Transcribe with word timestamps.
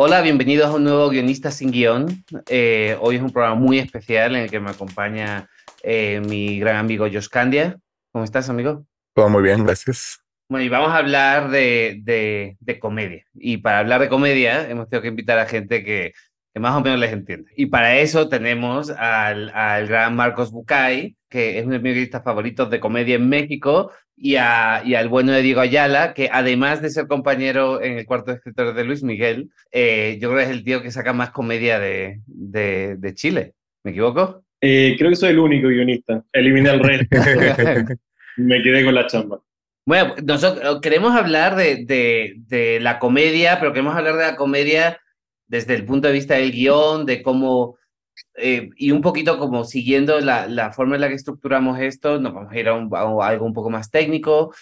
Hola, 0.00 0.22
bienvenidos 0.22 0.68
a 0.68 0.76
un 0.76 0.84
nuevo 0.84 1.08
Guionista 1.08 1.50
sin 1.50 1.72
Guión. 1.72 2.24
Eh, 2.48 2.96
hoy 3.00 3.16
es 3.16 3.20
un 3.20 3.32
programa 3.32 3.56
muy 3.56 3.80
especial 3.80 4.36
en 4.36 4.42
el 4.42 4.48
que 4.48 4.60
me 4.60 4.70
acompaña 4.70 5.50
eh, 5.82 6.22
mi 6.24 6.60
gran 6.60 6.76
amigo 6.76 7.08
Josh 7.12 7.26
Candia. 7.26 7.76
¿Cómo 8.12 8.24
estás, 8.24 8.48
amigo? 8.48 8.86
Todo 9.12 9.28
muy 9.28 9.42
bien, 9.42 9.64
gracias. 9.64 10.20
Bueno, 10.48 10.64
y 10.64 10.68
vamos 10.68 10.90
a 10.90 10.98
hablar 10.98 11.50
de, 11.50 12.00
de, 12.60 12.78
comedia. 12.78 13.24
Y 13.34 13.56
para 13.56 13.80
hablar 13.80 14.00
de 14.00 14.08
comedia 14.08 14.70
hemos 14.70 14.88
tenido 14.88 15.02
que 15.02 15.08
invitar 15.08 15.40
a 15.40 15.46
gente 15.46 15.82
que, 15.82 16.12
que 16.54 16.60
más 16.60 16.76
o 16.76 16.80
menos 16.80 17.00
les 17.00 17.12
entiende. 17.12 17.50
Y 17.56 17.66
para 17.66 17.96
eso 17.98 18.28
tenemos 18.28 18.90
al, 18.90 19.50
al 19.50 19.88
gran 19.88 20.14
Marcos 20.14 20.52
Bucay, 20.52 21.16
que 21.28 21.58
es 21.58 21.64
uno 21.64 21.72
de 21.72 21.80
mis 21.80 21.94
guionistas 21.94 22.22
favoritos 22.22 22.70
de 22.70 22.78
comedia 22.78 23.16
en 23.16 23.28
México, 23.28 23.90
y, 24.20 24.36
a, 24.36 24.82
y, 24.84 24.94
al 24.94 25.08
bueno 25.08 25.32
de 25.32 25.42
Diego 25.42 25.60
Ayala, 25.60 26.12
que 26.12 26.28
además 26.32 26.82
de 26.82 26.90
ser 26.90 27.06
compañero 27.06 27.82
en 27.82 27.98
el 27.98 28.06
cuarto 28.06 28.30
de 28.30 28.38
escritores 28.38 28.74
de 28.74 28.84
Luis 28.84 29.02
Miguel, 29.02 29.50
eh, 29.70 30.18
yo 30.20 30.28
creo 30.28 30.38
que 30.38 30.44
es 30.44 30.56
el 30.56 30.64
tío 30.64 30.82
que 30.82 30.90
saca 30.90 31.12
más 31.12 31.30
comedia 31.30 31.78
de, 31.78 32.20
de, 32.26 33.14
Chile. 33.14 33.54
¿Me 33.84 33.92
equivoco? 33.92 34.42
Eh, 34.60 34.96
creo 34.98 35.10
que 35.10 35.16
soy 35.16 35.30
el 35.30 35.38
único 35.38 35.68
guionista. 35.68 36.24
Eliminé 36.32 36.70
el 36.70 36.80
resto. 36.80 37.16
Me 38.36 38.62
quedé 38.62 38.84
con 38.84 38.94
la 38.94 39.06
chamba. 39.06 39.40
Bueno, 39.86 40.14
nosotros 40.22 40.80
queremos 40.82 41.14
hablar 41.14 41.56
de, 41.56 41.84
de, 41.86 42.34
de, 42.46 42.80
la 42.80 42.98
comedia, 42.98 43.58
pero 43.58 43.72
queremos 43.72 43.96
hablar 43.96 44.16
de 44.16 44.22
la 44.22 44.36
comedia 44.36 45.00
desde 45.46 45.74
el 45.74 45.84
punto 45.84 46.08
de 46.08 46.14
vista 46.14 46.34
del 46.34 46.52
guion, 46.52 47.06
de 47.06 47.22
cómo 47.22 47.77
eh, 48.36 48.70
y 48.76 48.90
un 48.90 49.02
poquito 49.02 49.38
como 49.38 49.64
siguiendo 49.64 50.20
la, 50.20 50.46
la, 50.46 50.72
forma 50.72 50.94
en 50.94 51.00
la 51.02 51.08
que 51.08 51.14
estructuramos 51.14 51.78
esto, 51.80 52.20
nos 52.20 52.34
vamos 52.34 52.52
a 52.52 52.58
ir 52.58 52.68
a, 52.68 52.74
algo 52.74 53.46
un 53.46 53.52
poco 53.52 53.70
más 53.70 53.90
técnico, 53.90 54.54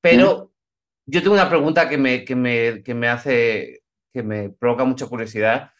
pero 0.00 0.52
yo 1.06 1.22
tengo 1.22 1.34
una 1.34 1.48
pregunta 1.48 1.88
que 1.88 1.98
me, 1.98 2.24
que 2.24 2.34
me, 2.34 2.82
que 2.82 2.94
me 2.94 3.08
hace, 3.08 3.82
que 4.12 4.22
me 4.22 4.50
provoca 4.50 4.84
mucha 4.84 5.06
curiosidad. 5.06 5.70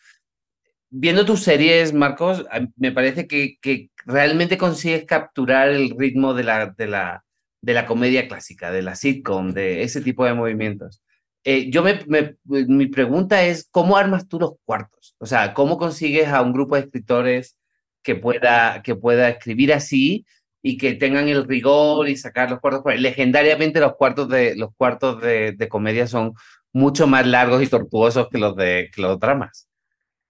Viendo 0.91 1.25
tus 1.25 1.43
series, 1.43 1.93
Marcos, 1.93 2.47
me 2.77 2.93
parece 2.93 3.27
que, 3.27 3.59
que 3.61 3.91
realmente 4.07 4.59
consigues 4.59 5.05
capturar 5.05 5.69
el 5.69 5.91
ritmo 5.99 6.35
de 6.35 6.45
la, 6.45 6.67
de, 6.67 6.87
la, 6.87 7.25
de 7.61 7.75
la 7.75 7.87
comedia 7.87 8.29
clásica, 8.29 8.71
de 8.71 8.83
la 8.83 8.95
sitcom, 8.95 9.53
de 9.53 9.83
ese 9.83 10.01
tipo 10.01 10.25
de 10.25 10.35
movimientos. 10.35 11.03
Eh, 11.45 11.71
yo 11.71 11.83
me, 11.83 12.01
mi 12.45 12.87
pregunta 12.87 13.43
es, 13.45 13.69
¿cómo 13.71 13.99
armas 13.99 14.27
tú 14.29 14.41
los 14.41 14.55
cuartos? 14.65 15.15
O 15.19 15.27
sea, 15.27 15.53
¿cómo 15.53 15.77
consigues 15.77 16.29
a 16.29 16.41
un 16.41 16.55
grupo 16.55 16.75
de 16.75 16.83
escritores 16.83 17.57
que 18.03 18.15
pueda, 18.15 18.83
que 18.83 18.97
pueda 18.97 19.29
escribir 19.29 19.75
así 19.75 20.25
y 20.63 20.79
que 20.79 20.95
tengan 20.95 21.29
el 21.29 21.47
rigor 21.47 22.09
y 22.09 22.17
sacar 22.17 22.51
los 22.51 22.61
cuartos? 22.61 22.83
Legendariamente 22.99 23.79
los 23.79 23.95
cuartos 23.97 24.29
de, 24.31 24.57
los 24.57 24.71
cuartos 24.75 25.21
de, 25.21 25.69
comedia 25.69 26.07
son 26.07 26.33
mucho 26.73 27.07
más 27.07 27.27
largos 27.27 27.63
y 27.63 27.67
tortuosos 27.67 28.29
que 28.31 28.39
los 28.39 28.57
de 28.57 28.91
que 28.95 29.03
los 29.03 29.21
dramas. 29.21 29.69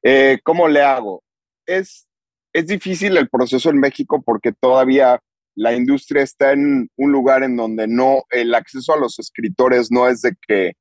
Eh, 0.03 0.41
¿Cómo 0.43 0.67
le 0.67 0.83
hago? 0.83 1.23
Es, 1.65 2.09
es 2.53 2.67
difícil 2.67 3.17
el 3.17 3.29
proceso 3.29 3.71
en 3.71 3.79
México 3.79 4.21
porque 4.21 4.53
todavía 4.53 5.21
la 5.55 5.75
industria 5.75 6.23
está 6.23 6.53
en 6.53 6.91
un 6.97 7.13
lugar 7.13 7.45
en 7.45 7.57
donde 7.57 7.87
no, 7.87 8.25
el 8.31 8.53
acceso 8.55 8.93
a 8.93 8.99
los 8.99 9.21
escritores 9.21 9.93
no 9.93 10.09
es 10.09 10.21
de 10.23 10.35
que 10.47 10.73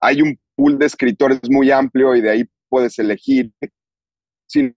hay 0.00 0.22
un 0.22 0.38
pool 0.56 0.78
de 0.78 0.86
escritores 0.86 1.40
muy 1.50 1.70
amplio 1.70 2.14
y 2.16 2.20
de 2.20 2.30
ahí 2.30 2.44
puedes 2.68 2.98
elegir, 2.98 3.52
sino 4.46 4.74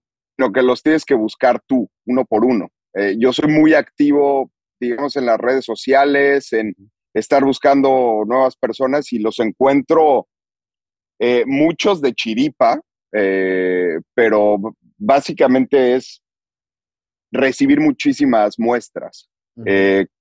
que 0.52 0.62
los 0.62 0.82
tienes 0.82 1.04
que 1.04 1.14
buscar 1.14 1.62
tú, 1.66 1.88
uno 2.06 2.24
por 2.24 2.44
uno. 2.44 2.68
Eh, 2.94 3.16
yo 3.18 3.32
soy 3.32 3.50
muy 3.50 3.74
activo, 3.74 4.50
digamos, 4.80 5.16
en 5.16 5.26
las 5.26 5.38
redes 5.38 5.64
sociales, 5.64 6.52
en 6.52 6.74
estar 7.14 7.44
buscando 7.44 8.24
nuevas 8.26 8.56
personas 8.56 9.12
y 9.12 9.18
los 9.18 9.38
encuentro 9.40 10.28
eh, 11.18 11.44
muchos 11.46 12.00
de 12.00 12.12
chiripa, 12.12 12.80
eh, 13.12 13.98
pero 14.14 14.58
básicamente 14.96 15.94
es 15.94 16.20
recibir 17.32 17.80
muchísimas 17.80 18.58
muestras. 18.58 19.28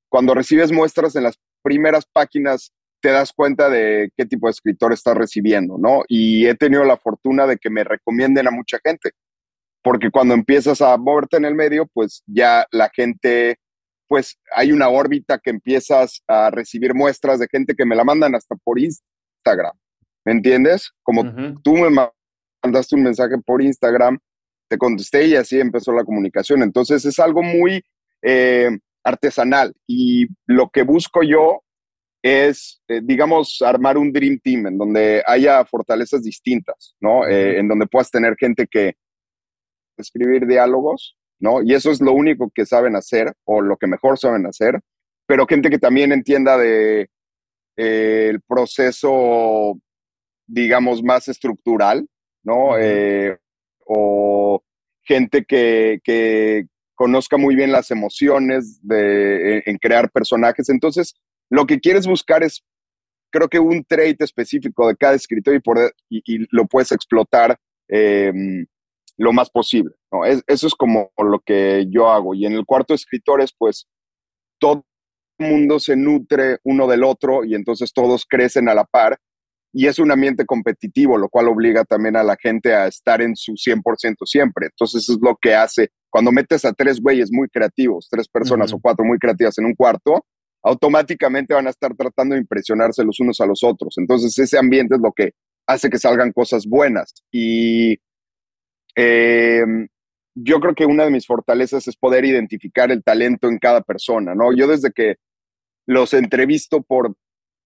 cuando 0.09 0.35
recibes 0.35 0.71
muestras 0.71 1.15
en 1.15 1.23
las 1.23 1.39
primeras 1.63 2.05
páginas 2.05 2.71
te 3.03 3.11
das 3.11 3.33
cuenta 3.33 3.69
de 3.69 4.11
qué 4.15 4.25
tipo 4.25 4.47
de 4.47 4.51
escritor 4.51 4.93
estás 4.93 5.17
recibiendo, 5.17 5.77
¿no? 5.77 6.03
Y 6.07 6.47
he 6.47 6.55
tenido 6.55 6.85
la 6.85 6.95
fortuna 6.95 7.45
de 7.45 7.57
que 7.57 7.69
me 7.69 7.83
recomienden 7.83 8.47
a 8.47 8.51
mucha 8.51 8.79
gente, 8.81 9.11
porque 9.83 10.09
cuando 10.09 10.33
empiezas 10.33 10.81
a 10.81 10.95
moverte 10.95 11.35
en 11.35 11.43
el 11.43 11.53
medio, 11.53 11.85
pues 11.93 12.23
ya 12.25 12.65
la 12.71 12.89
gente, 12.95 13.57
pues 14.07 14.39
hay 14.55 14.71
una 14.71 14.87
órbita 14.87 15.37
que 15.37 15.49
empiezas 15.49 16.23
a 16.29 16.49
recibir 16.49 16.93
muestras 16.93 17.39
de 17.39 17.49
gente 17.51 17.75
que 17.75 17.85
me 17.85 17.97
la 17.97 18.05
mandan 18.05 18.35
hasta 18.35 18.55
por 18.55 18.79
Instagram, 18.79 19.73
¿me 20.23 20.31
entiendes? 20.31 20.89
Como 21.03 21.25
tú 21.61 21.75
me 21.75 21.89
mandaste 22.63 22.95
un 22.95 23.03
mensaje 23.03 23.35
por 23.45 23.61
Instagram, 23.61 24.17
te 24.69 24.77
contesté 24.77 25.27
y 25.27 25.35
así 25.35 25.59
empezó 25.59 25.91
la 25.91 26.05
comunicación. 26.05 26.63
Entonces 26.63 27.03
es 27.03 27.19
algo 27.19 27.43
muy 27.43 27.83
eh, 28.21 28.69
artesanal 29.03 29.73
y 29.85 30.27
lo 30.47 30.69
que 30.69 30.83
busco 30.83 31.21
yo 31.21 31.63
es, 32.23 32.81
eh, 32.87 33.01
digamos, 33.03 33.61
armar 33.61 33.97
un 33.97 34.13
Dream 34.13 34.39
Team 34.41 34.67
en 34.67 34.77
donde 34.77 35.21
haya 35.27 35.63
fortalezas 35.65 36.23
distintas, 36.23 36.95
¿no? 37.01 37.27
Eh, 37.27 37.59
en 37.59 37.67
donde 37.67 37.85
puedas 37.85 38.09
tener 38.09 38.35
gente 38.39 38.65
que 38.65 38.93
escribir 39.97 40.47
diálogos, 40.47 41.17
¿no? 41.39 41.61
Y 41.61 41.73
eso 41.73 41.91
es 41.91 41.99
lo 41.99 42.13
único 42.13 42.49
que 42.55 42.65
saben 42.65 42.95
hacer 42.95 43.33
o 43.43 43.61
lo 43.61 43.75
que 43.75 43.87
mejor 43.87 44.17
saben 44.17 44.45
hacer, 44.45 44.79
pero 45.27 45.45
gente 45.45 45.69
que 45.69 45.79
también 45.79 46.13
entienda 46.13 46.57
de 46.57 47.09
eh, 47.75 48.27
el 48.29 48.41
proceso, 48.41 49.77
digamos, 50.47 51.03
más 51.03 51.27
estructural, 51.27 52.07
¿no? 52.43 52.71
o 53.85 54.63
gente 55.03 55.43
que, 55.43 55.99
que, 56.03 56.67
conozca 56.95 57.37
muy 57.37 57.55
bien 57.55 57.71
las 57.71 57.91
emociones 57.91 58.79
de, 58.81 59.63
en 59.65 59.77
crear 59.77 60.09
personajes. 60.11 60.69
Entonces, 60.69 61.15
lo 61.53 61.67
que 61.67 61.79
quieres 61.79 62.07
buscar 62.07 62.41
es, 62.41 62.63
creo 63.31 63.47
que 63.47 63.59
un 63.59 63.83
trait 63.85 64.19
específico 64.19 64.87
de 64.87 64.95
cada 64.95 65.13
escritor 65.13 65.53
y, 65.53 65.59
por, 65.59 65.93
y, 66.09 66.47
lo 66.49 66.65
puedes 66.65 66.91
explotar 66.91 67.59
em, 67.87 68.65
lo 69.17 69.33
más 69.33 69.51
posible. 69.51 69.93
¿no? 70.11 70.25
eso 70.25 70.67
es 70.67 70.73
como 70.73 71.11
lo 71.15 71.39
que 71.45 71.85
yo 71.89 72.09
hago. 72.09 72.33
Y 72.33 72.47
en 72.47 72.53
el 72.53 72.65
cuarto 72.65 72.93
de 72.93 72.95
escritores, 72.95 73.53
pues 73.55 73.87
todo 74.59 74.83
el 75.37 75.47
mundo 75.47 75.79
se 75.79 75.95
nutre 75.95 76.57
uno 76.63 76.87
del 76.87 77.03
otro 77.03 77.45
y 77.45 77.53
entonces 77.53 77.93
todos 77.93 78.25
crecen 78.27 78.67
a 78.67 78.73
la 78.73 78.85
par. 78.85 79.19
Y 79.71 79.85
es 79.85 79.99
un 79.99 80.11
ambiente 80.11 80.47
competitivo, 80.47 81.19
lo 81.19 81.29
cual 81.29 81.49
obliga 81.49 81.83
también 81.83 82.15
a 82.15 82.23
la 82.23 82.35
gente 82.35 82.73
a 82.73 82.87
estar 82.87 83.21
en 83.21 83.35
su 83.35 83.53
100% 83.53 84.25
siempre. 84.25 84.67
Entonces 84.71 85.07
es 85.07 85.19
lo 85.21 85.37
que 85.39 85.53
hace, 85.53 85.89
cuando 86.09 86.31
metes 86.31 86.65
a 86.65 86.73
tres 86.73 86.99
güeyes 86.99 87.31
muy 87.31 87.47
creativos, 87.47 88.07
tres 88.09 88.27
personas 88.27 88.73
o 88.73 88.79
cuatro 88.79 89.05
muy 89.05 89.19
creativas 89.19 89.55
en 89.59 89.65
un 89.65 89.75
cuarto, 89.75 90.25
automáticamente 90.63 91.53
van 91.53 91.67
a 91.67 91.71
estar 91.71 91.93
tratando 91.95 92.35
de 92.35 92.41
impresionarse 92.41 93.03
los 93.03 93.19
unos 93.19 93.39
a 93.41 93.45
los 93.45 93.63
otros. 93.63 93.95
Entonces 93.97 94.37
ese 94.39 94.57
ambiente 94.57 94.95
es 94.95 95.01
lo 95.01 95.11
que 95.11 95.33
hace 95.67 95.89
que 95.89 95.99
salgan 95.99 96.31
cosas 96.31 96.65
buenas. 96.65 97.13
Y 97.31 97.99
em, 98.95 99.87
yo 100.35 100.59
creo 100.59 100.73
que 100.73 100.85
una 100.85 101.03
de 101.03 101.11
mis 101.11 101.27
fortalezas 101.27 101.87
es 101.87 101.97
poder 101.97 102.25
identificar 102.25 102.91
el 102.91 103.03
talento 103.03 103.47
en 103.49 103.59
cada 103.59 103.81
persona, 103.81 104.33
¿no? 104.35 104.55
Yo 104.55 104.67
desde 104.67 104.91
que 104.91 105.15
los 105.85 106.13
entrevisto 106.13 106.81
por, 106.81 107.13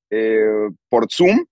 eh, 0.09 0.69
por 0.89 1.07
Zoom, 1.11 1.45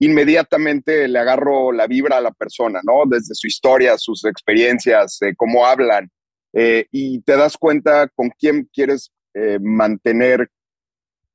inmediatamente 0.00 1.06
le 1.06 1.18
agarro 1.18 1.72
la 1.72 1.86
vibra 1.86 2.18
a 2.18 2.20
la 2.20 2.32
persona, 2.32 2.80
¿no? 2.82 3.04
Desde 3.08 3.34
su 3.34 3.46
historia, 3.46 3.96
sus 3.96 4.24
experiencias, 4.24 5.22
eh, 5.22 5.34
cómo 5.36 5.66
hablan, 5.66 6.10
eh, 6.52 6.86
y 6.90 7.20
te 7.22 7.36
das 7.36 7.56
cuenta 7.56 8.08
con 8.08 8.30
quién 8.30 8.68
quieres 8.72 9.12
mantener 9.60 10.50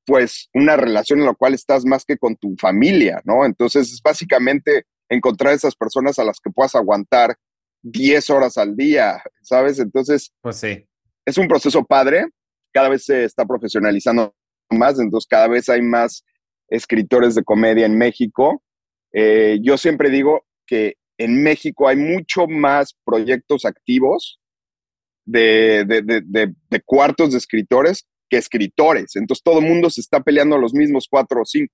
pues 0.06 0.50
una 0.54 0.76
relación 0.76 1.20
en 1.20 1.26
la 1.26 1.34
cual 1.34 1.54
estás 1.54 1.86
más 1.86 2.06
que 2.06 2.18
con 2.18 2.36
tu 2.36 2.56
familia, 2.60 3.22
¿no? 3.26 3.46
Entonces 3.46 3.92
es 3.92 4.02
básicamente 4.02 4.86
encontrar 5.10 5.54
esas 5.54 5.76
personas 5.76 6.20
a 6.20 6.24
las 6.24 6.40
que 6.40 6.52
puedas 6.52 6.76
aguantar 6.76 7.36
10 7.84 8.30
horas 8.30 8.58
al 8.58 8.76
día, 8.76 9.22
¿sabes? 9.42 9.80
Entonces, 9.80 10.32
pues 10.42 10.58
sí. 10.58 10.88
Es 11.26 11.38
un 11.38 11.48
proceso 11.48 11.84
padre, 11.84 12.28
cada 12.72 12.90
vez 12.90 13.06
se 13.06 13.24
está 13.24 13.46
profesionalizando 13.46 14.36
más, 14.70 15.00
entonces 15.00 15.28
cada 15.28 15.48
vez 15.48 15.70
hay 15.70 15.82
más 15.82 16.24
escritores 16.68 17.36
de 17.36 17.44
comedia 17.44 17.86
en 17.86 17.98
México. 17.98 18.62
Eh, 19.14 19.60
yo 19.62 19.78
siempre 19.78 20.10
digo 20.10 20.46
que 20.66 20.98
en 21.18 21.42
México 21.42 21.88
hay 21.88 21.96
mucho 21.96 22.48
más 22.48 22.96
proyectos 23.06 23.66
activos 23.66 24.40
de, 25.26 25.86
de, 25.86 26.82
cuartos 26.82 27.32
de 27.32 27.38
escritores 27.38 28.08
que 28.30 28.38
escritores. 28.38 29.16
Entonces 29.16 29.44
todo 29.44 29.60
el 29.60 29.66
mundo 29.66 29.90
se 29.90 30.02
está 30.02 30.22
peleando 30.22 30.58
los 30.58 30.74
mismos 30.74 31.08
cuatro 31.10 31.42
o 31.42 31.46
cinco. 31.46 31.74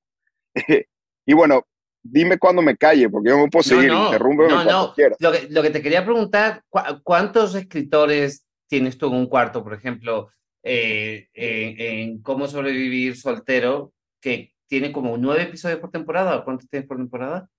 y 1.26 1.34
bueno, 1.34 1.66
dime 2.04 2.38
cuándo 2.38 2.62
me 2.62 2.78
calle, 2.78 3.10
porque 3.10 3.30
yo 3.30 3.38
me 3.38 3.50
puedo 3.50 3.64
seguir, 3.64 3.90
no, 3.90 4.12
no, 4.12 4.64
no. 4.64 4.94
Lo 5.20 5.32
que, 5.32 5.48
lo 5.50 5.62
que 5.62 5.70
te 5.70 5.82
quería 5.82 6.04
preguntar, 6.04 6.64
¿cuántos 7.04 7.56
escritores 7.56 8.46
tienes 8.68 8.98
tú 8.98 9.08
en 9.08 9.14
un 9.14 9.28
cuarto, 9.28 9.64
por 9.64 9.74
ejemplo, 9.74 10.30
eh, 10.64 11.28
en 11.34 12.22
Cómo 12.22 12.48
sobrevivir 12.48 13.18
soltero, 13.18 13.94
que 14.22 14.54
tiene 14.68 14.92
como 14.92 15.18
nueve 15.18 15.44
episodios 15.44 15.80
por 15.80 15.92
temporada? 15.92 16.44
¿Cuántos 16.44 16.70
tienes 16.70 16.88
por 16.88 16.98
temporada? 16.98 17.50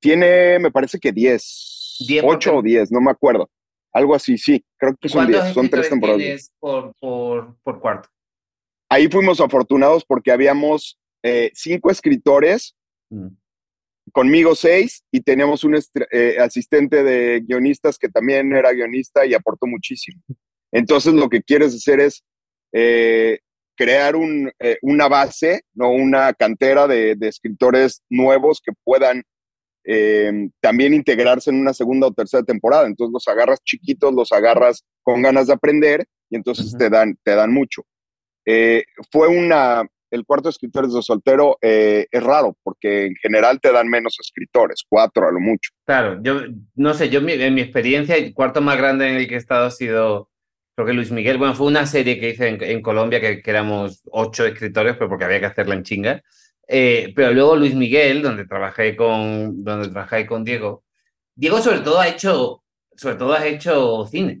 Tiene, 0.00 0.58
me 0.58 0.70
parece 0.70 0.98
que 0.98 1.12
diez. 1.12 1.98
ocho 2.24 2.56
o 2.56 2.62
diez, 2.62 2.90
no 2.90 3.00
me 3.00 3.10
acuerdo. 3.10 3.50
Algo 3.92 4.14
así, 4.14 4.38
sí, 4.38 4.64
creo 4.82 4.96
que 5.00 5.08
son 5.08 5.26
diez, 5.28 5.54
son 5.54 5.68
tres 5.68 5.88
temporadas. 5.88 6.52
Por, 6.58 6.92
por, 6.98 7.56
por 7.62 7.80
cuarto? 7.80 8.08
Ahí 8.88 9.08
fuimos 9.08 9.40
afortunados 9.40 10.04
porque 10.04 10.32
habíamos 10.32 10.98
eh, 11.22 11.50
cinco 11.54 11.90
escritores 11.90 12.74
mm 13.10 13.28
conmigo 14.10 14.54
seis 14.54 15.04
y 15.12 15.20
teníamos 15.20 15.62
un 15.64 15.78
eh, 16.10 16.36
asistente 16.40 17.02
de 17.02 17.40
guionistas 17.40 17.98
que 17.98 18.08
también 18.08 18.52
era 18.52 18.72
guionista 18.72 19.24
y 19.24 19.34
aportó 19.34 19.66
muchísimo. 19.66 20.20
Entonces 20.72 21.14
lo 21.14 21.28
que 21.28 21.42
quieres 21.42 21.74
hacer 21.74 22.00
es 22.00 22.24
eh, 22.72 23.38
crear 23.76 24.16
un, 24.16 24.50
eh, 24.58 24.78
una 24.82 25.08
base, 25.08 25.62
no 25.74 25.90
una 25.90 26.32
cantera 26.32 26.86
de, 26.86 27.16
escritores 27.20 28.02
nuevos 28.10 28.60
que 28.64 28.72
puedan 28.84 29.22
también 30.60 30.94
integrarse 30.94 31.50
en 31.50 31.60
una 31.60 31.74
segunda 31.74 32.06
o 32.06 32.12
tercera 32.12 32.42
temporada. 32.42 32.86
Entonces 32.86 33.12
los 33.12 33.26
agarras 33.28 33.62
chiquitos, 33.64 34.12
los 34.12 34.32
agarras 34.32 34.84
con 35.02 35.22
ganas 35.22 35.48
de 35.48 35.54
aprender 35.54 36.06
y 36.30 36.36
entonces 36.36 36.76
te, 36.76 36.88
dan, 36.88 37.16
te 37.22 37.34
dan 37.34 37.52
mucho. 37.52 37.82
fue 39.10 39.28
una, 39.28 39.84
el 40.12 40.26
cuarto 40.26 40.48
de 40.48 40.50
escritores 40.50 40.92
de 40.92 41.02
soltero 41.02 41.58
eh, 41.62 42.06
es 42.10 42.22
raro, 42.22 42.56
porque 42.62 43.06
en 43.06 43.16
general 43.16 43.58
te 43.60 43.72
dan 43.72 43.88
menos 43.88 44.18
escritores, 44.20 44.84
cuatro 44.86 45.26
a 45.26 45.32
lo 45.32 45.40
mucho. 45.40 45.70
Claro, 45.86 46.20
yo 46.22 46.42
no 46.74 46.94
sé, 46.94 47.08
yo 47.08 47.20
en 47.20 47.54
mi 47.54 47.62
experiencia, 47.62 48.16
el 48.16 48.34
cuarto 48.34 48.60
más 48.60 48.76
grande 48.76 49.08
en 49.08 49.16
el 49.16 49.26
que 49.26 49.34
he 49.34 49.38
estado 49.38 49.66
ha 49.66 49.70
sido, 49.70 50.28
creo 50.76 50.86
que 50.86 50.92
Luis 50.92 51.10
Miguel, 51.10 51.38
bueno, 51.38 51.54
fue 51.54 51.66
una 51.66 51.86
serie 51.86 52.20
que 52.20 52.30
hice 52.30 52.48
en, 52.48 52.82
Colombia 52.82 53.20
que, 53.20 53.42
éramos 53.46 54.02
ocho 54.10 54.44
escritores, 54.44 54.96
pero 54.96 55.08
porque 55.08 55.24
había 55.24 55.40
que 55.40 55.46
hacerla 55.46 55.74
en 55.74 55.82
chinga. 55.82 56.22
Eh, 56.74 57.12
pero 57.14 57.34
luego 57.34 57.54
Luis 57.54 57.74
Miguel, 57.74 58.22
donde 58.22 58.46
trabajé 58.46 58.96
con, 58.96 59.62
donde 59.62 59.88
trabajé 59.90 60.26
con 60.26 60.42
Diego, 60.42 60.84
Diego 61.34 61.60
sobre 61.60 61.80
todo 61.80 62.00
ha 62.00 62.08
hecho, 62.08 62.64
sobre 62.96 63.16
todo 63.16 63.34
ha 63.34 63.46
hecho 63.46 64.06
cine. 64.06 64.40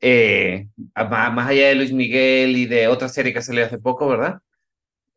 Eh, 0.00 0.68
más, 0.94 1.46
allá 1.46 1.68
de 1.68 1.74
Luis 1.74 1.92
Miguel 1.92 2.56
y 2.56 2.64
de 2.64 2.88
otra 2.88 3.10
serie 3.10 3.34
que 3.34 3.42
salió 3.42 3.66
hace 3.66 3.76
poco, 3.76 4.08
¿verdad? 4.08 4.38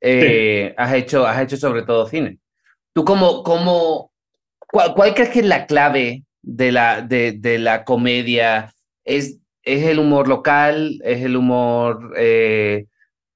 Eh, 0.02 0.76
has, 0.78 0.94
hecho, 0.94 1.26
has 1.26 1.42
hecho 1.42 1.56
sobre 1.56 1.84
todo 1.84 2.10
cine. 2.10 2.40
¿Tú 2.92 3.06
cómo, 3.06 3.42
cómo 3.44 4.12
cuál, 4.68 5.14
crees 5.14 5.30
que 5.30 5.40
es 5.40 5.46
la 5.46 5.66
clave 5.66 6.26
de 6.42 6.74
la, 6.74 7.02
de, 7.02 7.32
de 7.40 7.58
la 7.58 7.86
comedia? 7.86 8.74
¿Es, 9.06 9.40
¿Es 9.62 9.84
el 9.86 9.98
humor 9.98 10.28
local? 10.28 11.00
¿Es 11.06 11.22
el 11.24 11.38
humor, 11.38 12.14
eh, 12.18 12.88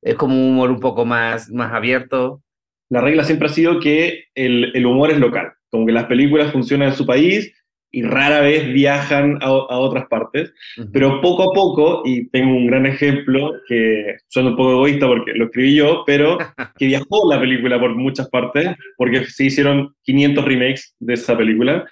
es 0.02 0.16
como 0.16 0.36
un 0.36 0.50
humor 0.50 0.72
un 0.72 0.82
poco 0.82 1.06
más, 1.06 1.50
más 1.50 1.72
abierto? 1.72 2.44
La 2.90 3.02
regla 3.02 3.24
siempre 3.24 3.48
ha 3.48 3.52
sido 3.52 3.80
que 3.80 4.26
el, 4.36 4.72
el 4.76 4.86
humor 4.86 5.12
es 5.12 5.20
local, 5.20 5.54
como 5.70 5.86
que 5.86 5.92
las 5.92 6.06
películas 6.06 6.52
funcionan 6.52 6.90
en 6.90 6.96
su 6.96 7.06
país 7.06 7.54
y 7.92 8.04
rara 8.04 8.42
vez 8.42 8.72
viajan 8.72 9.40
a, 9.42 9.52
otras 9.52 10.08
partes, 10.08 10.54
pero 10.92 11.22
poco 11.22 11.50
a 11.50 11.54
poco, 11.54 12.02
y 12.06 12.28
tengo 12.30 12.56
un 12.56 12.68
gran 12.68 12.86
ejemplo 12.86 13.54
que 13.68 14.18
suena 14.28 14.50
un 14.50 14.58
poco 14.58 14.72
egoísta 14.74 15.08
porque 15.08 15.34
lo 15.34 15.46
escribí 15.46 15.76
yo, 15.76 16.04
pero 16.06 16.38
que 16.78 16.86
viajó 16.88 17.32
la 17.32 17.40
película 17.40 17.80
por 17.80 17.96
muchas 17.96 18.30
partes, 18.30 18.76
porque 18.98 19.26
se 19.26 19.46
hicieron 19.46 19.96
500 20.04 20.46
remakes 20.46 20.96
de 21.00 21.14
esa 21.14 21.38
película, 21.38 21.90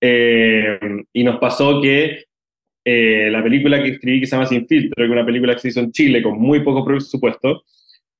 eh, 0.00 0.78
y 1.12 1.24
nos 1.24 1.38
pasó 1.38 1.80
que 1.80 2.24
eh, 2.84 3.28
la 3.30 3.42
película 3.42 3.82
que 3.82 3.90
escribí 3.90 4.20
que 4.20 4.26
se 4.26 4.36
llama 4.36 4.46
Sin 4.46 4.66
Filtro, 4.66 4.94
que 4.96 5.04
es 5.04 5.10
una 5.10 5.26
película 5.26 5.54
que 5.54 5.60
se 5.60 5.68
hizo 5.68 5.80
en 5.80 5.92
Chile 5.92 6.22
con 6.22 6.38
muy 6.38 6.60
poco 6.60 6.84
presupuesto, 6.84 7.64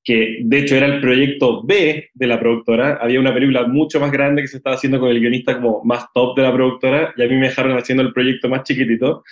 que 0.09 0.39
de 0.41 0.61
hecho 0.61 0.75
era 0.75 0.87
el 0.87 1.03
proyecto 1.03 1.63
B 1.63 2.09
de 2.15 2.27
la 2.27 2.41
productora. 2.41 2.99
Había 2.99 3.21
una 3.21 3.35
película 3.35 3.67
mucho 3.67 4.01
más 4.01 4.11
grande 4.11 4.41
que 4.41 4.49
se 4.49 4.57
estaba 4.57 4.77
haciendo 4.77 4.99
con 4.99 5.11
el 5.11 5.21
guionista 5.21 5.61
como 5.61 5.85
más 5.85 6.07
top 6.15 6.35
de 6.35 6.45
la 6.45 6.55
productora 6.55 7.13
y 7.15 7.23
a 7.23 7.29
mí 7.29 7.37
me 7.37 7.49
dejaron 7.49 7.77
haciendo 7.77 8.03
el 8.03 8.15
proyecto 8.15 8.49
más 8.49 8.63
chiquitito 8.63 9.23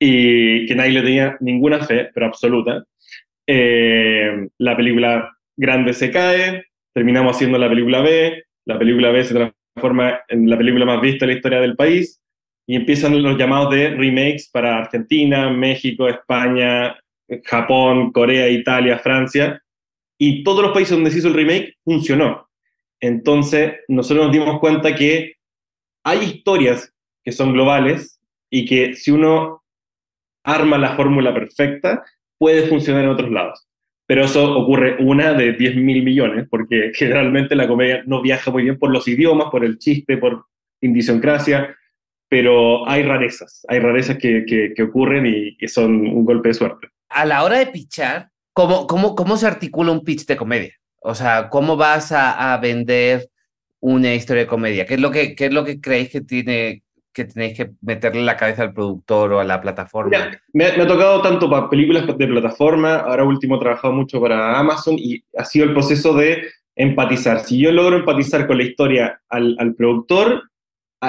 y 0.00 0.66
que 0.66 0.74
nadie 0.74 0.90
le 0.94 1.02
tenía 1.02 1.36
ninguna 1.38 1.78
fe, 1.78 2.10
pero 2.12 2.26
absoluta. 2.26 2.82
Eh, 3.46 4.48
la 4.58 4.76
película 4.76 5.32
grande 5.56 5.92
se 5.92 6.10
cae, 6.10 6.64
terminamos 6.92 7.36
haciendo 7.36 7.56
la 7.56 7.68
película 7.68 8.00
B, 8.00 8.46
la 8.64 8.80
película 8.80 9.12
B 9.12 9.22
se 9.22 9.32
transforma 9.32 10.22
en 10.26 10.50
la 10.50 10.58
película 10.58 10.86
más 10.86 11.00
vista 11.00 11.24
en 11.24 11.30
la 11.30 11.36
historia 11.36 11.60
del 11.60 11.76
país 11.76 12.20
y 12.66 12.74
empiezan 12.74 13.22
los 13.22 13.38
llamados 13.38 13.72
de 13.72 13.90
remakes 13.90 14.50
para 14.52 14.76
Argentina, 14.76 15.50
México, 15.50 16.08
España, 16.08 16.98
Japón, 17.44 18.10
Corea, 18.10 18.48
Italia, 18.48 18.98
Francia 18.98 19.62
y 20.18 20.42
todos 20.42 20.62
los 20.62 20.72
países 20.72 20.92
donde 20.92 21.10
se 21.10 21.18
hizo 21.18 21.28
el 21.28 21.34
remake 21.34 21.76
funcionó. 21.84 22.48
Entonces, 23.00 23.74
nosotros 23.88 24.26
nos 24.26 24.32
dimos 24.32 24.58
cuenta 24.60 24.94
que 24.94 25.34
hay 26.04 26.24
historias 26.24 26.92
que 27.24 27.32
son 27.32 27.52
globales 27.52 28.20
y 28.50 28.64
que 28.64 28.94
si 28.94 29.10
uno 29.10 29.64
arma 30.44 30.78
la 30.78 30.94
fórmula 30.94 31.34
perfecta, 31.34 32.04
puede 32.38 32.68
funcionar 32.68 33.04
en 33.04 33.10
otros 33.10 33.30
lados. 33.30 33.66
Pero 34.06 34.24
eso 34.24 34.56
ocurre 34.56 34.96
una 35.00 35.34
de 35.34 35.52
10 35.52 35.76
mil 35.76 36.04
millones, 36.04 36.46
porque 36.48 36.92
generalmente 36.94 37.56
la 37.56 37.66
comedia 37.66 38.02
no 38.06 38.22
viaja 38.22 38.50
muy 38.50 38.62
bien 38.62 38.78
por 38.78 38.90
los 38.90 39.06
idiomas, 39.08 39.48
por 39.50 39.64
el 39.64 39.78
chiste, 39.78 40.16
por 40.16 40.46
indisiocracia, 40.80 41.76
pero 42.28 42.88
hay 42.88 43.02
rarezas, 43.02 43.64
hay 43.68 43.78
rarezas 43.78 44.18
que, 44.18 44.44
que, 44.46 44.82
ocurren 44.82 45.26
y 45.26 45.56
que 45.56 45.68
son 45.68 46.06
un 46.06 46.24
golpe 46.24 46.48
de 46.48 46.54
suerte. 46.54 46.88
A 47.08 47.24
la 47.24 47.44
hora 47.44 47.58
de 47.58 47.66
pichar, 47.66 48.30
¿Cómo, 48.56 48.86
cómo, 48.86 49.14
cómo 49.14 49.36
se 49.36 49.46
articula 49.46 49.92
un 49.92 50.02
pitch 50.02 50.24
de 50.24 50.34
comedia? 50.38 50.72
O 51.02 51.14
sea, 51.14 51.50
¿cómo 51.50 51.76
vas 51.76 52.10
a, 52.10 52.56
vender 52.56 53.28
una 53.80 54.14
historia 54.14 54.44
de 54.44 54.48
comedia? 54.48 54.86
¿Qué 54.86 54.94
es 54.94 55.00
lo 55.00 55.10
que, 55.10 55.34
qué 55.34 55.46
es 55.46 55.52
lo 55.52 55.62
que 55.62 55.78
creéis 55.78 56.08
que 56.08 56.22
tiene 56.22 56.82
que 57.12 57.26
tenéis 57.26 57.54
que 57.58 57.72
meterle 57.82 58.22
la 58.22 58.38
cabeza 58.38 58.62
al 58.62 58.72
productor 58.72 59.34
o 59.34 59.40
a 59.40 59.44
la 59.44 59.60
plataforma? 59.60 60.30
me, 60.54 60.64
ha 60.64 60.86
tocado 60.86 61.20
tanto 61.20 61.50
para 61.50 61.68
películas 61.68 62.06
de 62.06 62.26
plataforma, 62.26 62.96
ahora 62.96 63.24
último 63.24 63.56
he 63.56 63.60
trabajado 63.60 63.92
mucho 63.92 64.22
para 64.22 64.58
Amazon 64.58 64.94
y 64.98 65.22
ha 65.36 65.44
sido 65.44 65.66
el 65.66 65.74
proceso 65.74 66.14
de 66.14 66.48
empatizar. 66.74 67.40
Si 67.40 67.58
yo 67.58 67.70
logro 67.72 67.98
empatizar 67.98 68.46
con 68.46 68.56
la 68.56 68.64
historia 68.64 69.20
al, 69.28 69.54
al 69.58 69.74
productor, 69.74 70.44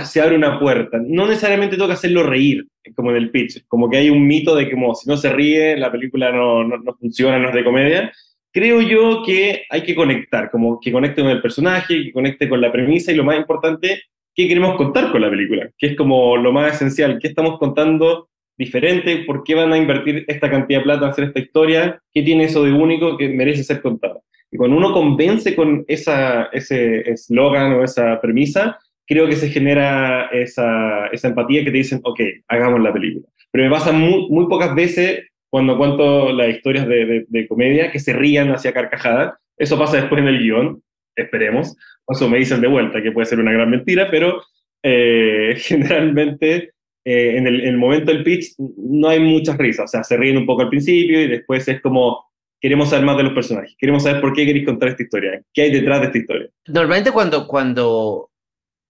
se 0.05 0.21
abre 0.21 0.35
una 0.35 0.59
puerta. 0.59 0.99
No 1.05 1.27
necesariamente 1.27 1.77
que 1.77 1.83
hacerlo 1.83 2.23
reír, 2.23 2.67
como 2.95 3.11
en 3.11 3.17
el 3.17 3.31
pitch, 3.31 3.65
como 3.67 3.89
que 3.89 3.97
hay 3.97 4.09
un 4.09 4.25
mito 4.25 4.55
de 4.55 4.67
que 4.67 4.75
si 4.95 5.09
no 5.09 5.17
se 5.17 5.31
ríe, 5.31 5.77
la 5.77 5.91
película 5.91 6.31
no, 6.31 6.63
no, 6.63 6.95
funciona, 6.99 7.37
no 7.39 7.49
es 7.49 7.55
de 7.55 7.63
comedia. 7.63 8.11
Creo 8.51 8.81
yo 8.81 9.21
que 9.25 9.63
hay 9.69 9.83
que 9.83 9.95
conectar, 9.95 10.49
como 10.49 10.79
que 10.79 10.91
conecte 10.91 11.21
con 11.21 11.31
el 11.31 11.41
personaje, 11.41 12.03
que 12.03 12.11
conecte 12.11 12.49
con 12.49 12.61
la 12.61 12.71
premisa 12.71 13.11
y 13.11 13.15
lo 13.15 13.23
más 13.23 13.37
importante, 13.37 14.01
qué 14.33 14.47
queremos 14.47 14.75
contar 14.75 15.11
con 15.11 15.21
la 15.21 15.29
película, 15.29 15.69
que 15.77 15.87
es 15.87 15.95
como 15.95 16.37
lo 16.37 16.51
más 16.51 16.75
esencial, 16.75 17.19
qué 17.21 17.27
estamos 17.27 17.59
contando 17.59 18.29
diferente, 18.57 19.23
por 19.25 19.43
qué 19.43 19.53
van 19.53 19.73
a 19.73 19.77
invertir 19.77 20.25
esta 20.27 20.49
cantidad 20.49 20.79
de 20.79 20.83
plata 20.85 21.05
en 21.05 21.11
hacer 21.11 21.23
esta 21.25 21.39
historia, 21.39 22.01
qué 22.13 22.23
tiene 22.23 22.45
eso 22.45 22.63
de 22.63 22.71
único 22.71 23.17
que 23.17 23.29
merece 23.29 23.63
ser 23.63 23.81
contado. 23.81 24.23
Y 24.51 24.57
cuando 24.57 24.77
uno 24.77 24.93
convence 24.93 25.55
con 25.55 25.83
esa, 25.87 26.45
ese 26.53 27.01
eslogan 27.11 27.73
o 27.73 27.83
esa 27.83 28.19
premisa, 28.21 28.79
creo 29.07 29.27
que 29.27 29.35
se 29.35 29.49
genera 29.49 30.27
esa, 30.31 31.07
esa, 31.07 31.29
empatía 31.29 31.63
que 31.63 31.71
te 31.71 31.77
dicen, 31.77 32.01
ok, 32.03 32.19
hagamos 32.47 32.81
la 32.81 32.93
película. 32.93 33.27
Pero 33.51 33.63
me 33.63 33.71
pasa 33.71 33.91
muy, 33.91 34.27
muy 34.29 34.47
pocas 34.47 34.75
veces 34.75 35.27
cuando 35.49 35.77
cuento 35.77 36.31
las 36.33 36.49
historias 36.49 36.87
de, 36.87 37.25
de, 37.27 37.47
comedia 37.47 37.91
que 37.91 37.99
se 37.99 38.13
rían 38.13 38.51
hacia 38.51 38.73
carcajada. 38.73 39.39
Eso 39.57 39.79
pasa 39.79 39.97
después 39.97 40.21
en 40.21 40.27
el 40.27 40.39
guion, 40.39 40.83
esperemos. 41.15 41.75
Eso 42.07 42.29
me 42.29 42.37
dicen 42.37 42.61
de 42.61 42.67
vuelta, 42.67 43.01
que 43.01 43.11
puede 43.11 43.25
ser 43.25 43.39
una 43.39 43.53
gran 43.53 43.69
mentira, 43.69 44.09
pero 44.11 44.41
eh, 44.83 45.55
generalmente 45.57 46.71
eh, 47.05 47.37
en, 47.37 47.47
el, 47.47 47.61
en, 47.61 47.67
el, 47.67 47.77
momento 47.77 48.11
del 48.11 48.23
pitch 48.23 48.55
no 48.57 49.07
hay 49.07 49.19
muchas 49.19 49.57
risas. 49.57 49.85
O 49.85 49.87
sea, 49.87 50.03
se 50.03 50.17
ríen 50.17 50.37
un 50.37 50.45
poco 50.45 50.63
al 50.63 50.69
principio 50.69 51.21
y 51.21 51.27
después 51.27 51.65
es 51.67 51.81
como, 51.81 52.25
queremos 52.59 52.89
saber 52.89 53.05
más 53.05 53.17
de 53.17 53.23
los 53.23 53.33
personajes, 53.33 53.75
queremos 53.77 54.03
saber 54.03 54.19
por 54.19 54.33
qué 54.33 54.45
queréis 54.45 54.65
contar 54.65 54.89
esta 54.89 55.03
historia, 55.03 55.41
qué 55.53 55.63
hay 55.63 55.71
detrás 55.71 56.01
de 56.01 56.05
esta 56.07 56.17
historia. 56.17 56.49
Normalmente 56.67 57.11
cuando, 57.11 57.47
cuando 57.47 58.29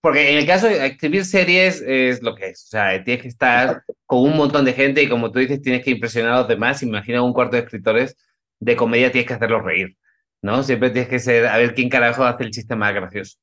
porque 0.08 0.32
en 0.32 0.38
el 0.38 0.46
caso 0.46 0.68
de 0.68 0.86
escribir 0.86 1.26
series 1.26 1.84
es 1.86 2.24
lo 2.24 2.34
que 2.34 2.52
es. 2.52 2.64
O 2.64 2.70
sea, 2.70 3.04
tienes 3.04 3.24
que 3.24 3.28
estar 3.28 3.84
con 4.06 4.20
un 4.22 4.38
montón 4.38 4.64
de 4.64 4.72
gente 4.72 5.04
y 5.04 5.10
como 5.10 5.34
tú 5.34 5.40
dices, 5.40 5.62
tienes 5.62 5.84
que 5.84 5.92
impresionar 5.92 6.32
a 6.32 6.38
los 6.40 6.48
demás. 6.48 6.82
Imagina 6.82 7.22
un 7.22 7.34
cuarto 7.34 7.58
de 7.58 7.64
escritores 7.64 8.16
de 8.58 8.78
comedia, 8.78 9.12
tienes 9.12 9.28
que 9.28 9.34
hacerlos 9.34 9.66
reír, 9.66 9.98
¿no? 10.42 10.64
Siempre 10.64 10.92
tienes 10.92 11.10
que 11.10 11.20
ser, 11.20 11.48
a 11.48 11.58
ver 11.58 11.76
quién 11.76 11.90
carajo 11.90 12.24
hace 12.24 12.46
el 12.46 12.52
chiste 12.52 12.74
más 12.78 12.94
gracioso. 12.94 13.38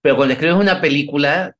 Pero 0.00 0.16
cuando 0.16 0.32
escribes 0.32 0.56
una 0.56 0.80
película, 0.80 1.54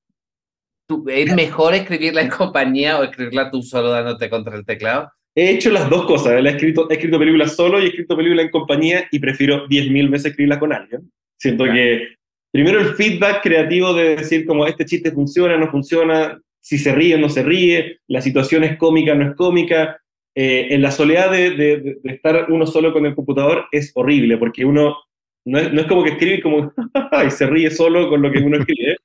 ¿Es 1.08 1.34
mejor 1.34 1.74
escribirla 1.74 2.22
en 2.22 2.30
compañía 2.30 2.98
o 2.98 3.04
escribirla 3.04 3.50
tú 3.50 3.62
solo 3.62 3.90
dándote 3.90 4.30
contra 4.30 4.56
el 4.56 4.64
teclado? 4.64 5.12
He 5.34 5.50
hecho 5.50 5.70
las 5.70 5.90
dos 5.90 6.06
cosas. 6.06 6.32
He 6.32 6.48
escrito, 6.48 6.88
he 6.88 6.94
escrito 6.94 7.18
películas 7.18 7.54
solo 7.54 7.78
y 7.78 7.84
he 7.84 7.88
escrito 7.88 8.16
películas 8.16 8.46
en 8.46 8.50
compañía 8.50 9.06
y 9.10 9.18
prefiero 9.18 9.68
10.000 9.68 10.10
veces 10.10 10.30
escribirla 10.30 10.58
con 10.58 10.72
alguien. 10.72 11.12
Siento 11.36 11.64
que 11.64 12.17
primero 12.52 12.80
el 12.80 12.94
feedback 12.94 13.42
creativo 13.42 13.94
de 13.94 14.16
decir 14.16 14.46
como 14.46 14.66
este 14.66 14.84
chiste 14.84 15.12
funciona, 15.12 15.56
no 15.56 15.70
funciona, 15.70 16.40
si 16.60 16.78
se 16.78 16.94
ríe 16.94 17.14
o 17.14 17.18
no 17.18 17.28
se 17.28 17.42
ríe, 17.42 18.00
la 18.08 18.20
situación 18.20 18.64
es 18.64 18.76
cómica 18.76 19.12
o 19.12 19.14
no 19.14 19.30
es 19.30 19.36
cómica. 19.36 20.00
Eh, 20.34 20.68
en 20.70 20.82
la 20.82 20.90
soledad 20.90 21.30
de, 21.32 21.98
estar 22.04 22.46
uno 22.50 22.66
solo 22.66 22.92
con 22.92 23.06
el 23.06 23.14
computador 23.14 23.66
es 23.72 23.90
horrible 23.94 24.36
porque 24.38 24.64
uno 24.64 24.96
no 25.44 25.58
es, 25.58 25.72
no 25.72 25.80
es 25.80 25.86
como 25.88 26.04
que 26.04 26.10
escribe 26.10 26.40
como 26.42 26.72
y 27.26 27.30
se 27.30 27.46
ríe 27.46 27.70
solo 27.70 28.08
con 28.08 28.22
lo 28.22 28.30
que 28.30 28.38
uno 28.38 28.58
escribe 28.58 28.96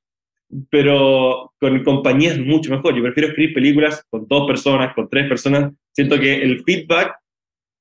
pero 0.69 1.53
con 1.59 1.83
compañía 1.83 2.31
es 2.31 2.39
mucho 2.39 2.71
mejor. 2.71 2.95
Yo 2.95 3.03
prefiero 3.03 3.29
escribir 3.29 3.53
películas 3.53 4.05
con 4.09 4.27
dos 4.27 4.47
personas, 4.47 4.93
con 4.93 5.09
tres 5.09 5.27
personas. 5.27 5.73
Siento 5.91 6.19
que 6.19 6.41
el 6.43 6.63
feedback 6.63 7.15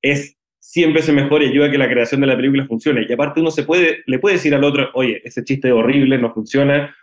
es 0.01 0.35
100 0.63 0.93
veces 0.93 1.13
mejor 1.13 1.43
y 1.43 1.47
ayuda 1.47 1.67
a 1.67 1.71
que 1.71 1.77
la 1.77 1.89
creación 1.89 2.21
de 2.21 2.27
la 2.27 2.37
película 2.37 2.65
funcione. 2.65 3.05
Y 3.07 3.11
aparte 3.11 3.41
uno 3.41 3.51
se 3.51 3.63
puede, 3.63 4.01
le 4.05 4.17
puede 4.17 4.35
decir 4.35 4.55
al 4.55 4.63
otro, 4.63 4.89
oye, 4.93 5.21
ese 5.25 5.43
chiste 5.43 5.67
es 5.67 5.73
horrible, 5.73 6.17
no 6.17 6.31
funciona, 6.31 6.95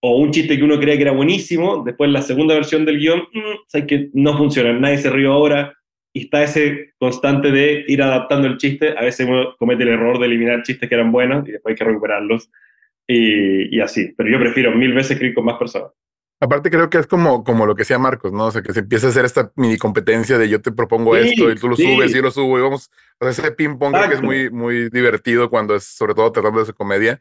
o 0.00 0.18
un 0.18 0.30
chiste 0.30 0.56
que 0.56 0.62
uno 0.62 0.78
cree 0.78 0.96
que 0.96 1.02
era 1.02 1.10
buenísimo, 1.10 1.82
después 1.84 2.10
la 2.10 2.22
segunda 2.22 2.54
versión 2.54 2.84
del 2.84 2.98
guion, 2.98 3.24
mmm, 3.32 3.86
que 3.86 4.10
no 4.14 4.38
funciona, 4.38 4.72
nadie 4.72 4.98
se 4.98 5.10
rió 5.10 5.32
ahora, 5.32 5.76
y 6.12 6.22
está 6.22 6.44
ese 6.44 6.92
constante 6.96 7.50
de 7.50 7.84
ir 7.88 8.00
adaptando 8.02 8.46
el 8.46 8.56
chiste, 8.56 8.94
a 8.96 9.02
veces 9.02 9.26
uno 9.28 9.56
comete 9.58 9.82
el 9.82 9.90
error 9.90 10.20
de 10.20 10.26
eliminar 10.26 10.62
chistes 10.62 10.88
que 10.88 10.94
eran 10.94 11.10
buenos 11.10 11.46
y 11.48 11.52
después 11.52 11.72
hay 11.72 11.76
que 11.76 11.84
recuperarlos 11.84 12.50
y, 13.04 13.80
así. 13.80 14.14
Pero 14.16 14.30
yo 14.30 14.38
prefiero 14.38 14.70
mil 14.72 14.92
veces 14.92 15.12
escribir 15.12 15.34
con 15.34 15.44
más 15.44 15.58
personas. 15.58 15.90
Aparte 16.40 16.70
creo 16.70 16.88
que 16.88 16.98
es 16.98 17.06
como, 17.06 17.42
como 17.42 17.66
lo 17.66 17.74
que 17.74 17.80
decía 17.80 17.98
Marcos, 17.98 18.32
¿no? 18.32 18.46
O 18.46 18.50
sea, 18.52 18.62
que 18.62 18.72
se 18.72 18.80
empieza 18.80 19.08
a 19.08 19.10
hacer 19.10 19.24
esta 19.24 19.50
mini 19.56 19.76
competencia 19.76 20.38
de 20.38 20.48
yo 20.48 20.62
te 20.62 20.70
propongo 20.70 21.16
esto 21.16 21.50
y 21.50 21.56
tú 21.56 21.68
lo 21.68 21.76
subes 21.76 22.12
y 22.12 22.14
yo 22.14 22.22
lo 22.22 22.30
subo 22.30 22.58
y 22.58 22.62
vamos, 22.62 22.90
o 23.18 23.24
sea, 23.24 23.30
ese 23.30 23.52
ping 23.52 23.76
pong 23.76 23.92
creo 23.92 24.08
que 24.08 24.14
es 24.14 24.22
muy, 24.22 24.48
muy 24.50 24.88
divertido 24.90 25.50
cuando 25.50 25.74
es 25.74 25.84
sobre 25.84 26.14
todo 26.14 26.30
tratando 26.30 26.58
de 26.58 26.64
esa 26.64 26.72
comedia. 26.72 27.20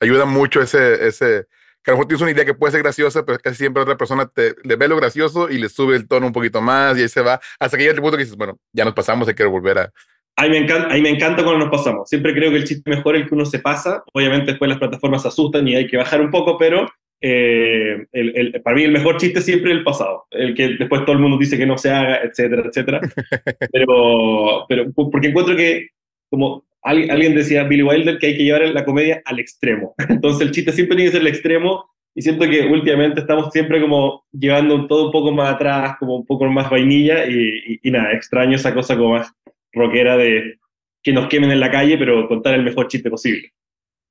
Ayuda 0.00 0.24
mucho 0.24 0.60
ese, 0.60 1.06
ese, 1.06 1.46
que 1.82 1.90
a 1.90 1.92
lo 1.92 1.98
mejor 1.98 2.08
tienes 2.08 2.22
una 2.22 2.30
idea 2.32 2.44
que 2.44 2.54
puede 2.54 2.72
ser 2.72 2.82
graciosa, 2.82 3.24
pero 3.24 3.38
casi 3.38 3.56
siempre 3.56 3.82
otra 3.82 3.96
persona 3.96 4.26
te, 4.26 4.56
le 4.64 4.74
ve 4.74 4.88
lo 4.88 4.96
gracioso 4.96 5.48
y 5.48 5.58
le 5.58 5.68
sube 5.68 5.94
el 5.94 6.08
tono 6.08 6.26
un 6.26 6.32
poquito 6.32 6.60
más 6.60 6.98
y 6.98 7.02
ahí 7.02 7.08
se 7.08 7.22
va, 7.22 7.40
hasta 7.60 7.76
que 7.76 7.84
llega 7.84 7.94
el 7.94 8.00
punto 8.00 8.16
que 8.16 8.24
dices, 8.24 8.36
bueno, 8.36 8.58
ya 8.72 8.84
nos 8.84 8.94
pasamos, 8.94 9.28
hay 9.28 9.34
que 9.34 9.44
volver 9.44 9.78
a, 9.78 9.92
Ahí 10.38 10.50
me, 10.50 10.58
encanta, 10.58 10.92
ahí 10.92 11.00
me 11.00 11.08
encanta 11.08 11.42
cuando 11.42 11.64
nos 11.64 11.74
pasamos. 11.74 12.10
Siempre 12.10 12.34
creo 12.34 12.50
que 12.50 12.58
el 12.58 12.66
chiste 12.66 12.90
mejor 12.90 13.16
es 13.16 13.22
el 13.22 13.28
que 13.28 13.34
uno 13.34 13.46
se 13.46 13.58
pasa. 13.58 14.04
Obviamente 14.12 14.50
después 14.50 14.68
las 14.68 14.78
plataformas 14.78 15.22
se 15.22 15.28
asustan 15.28 15.66
y 15.66 15.74
hay 15.74 15.86
que 15.86 15.96
bajar 15.96 16.20
un 16.20 16.30
poco, 16.30 16.58
pero 16.58 16.86
eh, 17.20 18.06
el, 18.12 18.60
para 18.62 18.76
mí 18.76 18.84
el 18.84 18.92
mejor 18.92 19.16
chiste 19.16 19.40
siempre 19.40 19.72
es 19.72 19.78
el 19.78 19.84
pasado. 19.84 20.24
El 20.30 20.54
que 20.54 20.76
después 20.78 21.04
todo 21.04 21.14
el 21.14 21.22
mundo 21.22 21.38
dice 21.38 21.58
que 21.58 21.66
no 21.66 21.78
se 21.78 21.90
haga, 21.90 22.20
etcétera, 22.22 22.62
etcétera. 22.66 23.00
pero, 23.72 24.66
pero 24.68 24.92
porque 24.92 25.28
encuentro 25.28 25.56
que, 25.56 25.88
como 26.30 26.64
alguien 26.82 27.34
decía, 27.34 27.64
Billy 27.64 27.82
Wilder, 27.82 28.18
que 28.18 28.28
hay 28.28 28.36
que 28.36 28.44
llevar 28.44 28.68
la 28.68 28.84
comedia 28.84 29.22
al 29.24 29.38
extremo. 29.38 29.94
Entonces 30.08 30.46
el 30.46 30.52
chiste 30.52 30.72
siempre 30.72 30.96
tiene 30.96 31.10
que 31.10 31.18
ser 31.18 31.22
el 31.22 31.32
extremo 31.32 31.84
y 32.14 32.22
siento 32.22 32.48
que 32.48 32.62
últimamente 32.62 33.20
estamos 33.20 33.52
siempre 33.52 33.80
como 33.80 34.24
llevando 34.32 34.86
todo 34.86 35.06
un 35.06 35.12
poco 35.12 35.32
más 35.32 35.54
atrás, 35.54 35.96
como 35.98 36.16
un 36.16 36.26
poco 36.26 36.46
más 36.46 36.70
vainilla 36.70 37.26
y, 37.26 37.80
y 37.82 37.90
nada, 37.90 38.12
extraño 38.12 38.56
esa 38.56 38.72
cosa 38.72 38.96
como 38.96 39.10
más 39.10 39.30
rockera 39.72 40.16
de 40.16 40.58
que 41.02 41.12
nos 41.12 41.28
quemen 41.28 41.50
en 41.50 41.60
la 41.60 41.70
calle, 41.70 41.98
pero 41.98 42.26
contar 42.26 42.54
el 42.54 42.64
mejor 42.64 42.88
chiste 42.88 43.10
posible. 43.10 43.52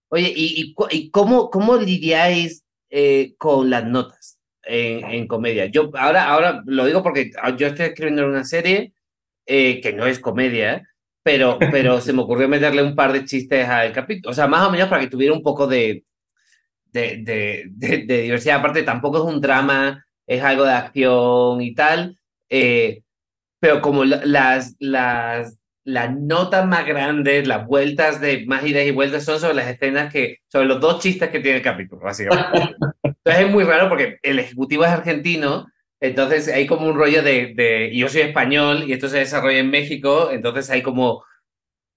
Oye, 0.09 0.31
¿y, 0.35 0.73
y, 0.91 1.09
cómo, 1.09 1.49
cómo 1.49 1.77
lidiáis 1.77 2.64
eh, 2.97 3.35
con 3.37 3.69
las 3.69 3.83
notas 3.85 4.39
en, 4.63 5.27
comedia? 5.27 5.65
Yo 5.65 5.91
ahora, 5.95 6.29
ahora 6.29 6.63
lo 6.65 6.85
digo 6.85 7.03
porque 7.03 7.31
yo 7.57 7.67
estoy 7.67 7.87
escribiendo 7.87 8.25
una 8.25 8.45
serie 8.45 8.93
eh, 9.45 9.81
que 9.81 9.91
no 9.91 10.05
es 10.07 10.19
comedia, 10.19 10.87
pero, 11.21 11.59
pero 11.71 11.99
se 11.99 12.13
me 12.13 12.21
ocurrió 12.21 12.47
meterle 12.47 12.81
un 12.83 12.95
par 12.95 13.11
de 13.11 13.25
chistes 13.25 13.67
al 13.67 13.91
capítulo, 13.91 14.31
o 14.31 14.33
sea, 14.33 14.47
más 14.47 14.65
o 14.65 14.71
menos 14.71 14.87
para 14.87 15.01
que 15.01 15.09
tuviera 15.09 15.33
un 15.33 15.43
poco 15.43 15.67
de, 15.67 16.05
de, 16.85 17.17
de, 17.23 18.05
de, 18.05 18.21
diversidad. 18.21 18.59
Aparte, 18.59 18.83
tampoco 18.83 19.17
es 19.17 19.33
un 19.33 19.41
drama, 19.41 20.05
es 20.25 20.41
algo 20.41 20.63
de 20.63 20.71
acción 20.71 21.61
y 21.61 21.75
tal. 21.75 22.17
Eh, 22.49 23.01
pero 23.59 23.81
como 23.81 24.05
las, 24.05 24.75
las, 24.79 25.59
las 25.85 26.13
notas 26.13 26.67
más 26.67 26.85
grandes, 26.85 27.47
las 27.47 27.65
vueltas 27.67 28.19
de 28.19 28.43
más 28.47 28.65
idas 28.65 28.85
y 28.85 28.91
vueltas 28.91 29.23
son 29.23 29.39
sobre 29.39 29.53
las 29.53 29.67
escenas 29.67 30.11
que, 30.11 30.39
sobre 30.47 30.65
los 30.65 30.81
dos 30.81 30.99
chistes 30.99 31.29
que 31.29 31.39
tiene 31.39 31.57
el 31.57 31.63
capítulo. 31.63 32.01
Entonces 32.01 33.45
es 33.45 33.49
muy 33.49 33.63
raro 33.63 33.87
porque 33.87 34.17
el 34.23 34.39
ejecutivo 34.39 34.83
es 34.83 34.89
argentino, 34.89 35.67
entonces 35.99 36.47
hay 36.47 36.65
como 36.65 36.87
un 36.87 36.95
rollo 36.95 37.21
de, 37.21 37.53
de 37.55 37.95
yo 37.95 38.09
soy 38.09 38.21
español 38.21 38.83
y 38.87 38.93
esto 38.93 39.07
se 39.07 39.19
desarrolla 39.19 39.59
en 39.59 39.69
México, 39.69 40.31
entonces 40.31 40.69
hay 40.71 40.81
como, 40.81 41.23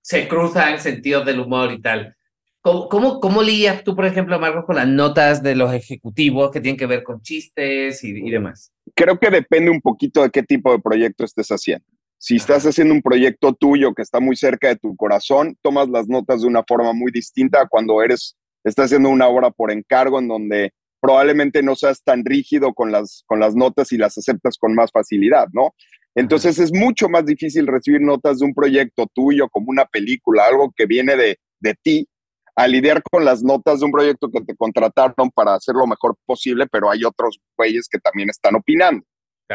se 0.02 0.28
cruzan 0.28 0.78
sentidos 0.78 1.24
del 1.24 1.40
humor 1.40 1.72
y 1.72 1.80
tal. 1.80 2.14
¿Cómo, 2.60 2.88
cómo, 2.90 3.20
cómo 3.20 3.40
tú, 3.84 3.96
por 3.96 4.04
ejemplo, 4.04 4.38
Marcos, 4.38 4.66
con 4.66 4.76
las 4.76 4.86
notas 4.86 5.42
de 5.42 5.54
los 5.54 5.72
ejecutivos 5.72 6.50
que 6.50 6.60
tienen 6.60 6.76
que 6.76 6.86
ver 6.86 7.02
con 7.02 7.22
chistes 7.22 8.04
y, 8.04 8.10
y 8.10 8.30
demás? 8.30 8.70
Creo 8.94 9.18
que 9.18 9.30
depende 9.30 9.70
un 9.70 9.80
poquito 9.80 10.22
de 10.22 10.30
qué 10.30 10.42
tipo 10.42 10.72
de 10.72 10.78
proyecto 10.78 11.24
estés 11.24 11.48
haciendo. 11.48 11.86
Si 12.18 12.36
estás 12.36 12.64
haciendo 12.66 12.94
un 12.94 13.02
proyecto 13.02 13.54
tuyo 13.54 13.94
que 13.94 14.02
está 14.02 14.18
muy 14.18 14.34
cerca 14.34 14.68
de 14.68 14.76
tu 14.76 14.96
corazón, 14.96 15.56
tomas 15.62 15.88
las 15.88 16.08
notas 16.08 16.42
de 16.42 16.48
una 16.48 16.64
forma 16.66 16.92
muy 16.92 17.12
distinta 17.12 17.62
a 17.62 17.68
cuando 17.68 18.02
eres, 18.02 18.36
estás 18.64 18.86
haciendo 18.86 19.08
una 19.08 19.28
obra 19.28 19.50
por 19.52 19.70
encargo 19.70 20.18
en 20.18 20.26
donde 20.26 20.72
probablemente 21.00 21.62
no 21.62 21.76
seas 21.76 22.02
tan 22.02 22.24
rígido 22.24 22.74
con 22.74 22.90
las, 22.90 23.22
con 23.26 23.38
las 23.38 23.54
notas 23.54 23.92
y 23.92 23.98
las 23.98 24.18
aceptas 24.18 24.58
con 24.58 24.74
más 24.74 24.90
facilidad, 24.90 25.46
¿no? 25.52 25.74
Entonces 26.16 26.58
es 26.58 26.72
mucho 26.72 27.08
más 27.08 27.24
difícil 27.24 27.68
recibir 27.68 28.00
notas 28.00 28.40
de 28.40 28.46
un 28.46 28.54
proyecto 28.54 29.06
tuyo 29.14 29.48
como 29.48 29.70
una 29.70 29.84
película, 29.84 30.46
algo 30.46 30.72
que 30.76 30.86
viene 30.86 31.14
de, 31.14 31.38
de 31.60 31.74
ti, 31.80 32.08
a 32.56 32.66
lidiar 32.66 33.00
con 33.08 33.24
las 33.24 33.44
notas 33.44 33.78
de 33.78 33.86
un 33.86 33.92
proyecto 33.92 34.28
que 34.28 34.40
te 34.40 34.56
contrataron 34.56 35.30
para 35.32 35.54
hacer 35.54 35.76
lo 35.76 35.86
mejor 35.86 36.16
posible, 36.26 36.66
pero 36.66 36.90
hay 36.90 37.04
otros 37.04 37.38
güeyes 37.56 37.86
que 37.88 38.00
también 38.00 38.30
están 38.30 38.56
opinando. 38.56 39.06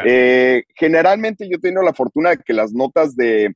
Eh, 0.04 0.64
generalmente 0.74 1.48
yo 1.48 1.56
he 1.56 1.60
tenido 1.60 1.82
la 1.82 1.94
fortuna 1.94 2.30
de 2.30 2.38
que 2.38 2.52
las 2.52 2.72
notas 2.72 3.14
de, 3.14 3.54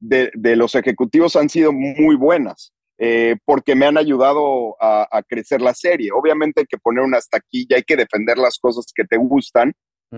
de, 0.00 0.56
los 0.56 0.74
ejecutivos 0.74 1.36
han 1.36 1.48
sido 1.48 1.72
muy 1.72 2.16
buenas, 2.16 2.72
eh, 2.98 3.36
porque 3.44 3.74
me 3.74 3.86
han 3.86 3.96
ayudado 3.96 4.76
a, 4.80 5.22
crecer 5.28 5.60
la 5.60 5.74
serie. 5.74 6.10
Obviamente 6.12 6.62
hay 6.62 6.66
que 6.66 6.78
poner 6.78 7.04
una 7.04 7.18
taquilla, 7.30 7.76
hay 7.76 7.82
que 7.82 7.96
defender 7.96 8.38
las 8.38 8.58
cosas 8.58 8.86
que 8.94 9.04
te 9.04 9.16
gustan 9.16 9.72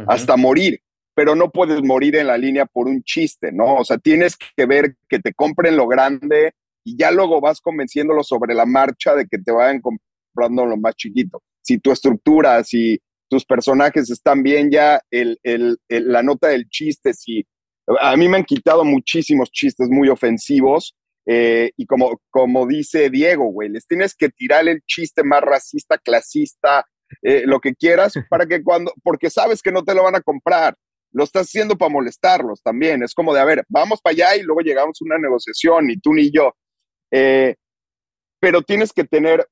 hasta 0.06 0.36
morir, 0.36 0.80
pero 1.14 1.34
no 1.34 1.50
puedes 1.50 1.82
morir 1.82 2.16
en 2.16 2.28
la 2.28 2.38
línea 2.38 2.66
por 2.66 2.86
un 2.86 3.02
chiste, 3.02 3.50
¿no? 3.52 3.76
O 3.76 3.84
sea, 3.84 3.98
tienes 3.98 4.36
que 4.36 4.66
ver 4.66 4.96
que 5.08 5.18
te 5.18 5.32
compren 5.32 5.76
lo 5.76 5.88
grande, 5.88 6.52
y 6.88 6.96
ya 6.96 7.10
luego 7.10 7.40
vas 7.40 7.60
convenciéndolo 7.60 8.22
sobre 8.22 8.54
la 8.54 8.64
marcha 8.64 9.14
de 9.14 9.26
que 9.26 9.38
te 9.38 9.52
vayan 9.52 9.82
comprando 9.82 10.64
lo 10.64 10.78
más 10.78 10.94
chiquito. 10.94 11.42
Si 11.60 11.78
tu 11.78 11.92
estructura, 11.92 12.64
si 12.64 12.98
tus 13.28 13.44
personajes 13.44 14.10
están 14.10 14.42
bien, 14.42 14.70
ya 14.70 15.00
el, 15.10 15.38
el, 15.42 15.78
la 15.88 16.22
nota 16.22 16.48
del 16.48 16.68
chiste, 16.68 17.12
si 17.12 17.46
a 18.00 18.16
mí 18.16 18.28
me 18.28 18.38
han 18.38 18.44
quitado 18.44 18.84
muchísimos 18.84 19.50
chistes 19.50 19.88
muy 19.88 20.08
ofensivos. 20.08 20.94
Eh, 21.30 21.72
y 21.76 21.84
como, 21.86 22.20
como 22.30 22.66
dice 22.66 23.10
Diego, 23.10 23.52
güey, 23.52 23.68
les 23.68 23.86
tienes 23.86 24.14
que 24.14 24.30
tirar 24.30 24.66
el 24.66 24.80
chiste 24.86 25.22
más 25.22 25.42
racista, 25.42 25.98
clasista, 25.98 26.86
eh, 27.22 27.42
lo 27.44 27.60
que 27.60 27.74
quieras, 27.74 28.14
para 28.30 28.46
que 28.46 28.62
cuando, 28.62 28.92
porque 29.02 29.30
sabes 29.30 29.62
que 29.62 29.72
no 29.72 29.84
te 29.84 29.94
lo 29.94 30.04
van 30.04 30.16
a 30.16 30.22
comprar. 30.22 30.74
Lo 31.10 31.24
estás 31.24 31.46
haciendo 31.46 31.76
para 31.76 31.90
molestarlos 31.90 32.62
también. 32.62 33.02
Es 33.02 33.14
como 33.14 33.34
de, 33.34 33.40
a 33.40 33.44
ver, 33.44 33.64
vamos 33.68 34.00
para 34.02 34.12
allá 34.12 34.36
y 34.36 34.42
luego 34.42 34.60
llegamos 34.60 34.98
a 35.00 35.04
una 35.04 35.18
negociación, 35.18 35.86
ni 35.86 35.98
tú 35.98 36.12
ni 36.12 36.30
yo. 36.30 36.54
Eh, 37.10 37.56
pero 38.40 38.62
tienes 38.62 38.92
que 38.92 39.04
tener, 39.04 39.48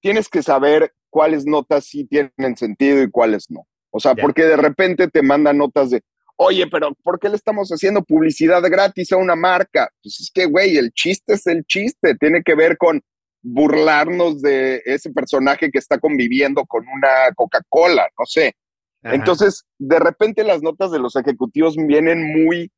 tienes 0.00 0.28
que 0.28 0.42
saber 0.42 0.92
cuáles 1.10 1.44
notas 1.44 1.84
sí 1.84 2.04
tienen 2.04 2.56
sentido 2.56 3.02
y 3.02 3.10
cuáles 3.10 3.50
no. 3.50 3.66
O 3.90 4.00
sea, 4.00 4.14
porque 4.14 4.44
de 4.44 4.56
repente 4.56 5.08
te 5.08 5.20
mandan 5.20 5.58
notas 5.58 5.90
de, 5.90 6.02
oye, 6.36 6.66
pero 6.68 6.94
¿por 7.02 7.18
qué 7.18 7.28
le 7.28 7.36
estamos 7.36 7.68
haciendo 7.70 8.02
publicidad 8.02 8.62
gratis 8.62 9.12
a 9.12 9.16
una 9.16 9.36
marca? 9.36 9.90
Pues 10.02 10.20
es 10.20 10.30
que, 10.32 10.46
güey, 10.46 10.76
el 10.76 10.92
chiste 10.92 11.34
es 11.34 11.46
el 11.46 11.64
chiste, 11.64 12.14
tiene 12.14 12.42
que 12.42 12.54
ver 12.54 12.78
con 12.78 13.02
burlarnos 13.42 14.40
de 14.40 14.82
ese 14.84 15.10
personaje 15.10 15.70
que 15.70 15.78
está 15.78 15.98
conviviendo 15.98 16.64
con 16.66 16.86
una 16.86 17.32
Coca-Cola, 17.34 18.08
no 18.18 18.26
sé. 18.26 18.54
Entonces, 19.02 19.64
de 19.78 19.98
repente 19.98 20.44
las 20.44 20.62
notas 20.62 20.90
de 20.90 20.98
los 20.98 21.16
ejecutivos 21.16 21.74
vienen 21.76 22.22
muy 22.22 22.70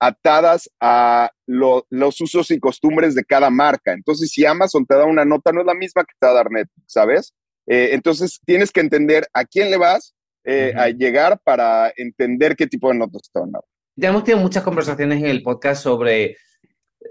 atadas 0.00 0.68
a 0.80 1.30
los 1.46 2.20
usos 2.20 2.50
y 2.50 2.58
costumbres 2.58 3.14
de 3.14 3.24
cada 3.24 3.50
marca. 3.50 3.92
Entonces, 3.92 4.30
si 4.30 4.44
Amazon 4.44 4.84
te 4.86 4.96
da 4.96 5.04
una 5.04 5.24
nota, 5.24 5.52
no 5.52 5.60
es 5.60 5.66
la 5.66 5.74
misma 5.74 6.04
que 6.04 6.14
te 6.18 6.26
va 6.26 6.32
a 6.32 6.36
dar 6.36 6.50
Netflix, 6.50 6.92
¿sabes? 6.92 7.34
Eh, 7.66 7.90
entonces, 7.92 8.40
tienes 8.44 8.72
que 8.72 8.80
entender 8.80 9.26
a 9.32 9.44
quién 9.44 9.70
le 9.70 9.76
vas 9.76 10.14
eh, 10.44 10.72
a 10.76 10.88
llegar 10.88 11.40
para 11.44 11.92
entender 11.96 12.56
qué 12.56 12.66
tipo 12.66 12.88
de 12.90 12.98
notas 12.98 13.30
te 13.32 13.40
van 13.40 13.50
a 13.50 13.52
dar. 13.52 13.64
Ya 13.96 14.08
hemos 14.08 14.24
tenido 14.24 14.42
muchas 14.42 14.62
conversaciones 14.62 15.18
en 15.18 15.26
el 15.26 15.42
podcast 15.42 15.82
sobre, 15.82 16.36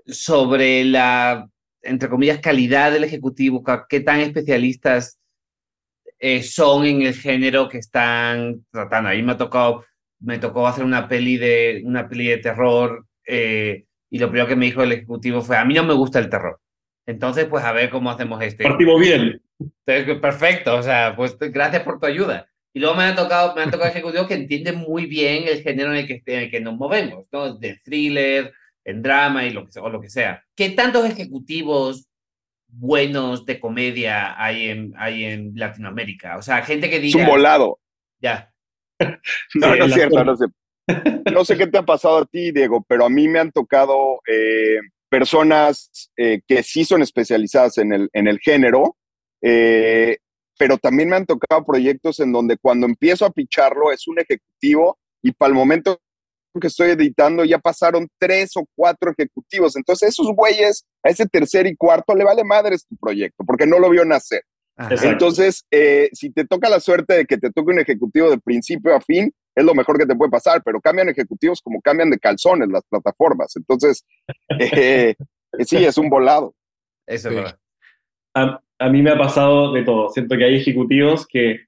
sobre 0.05 0.83
la, 0.85 1.47
entre 1.81 2.09
comillas, 2.09 2.39
calidad 2.39 2.91
del 2.91 3.03
ejecutivo, 3.03 3.63
qué 3.87 3.99
tan 3.99 4.19
especialistas 4.21 5.19
eh, 6.19 6.43
son 6.43 6.85
en 6.85 7.03
el 7.03 7.13
género 7.13 7.69
que 7.69 7.77
están 7.77 8.65
tratando. 8.71 9.09
Ahí 9.09 9.23
me 9.23 9.33
ha 9.33 9.37
tocado, 9.37 9.85
me 10.19 10.37
tocó 10.37 10.67
hacer 10.67 10.83
una 10.83 11.07
peli 11.07 11.37
de, 11.37 11.81
una 11.85 12.09
peli 12.09 12.27
de 12.27 12.37
terror 12.37 13.05
eh, 13.25 13.85
y 14.09 14.19
lo 14.19 14.27
primero 14.27 14.47
que 14.47 14.55
me 14.55 14.65
dijo 14.65 14.83
el 14.83 14.91
ejecutivo 14.91 15.41
fue, 15.41 15.57
a 15.57 15.65
mí 15.65 15.73
no 15.73 15.83
me 15.83 15.93
gusta 15.93 16.19
el 16.19 16.29
terror. 16.29 16.59
Entonces, 17.05 17.45
pues 17.45 17.63
a 17.63 17.71
ver 17.71 17.89
cómo 17.89 18.11
hacemos 18.11 18.41
este. 18.43 18.63
Partimos 18.63 18.99
bien. 18.99 19.41
Perfecto, 19.85 20.75
o 20.75 20.83
sea, 20.83 21.15
pues 21.15 21.37
gracias 21.39 21.83
por 21.83 21.99
tu 21.99 22.05
ayuda. 22.05 22.47
Y 22.73 22.79
luego 22.79 22.95
me 22.95 23.03
han 23.03 23.15
tocado, 23.15 23.55
me 23.55 23.63
han 23.63 23.71
tocado 23.71 23.89
ejecutivos 23.89 24.27
que 24.27 24.35
entienden 24.35 24.77
muy 24.77 25.05
bien 25.05 25.45
el 25.47 25.63
género 25.63 25.91
en 25.91 25.97
el 25.97 26.07
que, 26.07 26.21
en 26.25 26.39
el 26.39 26.51
que 26.51 26.61
nos 26.61 26.75
movemos, 26.75 27.25
¿no? 27.31 27.55
De 27.55 27.79
thriller, 27.83 28.53
en 28.85 29.01
drama 29.01 29.45
y 29.45 29.51
lo 29.51 29.65
que, 29.65 29.79
o 29.79 29.89
lo 29.89 29.99
que 29.99 30.09
sea. 30.09 30.43
¿Qué 30.55 30.69
tantos 30.69 31.05
ejecutivos 31.05 32.07
buenos 32.67 33.45
de 33.45 33.59
comedia 33.59 34.41
hay 34.41 34.69
en, 34.69 34.93
hay 34.97 35.25
en 35.25 35.53
Latinoamérica? 35.55 36.37
O 36.37 36.41
sea, 36.41 36.61
gente 36.63 36.89
que 36.89 36.99
diga... 36.99 37.19
Es 37.19 37.25
un 37.25 37.31
volado. 37.31 37.79
Ya. 38.21 38.53
no, 39.55 39.75
no 39.75 39.85
es 39.85 39.93
cierto, 39.93 40.23
no 40.23 40.35
sé. 40.35 40.45
No 41.31 41.45
sé 41.45 41.57
qué 41.57 41.67
te 41.67 41.77
ha 41.77 41.83
pasado 41.83 42.19
a 42.19 42.25
ti, 42.25 42.51
Diego, 42.51 42.83
pero 42.87 43.05
a 43.05 43.09
mí 43.09 43.27
me 43.27 43.39
han 43.39 43.51
tocado 43.51 44.21
eh, 44.27 44.79
personas 45.07 46.11
eh, 46.17 46.41
que 46.47 46.63
sí 46.63 46.83
son 46.83 47.01
especializadas 47.01 47.77
en 47.77 47.93
el, 47.93 48.09
en 48.13 48.27
el 48.27 48.39
género, 48.39 48.97
eh, 49.41 50.17
pero 50.57 50.77
también 50.77 51.09
me 51.09 51.15
han 51.15 51.25
tocado 51.25 51.65
proyectos 51.65 52.19
en 52.19 52.31
donde 52.31 52.57
cuando 52.57 52.85
empiezo 52.85 53.25
a 53.25 53.31
picharlo 53.31 53.91
es 53.91 54.07
un 54.07 54.19
ejecutivo 54.19 54.97
y 55.21 55.31
para 55.31 55.49
el 55.49 55.55
momento 55.55 55.99
que 56.59 56.67
estoy 56.67 56.91
editando 56.91 57.45
ya 57.45 57.59
pasaron 57.59 58.07
tres 58.17 58.51
o 58.57 58.65
cuatro 58.75 59.11
ejecutivos. 59.11 59.75
Entonces, 59.75 60.09
esos 60.09 60.27
güeyes, 60.35 60.85
a 61.03 61.09
ese 61.09 61.25
tercer 61.25 61.67
y 61.67 61.75
cuarto 61.75 62.15
le 62.15 62.23
vale 62.23 62.43
madres 62.43 62.85
tu 62.85 62.95
proyecto 62.97 63.43
porque 63.45 63.65
no 63.65 63.79
lo 63.79 63.89
vio 63.89 64.03
nacer. 64.05 64.43
Entonces, 65.01 65.65
eh, 65.71 66.09
si 66.13 66.29
te 66.29 66.45
toca 66.45 66.69
la 66.69 66.79
suerte 66.79 67.13
de 67.13 67.25
que 67.25 67.37
te 67.37 67.51
toque 67.51 67.73
un 67.73 67.79
ejecutivo 67.79 68.29
de 68.29 68.37
principio 68.37 68.95
a 68.95 69.01
fin, 69.01 69.33
es 69.53 69.65
lo 69.65 69.75
mejor 69.75 69.97
que 69.97 70.05
te 70.05 70.15
puede 70.15 70.31
pasar, 70.31 70.61
pero 70.63 70.79
cambian 70.79 71.09
ejecutivos 71.09 71.61
como 71.61 71.81
cambian 71.81 72.09
de 72.09 72.17
calzones 72.17 72.69
las 72.69 72.83
plataformas. 72.85 73.55
Entonces, 73.57 74.05
eh, 74.59 75.15
sí, 75.65 75.83
es 75.83 75.97
un 75.97 76.09
volado. 76.09 76.55
Eso 77.05 77.29
es 77.29 77.35
verdad. 77.35 77.59
A, 78.33 78.61
a, 78.79 78.89
mí 78.89 79.01
me 79.01 79.11
ha 79.11 79.17
pasado 79.17 79.73
de 79.73 79.83
todo. 79.83 80.09
Siento 80.09 80.37
que 80.37 80.45
hay 80.45 80.55
ejecutivos 80.55 81.27
que, 81.27 81.65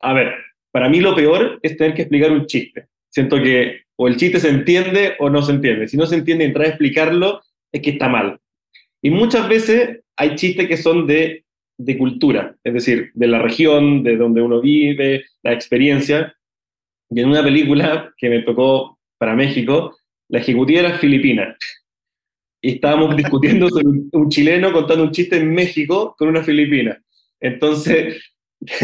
a 0.00 0.12
ver, 0.12 0.34
para 0.70 0.88
mí 0.88 1.00
lo 1.00 1.14
peor 1.14 1.58
es 1.62 1.76
tener 1.76 1.94
que 1.94 2.02
explicar 2.02 2.32
un 2.32 2.46
chiste. 2.46 2.86
Siento 3.08 3.36
que 3.42 3.82
o 3.96 4.08
el 4.08 4.16
chiste 4.16 4.40
se 4.40 4.48
entiende 4.48 5.14
o 5.18 5.30
no 5.30 5.42
se 5.42 5.52
entiende. 5.52 5.88
Si 5.88 5.96
no 5.96 6.06
se 6.06 6.16
entiende 6.16 6.44
y 6.44 6.46
entrar 6.48 6.66
a 6.66 6.70
explicarlo, 6.70 7.42
es 7.70 7.82
que 7.82 7.90
está 7.90 8.08
mal. 8.08 8.40
Y 9.02 9.10
muchas 9.10 9.48
veces 9.48 10.00
hay 10.16 10.34
chistes 10.36 10.68
que 10.68 10.76
son 10.76 11.06
de, 11.06 11.44
de 11.78 11.98
cultura, 11.98 12.56
es 12.64 12.74
decir, 12.74 13.10
de 13.14 13.26
la 13.26 13.40
región, 13.40 14.02
de 14.02 14.16
donde 14.16 14.42
uno 14.42 14.60
vive, 14.60 15.24
la 15.42 15.52
experiencia. 15.52 16.34
Y 17.10 17.20
en 17.20 17.28
una 17.28 17.42
película 17.42 18.12
que 18.16 18.30
me 18.30 18.42
tocó 18.42 18.98
para 19.18 19.34
México, 19.34 19.96
la 20.28 20.38
ejecutiva 20.38 20.80
era 20.80 20.98
filipina. 20.98 21.56
Y 22.62 22.74
estábamos 22.74 23.16
discutiendo 23.18 23.68
sobre 23.68 23.88
un, 24.12 24.30
chileno 24.30 24.72
contando 24.72 25.04
un 25.04 25.12
chiste 25.12 25.36
en 25.36 25.52
México 25.52 26.14
con 26.16 26.28
una 26.28 26.42
filipina. 26.42 26.98
Entonces, 27.38 28.22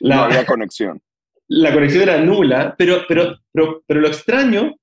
la, 0.00 0.16
no 0.16 0.22
había 0.22 0.46
conexión 0.46 1.02
la 1.54 1.72
conexión 1.74 2.04
era 2.04 2.18
nula, 2.18 2.74
pero, 2.78 3.04
pero, 3.06 3.38
pero, 3.52 3.82
pero, 3.86 4.00
lo 4.00 4.08
extraño 4.08 4.74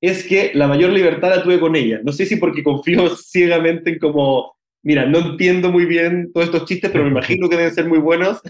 es 0.00 0.24
que 0.24 0.50
la 0.54 0.66
mayor 0.66 0.90
libertad 0.92 1.30
la 1.30 1.42
tuve 1.42 1.60
con 1.60 1.76
ella. 1.76 2.00
No 2.02 2.12
sé 2.12 2.26
si 2.26 2.36
porque 2.36 2.64
confío 2.64 3.14
ciegamente 3.16 3.90
en 3.90 3.98
como, 4.00 4.56
mira, 4.82 5.06
no 5.06 5.18
entiendo 5.18 5.70
muy 5.70 5.84
bien 5.84 6.32
todos 6.32 6.46
estos 6.46 6.64
chistes, 6.64 6.90
pero 6.90 7.04
me 7.04 7.10
imagino 7.10 7.48
que 7.48 7.56
deben 7.56 7.74
ser 7.74 7.86
muy 7.86 7.98
buenos. 7.98 8.40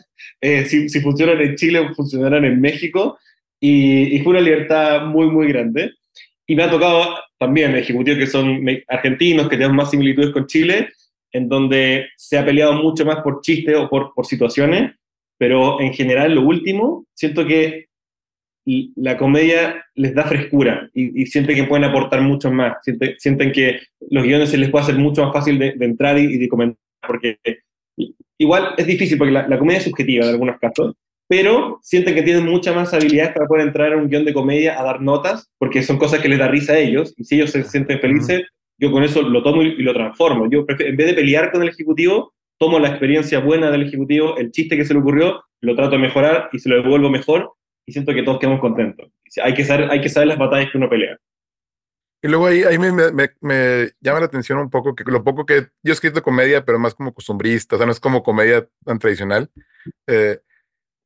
Eh, 0.41 0.65
si, 0.65 0.89
si, 0.89 1.01
funcionan 1.01 1.41
en 1.43 1.57
Chile 1.57 1.81
o 1.81 1.95
funcionarán 1.95 2.47
en 2.47 2.61
México. 2.63 3.19
Y, 3.61 4.17
y, 4.17 4.21
fue 4.21 4.33
una 4.33 4.41
libertad 4.41 5.07
muy, 5.07 5.27
muy 5.31 5.49
grande. 5.49 5.93
Y 6.47 6.55
me 6.55 6.63
ha 6.63 6.71
tocado 6.71 7.17
también 7.39 7.75
ejecutivos 7.77 8.19
que 8.19 8.27
son 8.27 8.65
argentinos, 8.89 9.49
que 9.49 9.57
tienen 9.57 9.77
más 9.77 9.91
similitudes 9.91 10.31
con 10.31 10.47
Chile, 10.47 10.91
en 11.33 11.49
donde 11.49 12.09
se 12.17 12.39
ha 12.39 12.45
peleado 12.45 12.75
mucho 12.75 13.05
más 13.05 13.23
por 13.23 13.41
chistes 13.41 13.77
o 13.77 13.89
por, 13.89 14.15
por 14.15 14.27
situaciones 14.27 14.93
pero 15.39 15.81
en 15.81 15.93
general, 15.93 16.35
lo 16.35 16.43
último, 16.43 17.07
siento 17.15 17.47
que 17.47 17.87
la 18.97 19.17
comedia 19.17 19.85
les 19.95 20.15
da 20.15 20.25
frescura 20.25 20.91
y, 20.93 21.25
sienten 21.27 21.55
que 21.55 21.65
pueden 21.65 21.85
aportar 21.85 22.21
mucho 22.23 22.51
más. 22.51 22.79
Sienten, 23.19 23.53
que 23.53 23.81
los 24.11 24.25
guiones 24.25 24.51
se 24.51 24.59
les 24.59 24.71
puede 24.71 24.85
hacer 24.85 24.97
mucho 24.97 25.23
más 25.25 25.33
fácil 25.33 25.59
de, 25.59 25.77
entrar 25.81 26.19
y, 26.19 26.37
de 26.37 26.49
comentar, 26.49 26.79
porque 27.07 27.39
igual 28.39 28.75
es 28.77 28.87
difícil, 28.87 29.19
porque 29.19 29.33
la, 29.33 29.59
comedia 29.59 29.79
es 29.79 29.85
subjetiva 29.85 30.25
en 30.25 30.31
algunos 30.33 30.59
casos, 30.59 30.95
pero 31.29 31.81
sienten 31.83 32.15
que 32.15 32.23
tienen 32.23 32.45
mucha 32.45 32.73
más 32.73 32.95
habilidad 32.95 33.35
para 33.35 33.47
poder 33.47 33.67
entrar 33.67 33.93
a 33.93 33.97
un 33.97 34.09
guion 34.09 34.25
de 34.25 34.33
comedia 34.33 34.81
a 34.81 34.85
dar 34.85 35.01
notas, 35.01 35.51
porque 35.59 35.83
son 35.83 35.99
cosas 35.99 36.21
que 36.21 36.29
les 36.29 36.39
da 36.39 36.49
risa 36.49 36.75
a 36.75 36.79
ellos, 36.79 37.15
y 37.17 37.25
si 37.25 37.37
ellos 37.37 37.51
se 37.51 37.65
sienten 37.65 38.01
felices, 38.01 38.43
yo 38.79 38.93
con 38.93 39.03
eso 39.03 39.23
lo 39.23 39.43
tomo 39.43 39.63
y, 39.63 39.83
lo 39.83 39.95
transformo. 39.95 40.49
Yo 40.51 40.65
en 40.69 40.97
vez 40.97 41.07
de 41.07 41.15
pelear 41.15 41.51
con 41.51 41.63
el 41.63 41.69
ejecutivo, 41.69 42.35
tomo 42.59 42.79
la 42.79 42.89
experiencia 42.89 43.41
buena 43.41 43.71
del 43.71 43.83
ejecutivo, 43.83 44.37
el 44.37 44.53
chiste 44.53 44.77
que 44.77 44.85
se 44.85 44.95
le 44.95 45.01
ocurrió, 45.01 45.45
lo 45.61 45.75
trato 45.75 45.93
de 45.93 45.99
mejorar 45.99 46.49
y 46.53 46.59
se 46.59 46.69
lo 46.69 46.77
devuelvo 46.83 47.11
mejor 47.11 47.53
y 47.87 47.93
siento 47.93 48.13
que 48.13 48.23
todos 48.23 48.39
quedamos 48.39 48.61
contentos. 48.61 49.11
Hay 49.43 49.55
que 49.55 49.65
saber, 49.65 49.91
hay 49.91 50.01
que 50.01 50.09
saber 50.09 50.29
las 50.29 50.39
batallas 50.39 50.71
que 50.71 50.79
uno 50.79 50.89
pelea. 50.89 51.17
Y 52.23 52.29
luego 52.29 52.47
ahí, 52.47 52.65
ahí 52.65 52.79
me, 52.79 52.91
me, 52.93 53.31
me, 53.41 53.91
llama 54.01 54.21
la 54.21 54.27
atención 54.27 54.59
un 54.59 54.71
poco 54.71 54.95
que 54.95 55.05
lo 55.05 55.23
poco 55.23 55.47
que 55.47 55.69
yo 55.83 55.91
he 55.91 55.93
escrito 55.93 56.23
comedia, 56.23 56.65
pero 56.65 56.79
más 56.79 56.95
como 56.95 57.13
costumbrista, 57.13 57.77
o 57.77 57.79
sea, 57.79 57.87
no 57.87 57.93
es 57.93 58.01
como 58.01 58.23
comedia 58.23 58.67
tan 58.85 58.99
tradicional. 58.99 59.51
Eh, 60.07 60.41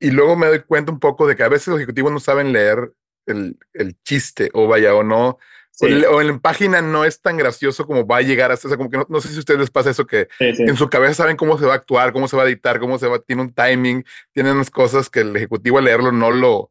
y 0.01 0.11
luego 0.11 0.35
me 0.37 0.47
doy 0.47 0.61
cuenta 0.61 0.91
un 0.91 0.99
poco 0.99 1.27
de 1.27 1.37
que 1.37 1.43
a 1.45 1.49
veces 1.49 1.69
los 1.69 1.77
ejecutivos 1.79 2.11
no 2.11 2.21
saben 2.21 2.53
leer 2.53 2.93
el, 3.27 3.59
el 3.75 3.97
chiste, 4.03 4.51
o 4.55 4.67
vaya, 4.67 4.95
o 4.95 5.05
no, 5.05 5.39
o, 5.83 6.21
en 6.21 6.41
página 6.41 6.83
no 6.83 7.05
es 7.05 7.21
tan 7.21 7.37
gracioso 7.37 7.87
como 7.87 8.07
va 8.07 8.19
a 8.19 8.23
llegar 8.23 8.53
hasta, 8.53 8.69
o 8.69 8.71
sea, 8.71 8.77
como 8.77 8.91
que 8.91 8.99
no, 9.09 9.21
sé 9.21 9.29
si 9.29 9.37
a 9.37 9.39
ustedes 9.39 9.61
les 9.61 9.71
pasa 9.71 9.91
eso, 9.91 10.07
que 10.07 10.29
en 10.39 10.77
su 10.77 10.89
cabeza 10.89 11.15
saben 11.15 11.37
cómo 11.37 11.59
se 11.59 11.67
va 11.67 11.73
a 11.73 11.77
actuar, 11.77 12.13
cómo 12.13 12.29
se 12.29 12.37
va 12.37 12.43
a 12.43 12.47
editar, 12.47 12.81
cómo 12.81 12.99
se 12.99 13.07
va, 13.07 13.19
tiene 13.21 13.43
un 13.43 13.53
timing, 13.53 14.05
tienen 14.33 14.55
unas 14.55 14.71
cosas 14.71 15.09
que 15.09 15.21
el 15.21 15.35
ejecutivo 15.37 15.79
al 15.79 15.85
leerlo 15.85 16.13
no 16.13 16.31
lo, 16.31 16.71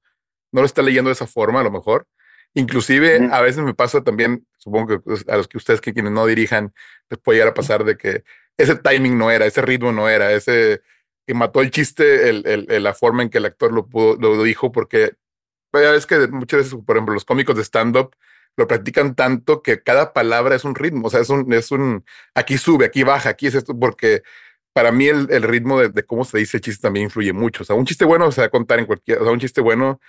no 0.51 0.61
lo 0.61 0.65
está 0.65 0.81
leyendo 0.81 1.09
de 1.09 1.13
esa 1.13 1.27
forma 1.27 1.61
a 1.61 1.63
lo 1.63 1.71
mejor. 1.71 2.07
Inclusive 2.55 3.29
a 3.31 3.41
veces 3.41 3.63
me 3.63 3.75
pasa 3.75 4.03
también, 4.03 4.45
supongo 4.57 4.87
que 4.87 4.99
pues, 4.99 5.25
a 5.27 5.37
los 5.37 5.47
que 5.47 5.57
ustedes 5.57 5.81
que 5.81 5.93
quienes 5.93 6.11
no 6.11 6.25
dirijan, 6.25 6.73
les 7.09 7.19
puede 7.19 7.37
llegar 7.37 7.51
a 7.51 7.53
pasar 7.53 7.83
de 7.83 7.95
que 7.95 8.23
ese 8.57 8.75
timing 8.75 9.17
no 9.17 9.31
era, 9.31 9.45
ese 9.45 9.61
ritmo 9.61 9.91
no 9.91 10.09
era, 10.09 10.31
ese 10.31 10.81
que 11.29 11.35
mató 11.35 11.61
el 11.61 11.69
chiste, 11.69 12.27
el, 12.27 12.67
el, 12.67 12.81
la 12.83 12.95
forma 12.95 13.21
en 13.21 13.29
que 13.29 13.37
el 13.37 13.45
actor 13.45 13.71
lo, 13.71 13.85
pudo, 13.85 14.15
lo 14.15 14.41
dijo, 14.41 14.71
porque 14.71 15.11
ves 15.71 16.07
que 16.07 16.27
muchas 16.27 16.57
veces, 16.57 16.75
por 16.83 16.95
ejemplo, 16.95 17.13
los 17.13 17.23
cómicos 17.23 17.55
de 17.55 17.61
stand-up 17.63 18.15
lo 18.57 18.65
practican 18.65 19.13
tanto 19.13 19.61
que 19.61 19.83
cada 19.83 20.11
palabra 20.11 20.55
es 20.55 20.63
un 20.63 20.73
ritmo, 20.73 21.05
o 21.05 21.09
sea, 21.11 21.19
es 21.19 21.29
un, 21.29 21.53
es 21.53 21.69
un, 21.69 22.03
aquí 22.33 22.57
sube, 22.57 22.85
aquí 22.85 23.03
baja, 23.03 23.29
aquí 23.29 23.45
es 23.45 23.53
esto, 23.53 23.77
porque 23.77 24.23
para 24.73 24.91
mí 24.91 25.05
el, 25.05 25.27
el 25.29 25.43
ritmo 25.43 25.79
de, 25.79 26.03
cómo 26.03 26.25
se 26.25 26.39
dice 26.39 26.57
el 26.57 26.61
chiste 26.61 26.81
también 26.81 27.03
influye 27.03 27.31
mucho, 27.31 27.61
o 27.61 27.65
sea, 27.67 27.75
un 27.75 27.85
chiste 27.85 28.05
bueno 28.05 28.31
se 28.31 28.41
va 28.41 28.47
a 28.47 28.49
contar 28.49 28.79
en 28.79 28.87
cualquier, 28.87 29.19
o 29.19 29.23
sea, 29.23 29.31
un 29.31 29.39
chiste 29.39 29.61
bueno 29.61 30.01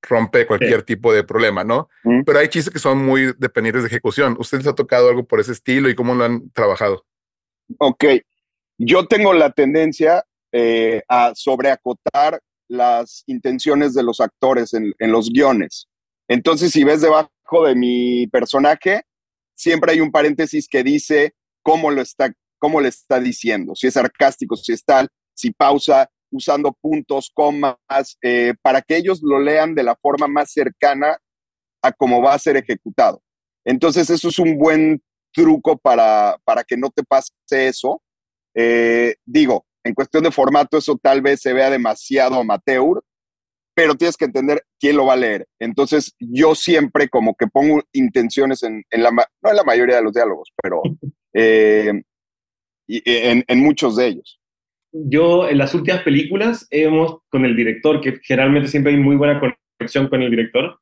rompe 0.00 0.46
cualquier 0.46 0.84
tipo 0.84 1.12
de 1.12 1.24
problema, 1.24 1.64
¿no? 1.64 1.88
Pero 2.24 2.38
hay 2.38 2.46
chistes 2.46 2.72
que 2.72 2.78
son 2.78 3.04
muy 3.04 3.34
dependientes 3.36 3.82
de 3.82 3.88
ejecución. 3.88 4.36
¿Ustedes 4.38 4.68
ha 4.68 4.76
tocado 4.76 5.08
algo 5.08 5.26
por 5.26 5.40
ese 5.40 5.50
estilo 5.50 5.88
y 5.88 5.96
cómo 5.96 6.14
lo 6.14 6.22
han 6.22 6.50
trabajado? 6.50 7.04
Ok, 7.78 8.04
yo 8.78 9.08
tengo 9.08 9.32
la 9.32 9.50
tendencia 9.50 10.24
eh, 10.52 11.02
a 11.08 11.32
sobreacotar 11.34 12.40
las 12.68 13.24
intenciones 13.26 13.94
de 13.94 14.02
los 14.02 14.20
actores 14.20 14.74
en, 14.74 14.94
los 14.98 15.30
guiones. 15.30 15.88
Entonces, 16.28 16.72
si 16.72 16.84
ves 16.84 17.00
debajo 17.00 17.66
de 17.66 17.74
mi 17.74 18.26
personaje, 18.26 19.02
siempre 19.54 19.92
hay 19.92 20.00
un 20.00 20.12
paréntesis 20.12 20.68
que 20.68 20.82
dice 20.82 21.32
cómo 21.62 21.90
lo 21.90 22.02
está, 22.02 22.32
cómo 22.58 22.80
le 22.80 22.88
está 22.88 23.20
diciendo, 23.20 23.74
si 23.74 23.86
es 23.86 23.94
sarcástico, 23.94 24.56
si 24.56 24.72
es 24.72 24.84
tal, 24.84 25.08
si 25.34 25.50
pausa, 25.50 26.10
usando 26.30 26.76
puntos, 26.80 27.30
comas, 27.32 27.76
eh, 28.22 28.52
para 28.60 28.82
que 28.82 28.96
ellos 28.96 29.20
lo 29.22 29.40
lean 29.40 29.74
de 29.74 29.82
la 29.82 29.96
forma 29.96 30.28
más 30.28 30.52
cercana 30.52 31.16
a 31.82 31.92
cómo 31.92 32.20
va 32.20 32.34
a 32.34 32.38
ser 32.38 32.56
ejecutado. 32.56 33.22
Entonces, 33.64 34.10
eso 34.10 34.28
es 34.28 34.38
un 34.38 34.58
buen 34.58 35.02
truco 35.32 35.78
para, 35.78 36.36
para 36.44 36.64
que 36.64 36.76
no 36.76 36.90
te 36.90 37.02
pase 37.02 37.32
eso. 37.50 38.02
Eh, 38.54 39.16
digo, 39.24 39.66
en 39.84 39.94
cuestión 39.94 40.24
de 40.24 40.30
formato, 40.30 40.78
eso 40.78 40.98
tal 41.00 41.22
vez 41.22 41.40
se 41.40 41.52
vea 41.52 41.70
demasiado 41.70 42.36
amateur, 42.36 43.02
pero 43.74 43.94
tienes 43.94 44.16
que 44.16 44.24
entender 44.24 44.62
quién 44.80 44.96
lo 44.96 45.06
va 45.06 45.14
a 45.14 45.16
leer. 45.16 45.46
Entonces, 45.60 46.14
yo 46.18 46.54
siempre 46.54 47.08
como 47.08 47.34
que 47.34 47.46
pongo 47.46 47.82
intenciones 47.92 48.62
en, 48.62 48.84
la, 48.90 49.10
no 49.10 49.50
en 49.50 49.56
la 49.56 49.64
mayoría 49.64 49.96
de 49.96 50.02
los 50.02 50.12
diálogos, 50.12 50.52
pero 50.60 50.82
eh, 51.34 51.92
en, 52.88 53.44
en, 53.46 53.60
muchos 53.60 53.96
de 53.96 54.08
ellos. 54.08 54.40
Yo 54.92 55.48
en 55.48 55.58
las 55.58 55.74
últimas 55.74 56.02
películas 56.02 56.66
hemos, 56.70 57.18
con 57.28 57.44
el 57.44 57.54
director, 57.54 58.00
que 58.00 58.18
generalmente 58.22 58.68
siempre 58.68 58.92
hay 58.92 58.98
muy 58.98 59.16
buena 59.16 59.40
conexión 59.78 60.08
con 60.08 60.22
el 60.22 60.30
director, 60.30 60.80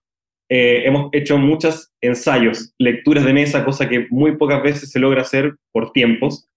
eh, 0.48 0.84
hemos 0.86 1.08
hecho 1.12 1.38
muchos 1.38 1.92
ensayos, 2.00 2.72
lecturas 2.78 3.24
de 3.24 3.32
mesa, 3.32 3.64
cosa 3.64 3.88
que 3.88 4.06
muy 4.10 4.36
pocas 4.36 4.62
veces 4.62 4.90
se 4.90 5.00
logra 5.00 5.22
hacer 5.22 5.56
por 5.72 5.92
tiempos. 5.92 6.48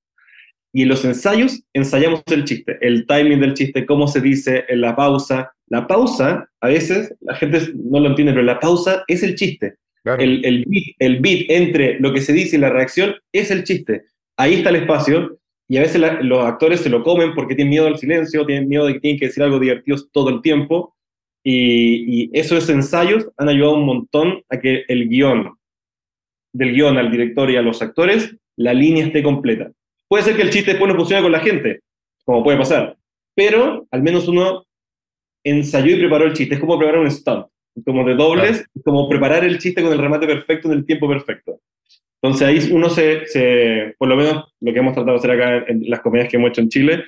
Y 0.72 0.84
en 0.84 0.90
los 0.90 1.04
ensayos 1.04 1.64
ensayamos 1.74 2.22
el 2.28 2.46
chiste, 2.46 2.78
el 2.82 3.08
timing 3.08 3.40
del 3.40 3.54
chiste, 3.54 3.86
cómo 3.86 4.08
se 4.08 4.22
dice, 4.22 4.66
en 4.68 4.82
la 4.82 4.96
pausa. 4.96 5.52
La 5.68 5.88
pausa, 5.88 6.50
a 6.62 6.68
veces 6.68 7.14
la 7.22 7.36
gente 7.36 7.60
no 7.76 8.00
lo 8.00 8.10
entiende, 8.10 8.34
pero 8.34 8.44
la 8.46 8.60
pausa 8.60 9.04
es 9.08 9.24
el 9.24 9.36
chiste. 9.36 9.76
El, 10.06 10.44
el, 10.46 10.66
beat, 10.66 10.96
el 11.00 11.20
beat 11.20 11.46
entre 11.50 12.00
lo 12.00 12.14
que 12.14 12.22
se 12.22 12.34
dice 12.34 12.56
y 12.56 12.60
la 12.60 12.70
reacción 12.70 13.16
es 13.32 13.52
el 13.52 13.64
chiste. 13.64 14.04
Ahí 14.38 14.56
está 14.56 14.70
el 14.70 14.78
espacio 14.78 15.40
y 15.68 15.78
a 15.78 15.82
veces 15.82 16.02
los 16.22 16.46
actores 16.46 16.82
se 16.82 16.90
lo 16.90 17.04
comen 17.04 17.34
porque 17.36 17.54
tienen 17.54 17.70
miedo 17.70 17.88
al 17.88 17.98
silencio, 17.98 18.46
tienen 18.46 18.68
miedo 18.68 18.86
de 18.86 18.94
que 18.94 19.00
tienen 19.02 19.20
que 19.20 19.28
decir 19.28 19.44
algo 19.44 19.60
divertido 19.60 19.98
todo 20.12 20.30
el 20.30 20.42
tiempo. 20.42 20.96
Y, 21.44 22.24
y 22.24 22.30
esos 22.34 22.70
ensayos 22.70 23.30
han 23.38 23.50
ayudado 23.50 23.76
un 23.76 23.86
montón 23.86 24.44
a 24.50 24.60
que 24.60 24.84
el 24.88 25.08
guion, 25.10 25.56
del 26.54 26.74
guion 26.74 26.98
al 26.98 27.12
director 27.12 27.50
y 27.52 27.58
a 27.58 27.62
los 27.62 27.82
actores, 27.82 28.36
la 28.56 28.74
línea 28.74 29.06
esté 29.06 29.22
completa. 29.22 29.72
Puede 30.10 30.24
ser 30.24 30.36
que 30.36 30.42
el 30.42 30.50
chiste 30.50 30.72
después 30.72 30.92
no 30.92 30.98
funcione 30.98 31.22
con 31.22 31.32
la 31.32 31.40
gente, 31.40 31.82
como 32.26 32.44
puede 32.44 32.58
pasar, 32.58 32.98
pero 33.36 33.88
al 33.92 34.02
menos 34.02 34.28
uno 34.28 34.66
ensayó 35.44 35.96
y 35.96 36.00
preparó 36.00 36.26
el 36.26 36.34
chiste. 36.34 36.56
Es 36.56 36.60
como 36.60 36.78
preparar 36.78 37.02
un 37.02 37.12
stunt, 37.12 37.46
como 37.86 38.04
de 38.04 38.16
dobles, 38.16 38.66
como 38.84 39.08
preparar 39.08 39.46
el 39.46 39.60
chiste 39.60 39.82
con 39.82 39.94
el 39.94 40.00
remate 40.00 40.26
perfecto 40.26 40.68
en 40.68 40.80
el 40.80 40.86
tiempo 40.86 41.08
perfecto. 41.08 41.62
Entonces 42.22 42.48
ahí 42.48 42.74
uno 42.74 42.90
se, 42.90 43.28
se, 43.28 43.96
por 43.98 44.10
lo 44.10 44.18
menos 44.18 44.46
lo 44.60 44.74
que 44.74 44.80
hemos 44.80 44.94
tratado 44.94 45.14
de 45.14 45.20
hacer 45.20 45.32
acá 45.32 45.66
en 45.68 45.90
las 45.90 46.02
comedias 46.02 46.28
que 46.28 46.38
hemos 46.38 46.50
hecho 46.50 46.62
en 46.62 46.70
Chile, 46.70 47.04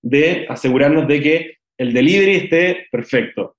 de 0.00 0.46
asegurarnos 0.48 1.06
de 1.06 1.20
que 1.20 1.56
el 1.76 1.92
delivery 1.92 2.36
esté 2.36 2.86
perfecto. 2.90 3.56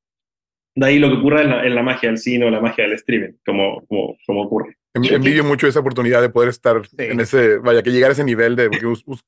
De 0.73 0.85
ahí 0.85 0.99
lo 0.99 1.09
que 1.09 1.17
ocurre 1.17 1.41
en 1.41 1.75
la, 1.75 1.83
magia 1.83 2.09
del 2.09 2.17
cine 2.17 2.45
o 2.45 2.49
la 2.49 2.59
magia 2.59 2.85
del 2.85 2.93
streaming, 2.93 3.33
como, 3.45 3.85
como, 3.87 4.17
como 4.25 4.41
ocurre. 4.43 4.77
Envidio 4.95 5.43
mucho 5.43 5.67
esa 5.67 5.81
oportunidad 5.81 6.21
de 6.21 6.29
poder 6.29 6.49
estar 6.49 6.81
en 6.97 7.19
ese, 7.19 7.57
vaya, 7.57 7.83
que 7.83 7.91
llegar 7.91 8.11
a 8.11 8.13
ese 8.13 8.23
nivel 8.23 8.55
de, 8.55 8.69
porque 8.69 8.87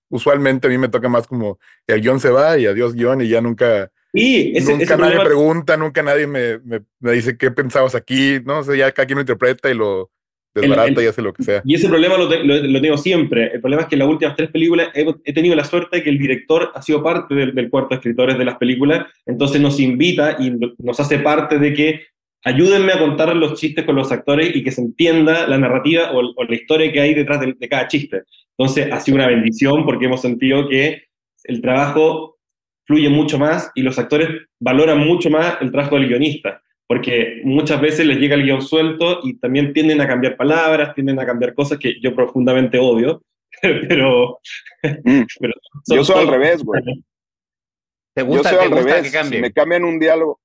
usualmente 0.10 0.68
a 0.68 0.70
mí 0.70 0.78
me 0.78 0.88
toca 0.88 1.10
más 1.10 1.28
como 1.28 1.60
el 1.86 2.02
guion 2.02 2.22
se 2.22 2.30
va 2.30 2.58
y 2.58 2.66
adiós 2.66 2.94
guion 2.94 3.22
y 3.22 3.28
ya 3.28 3.42
nunca, 3.42 3.92
y 4.14 4.54
nunca 4.62 4.96
nadie 4.96 5.18
me 5.18 5.26
pregunta, 5.26 5.76
nunca 5.76 6.02
nadie 6.02 6.26
me, 6.26 6.60
me, 6.60 6.82
me, 7.02 7.12
dice 7.12 7.38
qué 7.38 7.52
pensabas 7.52 7.96
aquí, 7.96 8.40
no 8.46 8.60
o 8.60 8.64
sé, 8.64 8.72
sea, 8.72 8.88
ya 8.88 8.92
cada 8.94 9.06
quien 9.06 9.18
lo 9.18 9.22
interpreta 9.22 9.70
y 9.70 9.74
lo 9.74 10.10
desbarata 10.56 11.04
y 11.04 11.08
hace 11.08 11.22
lo 11.22 11.34
que 11.34 11.44
sea. 11.44 11.62
Y 11.66 11.76
ese 11.76 11.90
problema 11.90 12.18
lo, 12.18 12.30
lo, 12.30 12.82
tengo 12.82 12.98
siempre. 12.98 13.52
El 13.54 13.62
problema 13.62 13.84
es 13.84 13.90
que 13.90 13.96
en 13.96 14.00
las 14.00 14.08
últimas 14.08 14.36
tres 14.36 14.50
películas 14.50 14.90
he, 14.94 15.34
tenido 15.34 15.56
la 15.56 15.66
suerte 15.66 15.98
de 15.98 16.04
que 16.04 16.10
el 16.10 16.18
director 16.18 16.72
ha 16.74 16.82
sido 16.82 17.04
parte 17.04 17.36
del, 17.36 17.54
del 17.54 17.70
cuarto 17.70 17.90
de 17.90 17.96
escritores 17.96 18.38
de 18.38 18.46
las 18.46 18.58
películas, 18.58 19.06
entonces 19.26 19.62
nos 19.62 19.80
invita 19.80 20.38
y 20.40 20.52
nos 20.80 21.00
hace 21.00 21.20
parte 21.20 21.60
de 21.60 21.74
que 21.74 22.02
ayúdenme 22.44 22.94
a 22.94 23.00
contar 23.00 23.36
los 23.36 23.60
chistes 23.60 23.86
con 23.86 23.96
los 23.96 24.12
actores 24.12 24.56
y 24.56 24.64
que 24.64 24.72
se 24.72 24.82
entienda 24.82 25.48
la 25.48 25.58
narrativa 25.58 26.12
o, 26.14 26.44
la 26.44 26.56
historia 26.56 26.92
que 26.92 27.02
hay 27.02 27.14
detrás 27.14 27.42
de, 27.42 27.70
cada 27.70 27.88
chiste. 27.88 28.24
Entonces, 28.58 28.92
ha 28.92 29.00
sido 29.00 29.16
una 29.16 29.28
bendición 29.28 29.86
porque 29.86 30.06
hemos 30.06 30.22
sentido 30.22 30.68
que 30.68 31.04
el 31.44 31.62
trabajo 31.62 32.38
fluye 32.86 33.10
mucho 33.10 33.38
más 33.38 33.72
y 33.76 33.82
los 33.82 34.00
actores 34.00 34.30
valoran 34.60 35.00
mucho 35.00 35.30
más 35.30 35.58
el 35.62 35.72
trabajo 35.72 35.96
del 35.96 36.08
guionista, 36.08 36.62
porque 36.88 37.42
muchas 37.44 37.82
veces 37.82 38.06
les 38.06 38.18
llega 38.18 38.36
el 38.36 38.44
guion 38.44 38.62
suelto 38.62 39.20
y 39.24 39.38
también 39.40 39.74
tienden 39.74 40.00
a 40.02 40.08
cambiar 40.08 40.38
palabras, 40.38 40.96
tienden 40.96 41.20
a 41.20 41.26
cambiar 41.26 41.54
cosas 41.54 41.78
que 41.78 42.00
yo 42.02 42.16
profundamente 42.16 42.80
odio, 42.80 43.22
pero... 43.62 44.40
Mm. 45.04 45.24
yo 45.88 46.04
soy 46.04 46.20
al 46.22 46.28
revés, 46.30 46.64
güey. 46.64 46.82
¿Te 48.16 48.24
gusta, 48.24 48.52
yo 48.52 48.58
soy 48.58 48.66
al 48.66 48.84
revés. 48.84 49.12
Que 49.12 49.42
me 49.42 49.52
cambian 49.52 49.84
un 49.84 50.00
diálogo, 50.00 50.40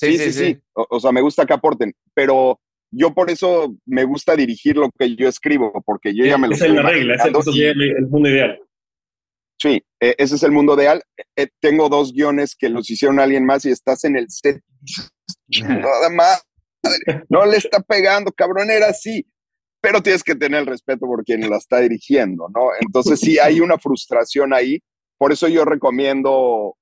Sí, 0.00 0.16
sí, 0.16 0.32
sí. 0.32 0.58
O, 0.72 0.98
sea, 0.98 1.12
me 1.12 1.20
gusta 1.20 1.44
que 1.44 1.52
aporten, 1.52 1.92
pero 2.14 2.58
yo 2.90 3.12
por 3.12 3.30
eso 3.30 3.76
me 3.84 4.04
gusta 4.04 4.34
dirigir 4.34 4.76
lo 4.76 4.90
que 4.98 5.14
yo 5.14 5.28
escribo, 5.28 5.72
porque 5.84 6.14
yo 6.14 6.24
ya 6.24 6.38
me 6.38 6.48
lo 6.48 6.54
Esa 6.54 6.66
es 6.66 6.72
la 6.72 6.82
regla, 6.82 7.14
ese 7.16 7.28
es 7.28 7.46
el, 7.46 8.06
mundo 8.08 8.30
ideal. 8.30 8.58
Sí, 9.60 9.82
e, 10.00 10.14
ese 10.16 10.36
es 10.36 10.42
el 10.42 10.52
mundo 10.52 10.74
ideal. 10.74 11.02
E, 11.36 11.48
tengo 11.60 11.90
dos 11.90 12.14
guiones 12.14 12.56
que 12.56 12.70
los 12.70 12.88
hicieron 12.88 13.20
alguien 13.20 13.44
más 13.44 13.66
y 13.66 13.70
estás 13.70 14.04
en 14.04 14.16
el 14.16 14.30
set. 14.30 14.62
Nada 15.68 16.08
más. 16.08 16.42
No 17.28 17.44
le 17.44 17.58
está 17.58 17.80
pegando, 17.80 18.32
cabrón, 18.32 18.70
era 18.70 18.88
así. 18.88 19.26
Pero 19.82 20.02
tienes 20.02 20.24
que 20.24 20.34
tener 20.34 20.60
el 20.60 20.66
respeto 20.66 21.06
por 21.06 21.24
quien 21.24 21.48
la 21.48 21.58
está 21.58 21.80
dirigiendo, 21.80 22.48
¿no? 22.54 22.68
Entonces 22.80 23.20
sí 23.20 23.38
hay 23.38 23.60
una 23.60 23.78
frustración 23.78 24.54
ahí. 24.54 24.82
Por 25.18 25.30
eso 25.32 25.46
yo 25.46 25.66
recomiendo 25.66 26.76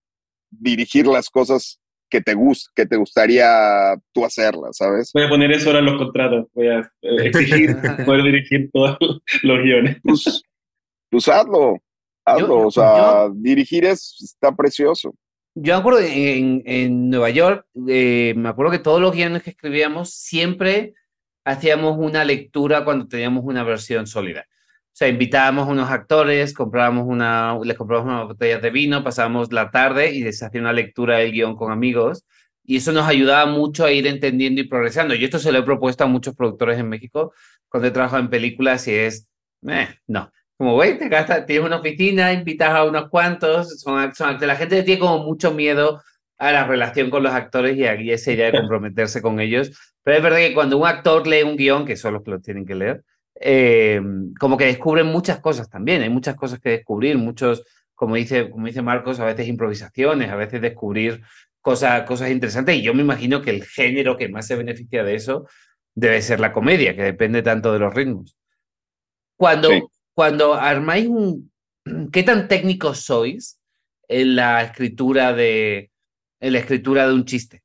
dirigir 0.51 1.09
las 1.09 1.31
cosas 1.31 1.81
que 2.09 2.21
te, 2.21 2.35
gust, 2.35 2.69
que 2.75 2.87
te 2.87 2.97
gustaría 2.97 3.95
tú 4.13 4.25
hacerla, 4.25 4.69
¿sabes? 4.73 5.11
Voy 5.13 5.25
a 5.25 5.29
poner 5.29 5.53
eso 5.53 5.69
ahora 5.69 5.81
en 5.81 5.87
los 5.87 5.99
contratos, 5.99 6.47
voy 6.55 6.69
a 6.69 6.81
eh, 7.03 7.27
exigir 7.27 7.77
poder 8.07 8.23
dirigir 8.25 8.71
todos 8.73 8.97
los 9.43 9.63
guiones. 9.63 9.97
Pues, 10.03 10.43
pues 11.11 11.29
hazlo, 11.29 11.79
hazlo, 12.25 12.67
o 12.67 12.71
sea, 12.71 13.29
dirigir 13.33 13.85
es, 13.85 14.17
está 14.23 14.55
precioso. 14.55 15.15
Yo 15.55 15.75
me 15.75 15.81
acuerdo 15.81 16.01
en, 16.01 16.63
en 16.67 17.11
Nueva 17.11 17.31
York, 17.31 17.67
eh, 17.89 18.33
me 18.37 18.49
acuerdo 18.49 18.73
que 18.73 18.79
todos 18.79 19.01
los 19.01 19.13
guiones 19.13 19.43
que 19.43 19.51
escribíamos 19.51 20.13
siempre 20.15 20.95
hacíamos 21.45 21.97
una 21.99 22.25
lectura 22.25 22.85
cuando 22.85 23.09
teníamos 23.09 23.45
una 23.45 23.65
versión 23.65 24.07
sólida. 24.07 24.47
Sea, 24.99 25.07
invitábamos 25.07 25.69
a 25.69 25.71
unos 25.71 25.89
actores, 25.91 26.53
comprábamos 26.53 27.07
una, 27.07 27.57
les 27.63 27.77
comprábamos 27.79 28.13
unas 28.13 28.27
botellas 28.27 28.61
de 28.61 28.71
vino, 28.71 29.05
pasábamos 29.05 29.53
la 29.53 29.71
tarde 29.71 30.13
y 30.13 30.25
les 30.25 30.43
hacía 30.43 30.61
una 30.61 30.73
lectura 30.73 31.19
del 31.19 31.31
guion 31.31 31.55
con 31.55 31.71
amigos. 31.71 32.25
Y 32.65 32.79
eso 32.79 32.91
nos 32.91 33.07
ayudaba 33.07 33.47
mucho 33.47 33.85
a 33.85 33.93
ir 33.93 34.09
entendiendo 34.09 34.61
y 34.61 34.65
progresando. 34.67 35.15
Yo 35.15 35.27
esto 35.27 35.39
se 35.39 35.53
lo 35.53 35.61
he 35.61 35.63
propuesto 35.63 36.03
a 36.03 36.09
muchos 36.09 36.35
productores 36.35 36.81
en 36.81 36.89
México 36.89 37.33
cuando 37.69 37.87
he 37.87 37.93
trabajado 37.93 38.25
en 38.25 38.29
películas 38.29 38.89
y 38.89 38.95
es, 38.95 39.29
eh, 39.69 39.87
no. 40.09 40.33
Como, 40.57 40.75
güey, 40.75 40.99
te 40.99 41.09
gastas, 41.09 41.47
tienes 41.47 41.65
una 41.65 41.77
oficina, 41.77 42.33
invitas 42.33 42.71
a 42.71 42.83
unos 42.83 43.09
cuantos, 43.09 43.79
son, 43.81 44.13
son, 44.17 44.37
la 44.41 44.57
gente 44.57 44.83
tiene 44.83 44.99
como 44.99 45.23
mucho 45.25 45.53
miedo 45.53 46.03
a 46.39 46.51
la 46.51 46.67
relación 46.67 47.09
con 47.09 47.23
los 47.23 47.33
actores 47.33 47.77
y 47.77 47.87
aquí 47.87 48.11
esa 48.11 48.33
idea 48.33 48.51
de 48.51 48.59
comprometerse 48.59 49.23
con 49.23 49.39
ellos. 49.39 49.71
Pero 50.03 50.17
es 50.17 50.23
verdad 50.25 50.39
que 50.39 50.55
cuando 50.55 50.77
un 50.77 50.89
actor 50.89 51.25
lee 51.25 51.45
un 51.45 51.57
guion, 51.57 51.87
que 51.87 51.95
son 51.95 52.15
los 52.15 52.25
que 52.25 52.33
lo 52.33 52.41
tienen 52.41 52.67
que 52.67 52.75
leer, 52.75 53.05
eh, 53.41 54.01
como 54.39 54.57
que 54.57 54.67
descubren 54.67 55.07
muchas 55.07 55.39
cosas 55.41 55.71
también, 55.71 56.03
hay 56.03 56.11
muchas 56.11 56.35
cosas 56.35 56.59
que 56.59 56.71
descubrir, 56.71 57.19
muchos, 57.19 57.65
como 57.95 58.17
dice, 58.17 58.51
como 58.51 58.67
dice 58.67 58.83
Marcos, 58.83 59.21
a 59.21 59.25
veces 59.25 59.47
improvisaciones, 59.47 60.31
a 60.31 60.37
veces 60.37 60.61
descubrir 60.61 61.23
cosas, 61.61 62.03
cosas 62.03 62.31
interesantes 62.31 62.77
y 62.77 62.83
yo 62.83 62.95
me 62.95 63.03
imagino 63.03 63.41
que 63.43 63.51
el 63.51 63.65
género 63.65 64.17
que 64.17 64.29
más 64.29 64.47
se 64.47 64.57
beneficia 64.57 65.05
de 65.05 65.15
eso 65.15 65.47
debe 65.95 66.21
ser 66.23 66.41
la 66.41 66.53
comedia, 66.53 66.97
que 66.97 67.03
depende 67.03 67.43
tanto 67.43 67.73
de 67.73 67.79
los 67.79 67.95
ritmos. 67.95 68.37
Cuando, 69.37 69.71
cuando 70.15 70.55
armáis 70.55 71.07
un... 71.07 71.53
¿Qué 72.13 72.23
tan 72.23 72.49
técnicos 72.49 73.01
sois 73.01 73.61
en 74.09 74.37
la 74.37 74.63
escritura 74.63 75.33
de, 75.33 75.91
en 76.41 76.53
la 76.53 76.59
escritura 76.59 77.07
de 77.07 77.15
un 77.15 77.25
chiste? 77.25 77.63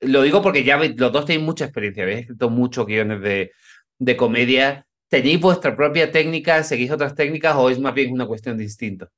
Lo 0.00 0.22
digo 0.22 0.42
porque 0.42 0.64
ya 0.64 0.76
los 0.76 1.12
dos 1.12 1.24
tenéis 1.24 1.44
mucha 1.44 1.64
experiencia, 1.64 2.02
habéis 2.02 2.20
escrito 2.20 2.50
muchos 2.50 2.86
guiones 2.86 3.20
de, 3.22 3.52
de 3.98 4.16
comedia 4.16 4.86
¿Tenéis 5.14 5.38
vuestra 5.38 5.76
propia 5.76 6.10
técnica? 6.10 6.64
¿Seguís 6.64 6.90
otras 6.90 7.14
técnicas 7.14 7.54
o 7.54 7.70
es 7.70 7.78
más 7.78 7.94
bien 7.94 8.12
una 8.12 8.26
cuestión 8.26 8.58
distinta? 8.58 9.08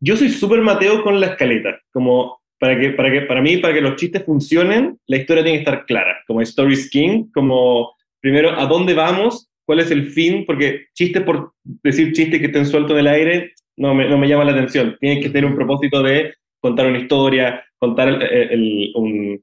Yo 0.00 0.16
soy 0.16 0.30
súper 0.30 0.62
Mateo 0.62 1.00
con 1.04 1.20
la 1.20 1.28
escaleta. 1.28 1.78
Como 1.92 2.40
para, 2.58 2.76
que, 2.76 2.90
para, 2.90 3.12
que, 3.12 3.20
para 3.20 3.40
mí, 3.40 3.58
para 3.58 3.72
que 3.72 3.80
los 3.80 3.94
chistes 3.94 4.24
funcionen, 4.24 4.98
la 5.06 5.16
historia 5.16 5.44
tiene 5.44 5.58
que 5.58 5.62
estar 5.62 5.86
clara. 5.86 6.16
Como 6.26 6.40
Story 6.40 6.76
King, 6.90 7.26
como 7.32 7.92
primero, 8.20 8.50
¿a 8.50 8.66
dónde 8.66 8.94
vamos? 8.94 9.48
¿Cuál 9.64 9.78
es 9.78 9.92
el 9.92 10.10
fin? 10.10 10.44
Porque 10.44 10.86
chistes 10.92 11.22
por 11.22 11.52
decir 11.62 12.12
chistes 12.14 12.40
que 12.40 12.46
estén 12.46 12.66
sueltos 12.66 12.94
en 12.94 12.98
el 12.98 13.06
aire 13.06 13.52
no 13.76 13.94
me, 13.94 14.08
no 14.08 14.18
me 14.18 14.26
llama 14.26 14.42
la 14.42 14.50
atención. 14.50 14.96
Tiene 14.98 15.20
que 15.20 15.30
tener 15.30 15.48
un 15.48 15.54
propósito 15.54 16.02
de 16.02 16.34
contar 16.58 16.88
una 16.88 16.98
historia, 16.98 17.64
contar 17.78 18.08
el, 18.08 18.90
un, 18.96 19.40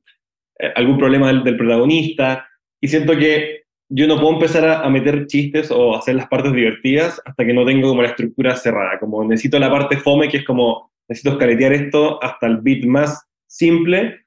eh, 0.60 0.74
algún 0.76 0.98
problema 0.98 1.30
del, 1.30 1.42
del 1.46 1.56
protagonista. 1.56 2.46
Y 2.82 2.90
siento 2.90 3.16
que 3.16 3.65
yo 3.90 4.08
no 4.08 4.20
puedo 4.20 4.34
empezar 4.34 4.68
a, 4.68 4.90
meter 4.90 5.28
chistes 5.28 5.70
o 5.72 5.96
hacer 5.96 6.16
las 6.16 6.28
partes 6.28 6.54
divertidas 6.54 7.22
hasta 7.26 7.46
que 7.46 7.54
no 7.54 7.66
tengo 7.66 7.90
como 7.90 8.02
la 8.02 8.10
estructura 8.10 8.56
cerrada. 8.56 9.00
Como 9.00 9.24
necesito 9.24 9.60
la 9.60 9.70
parte 9.70 9.98
fome, 9.98 10.30
que 10.30 10.38
es 10.38 10.44
como 10.44 10.92
necesito 11.08 11.34
escaletear 11.34 11.74
esto 11.74 12.24
hasta 12.24 12.48
el 12.48 12.58
beat 12.58 12.84
más 12.86 13.28
simple 13.48 14.22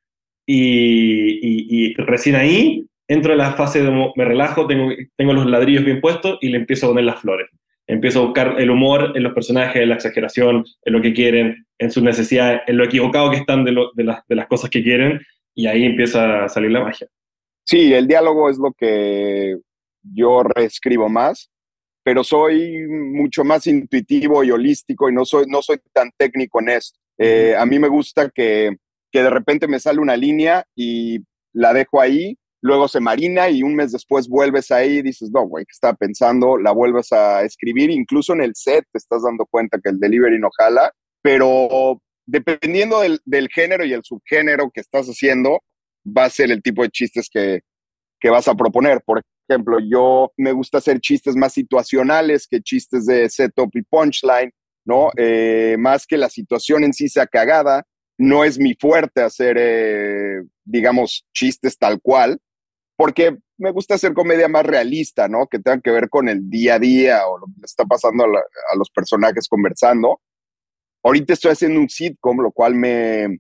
y, 0.47 1.94
recién 1.94 2.37
ahí 2.37 2.87
entro 3.09 3.33
en 3.33 3.38
la 3.38 3.53
fase 3.53 3.83
de 3.83 3.90
me 4.16 4.25
relajo, 4.25 4.66
tengo, 4.66 4.92
tengo 5.16 5.33
los 5.33 5.47
ladrillos 5.47 5.85
bien 5.85 6.01
puestos 6.01 6.38
y 6.40 6.49
le 6.49 6.59
empiezo 6.59 6.87
a 6.87 6.90
poner 6.90 7.05
las 7.05 7.21
flores. 7.21 7.49
Empiezo 7.87 8.21
a 8.21 8.25
buscar 8.27 8.55
el 8.59 8.71
humor 8.71 9.12
en 9.14 9.23
los 9.23 9.33
personajes, 9.33 9.81
en 9.81 9.88
la 9.88 9.94
exageración, 9.94 10.64
en 10.85 10.92
lo 10.92 11.01
que 11.01 11.14
quieren, 11.14 11.66
en 11.79 11.90
sus 11.90 12.03
necesidades, 12.03 12.61
en 12.66 12.77
lo 12.77 12.85
equivocado 12.85 13.31
que 13.31 13.38
están 13.38 13.64
de, 13.64 13.75
de, 13.94 14.05
las, 14.05 14.27
de 14.29 14.37
las 14.37 14.47
cosas 14.47 14.68
que 14.68 14.83
quieren 14.83 15.21
y 15.55 15.66
ahí 15.66 15.85
empieza 15.85 16.44
a 16.44 16.49
salir 16.49 16.71
la 16.71 16.85
magia. 16.85 17.09
Sí, 17.69 17.93
el 17.93 18.07
diálogo 18.07 18.49
es 18.49 18.59
lo 18.59 18.73
que 18.73 19.59
yo 20.03 20.43
reescribo 20.43 21.09
más, 21.09 21.51
pero 22.03 22.25
soy 22.25 22.87
mucho 22.89 23.45
más 23.45 23.67
intuitivo 23.67 24.43
y 24.43 24.51
holístico 24.51 25.11
y 25.11 25.13
no 25.13 25.25
soy, 25.25 25.45
no 25.49 25.61
soy 25.61 25.79
tan 25.93 26.11
técnico 26.17 26.61
en 26.61 26.71
esto. 26.71 26.99
Eh, 27.19 27.55
a 27.57 27.67
mí 27.67 27.79
me 27.79 27.89
gusta 27.89 28.31
que, 28.31 28.77
que 29.11 29.23
de 29.23 29.31
repente 29.31 29.69
me 29.69 29.81
sale 29.81 30.01
una 30.01 30.17
línea 30.17 30.65
y 30.75 31.19
la 31.53 31.75
dejo 31.75 32.01
ahí 32.01 32.39
luego 32.61 32.89
se 32.89 33.01
marina 33.01 33.49
y 33.51 33.63
un 33.63 33.75
mes 33.75 33.93
después 33.93 34.29
vuelves 34.29 34.71
ahí 34.71 34.99
y 34.99 35.03
dices, 35.03 35.31
no, 35.31 35.47
güey, 35.47 35.65
¿qué 35.65 35.73
estaba 35.73 35.95
pensando? 35.95 36.59
La 36.59 36.73
vuelves 36.73 37.13
a 37.13 37.43
escribir, 37.43 37.91
incluso 37.91 38.33
en 38.33 38.43
el 38.43 38.55
set 38.55 38.85
te 38.93 38.99
estás 38.99 39.23
dando 39.23 39.47
cuenta 39.47 39.79
que 39.83 39.91
el 39.91 39.99
delivery 39.99 40.39
no 40.39 40.49
jala, 40.57 40.93
pero 41.23 42.01
dependiendo 42.27 43.01
del, 43.01 43.21
del 43.25 43.49
género 43.49 43.85
y 43.85 43.93
el 43.93 44.03
subgénero 44.03 44.71
que 44.73 44.81
estás 44.81 45.07
haciendo, 45.07 45.61
va 46.16 46.25
a 46.25 46.31
ser 46.31 46.51
el 46.51 46.62
tipo 46.62 46.83
de 46.83 46.90
chistes 46.90 47.29
que, 47.31 47.61
que 48.21 48.31
vas 48.31 48.49
a 48.49 48.55
proponer. 48.55 49.01
Por 49.05 49.23
ejemplo, 49.49 49.79
yo 49.81 50.33
me 50.37 50.53
gusta 50.53 50.79
hacer 50.79 51.01
chistes 51.01 51.37
más 51.37 51.53
situacionales 51.53 52.47
que 52.49 52.61
chistes 52.61 53.07
de 53.07 53.29
setup 53.29 53.71
y 53.75 53.83
punchline, 53.83 54.53
¿no? 54.85 55.11
Eh, 55.16 55.77
más 55.79 56.07
que 56.07 56.16
la 56.16 56.29
situación 56.29 56.85
en 56.85 56.92
sí 56.92 57.09
sea 57.09 57.27
cagada, 57.27 57.85
no 58.18 58.44
es 58.44 58.59
mi 58.59 58.75
fuerte 58.75 59.23
hacer, 59.23 59.57
eh, 59.59 60.42
digamos, 60.64 61.27
chistes 61.33 61.79
tal 61.79 62.01
cual, 62.01 62.40
porque 62.97 63.38
me 63.59 63.71
gusta 63.71 63.94
hacer 63.94 64.12
comedia 64.12 64.49
más 64.49 64.66
realista, 64.66 65.29
¿no? 65.29 65.47
Que 65.47 65.59
tenga 65.59 65.81
que 65.81 65.90
ver 65.90 66.09
con 66.09 66.29
el 66.29 66.49
día 66.51 66.75
a 66.75 66.79
día 66.79 67.27
o 67.27 67.38
lo 67.38 67.47
que 67.47 67.64
está 67.64 67.85
pasando 67.85 68.25
a, 68.25 68.77
los 68.77 68.90
personajes 68.90 69.49
conversando. 69.49 70.21
Ahorita 71.05 71.33
estoy 71.33 71.53
haciendo 71.53 71.81
un 71.81 71.88
sitcom, 71.88 72.40
lo 72.40 72.51
cual 72.51 72.75
me, 72.75 73.38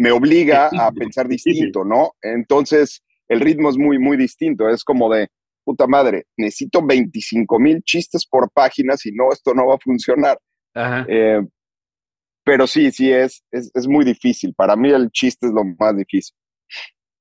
me 0.00 0.12
obliga 0.12 0.70
a 0.78 0.90
pensar 0.92 1.28
distinto, 1.28 1.84
¿no? 1.84 2.12
Entonces, 2.22 3.02
el 3.28 3.38
ritmo 3.38 3.68
es 3.68 3.76
muy, 3.76 3.98
muy 3.98 4.16
distinto. 4.16 4.66
Es 4.70 4.82
como 4.82 5.12
de, 5.12 5.28
puta 5.62 5.86
madre, 5.86 6.24
necesito 6.38 6.80
25 6.82 7.58
mil 7.58 7.82
chistes 7.82 8.26
por 8.26 8.50
página, 8.50 8.96
si 8.96 9.12
no, 9.12 9.30
esto 9.30 9.52
no 9.52 9.66
va 9.66 9.74
a 9.74 9.78
funcionar. 9.84 10.38
Eh, 11.06 11.42
pero 12.42 12.66
sí, 12.66 12.90
sí, 12.92 13.12
es, 13.12 13.44
es, 13.50 13.70
es, 13.74 13.86
muy 13.86 14.06
difícil. 14.06 14.54
Para 14.54 14.74
mí 14.74 14.88
el 14.88 15.10
chiste 15.10 15.48
es 15.48 15.52
lo 15.52 15.64
más 15.78 15.94
difícil. 15.94 16.34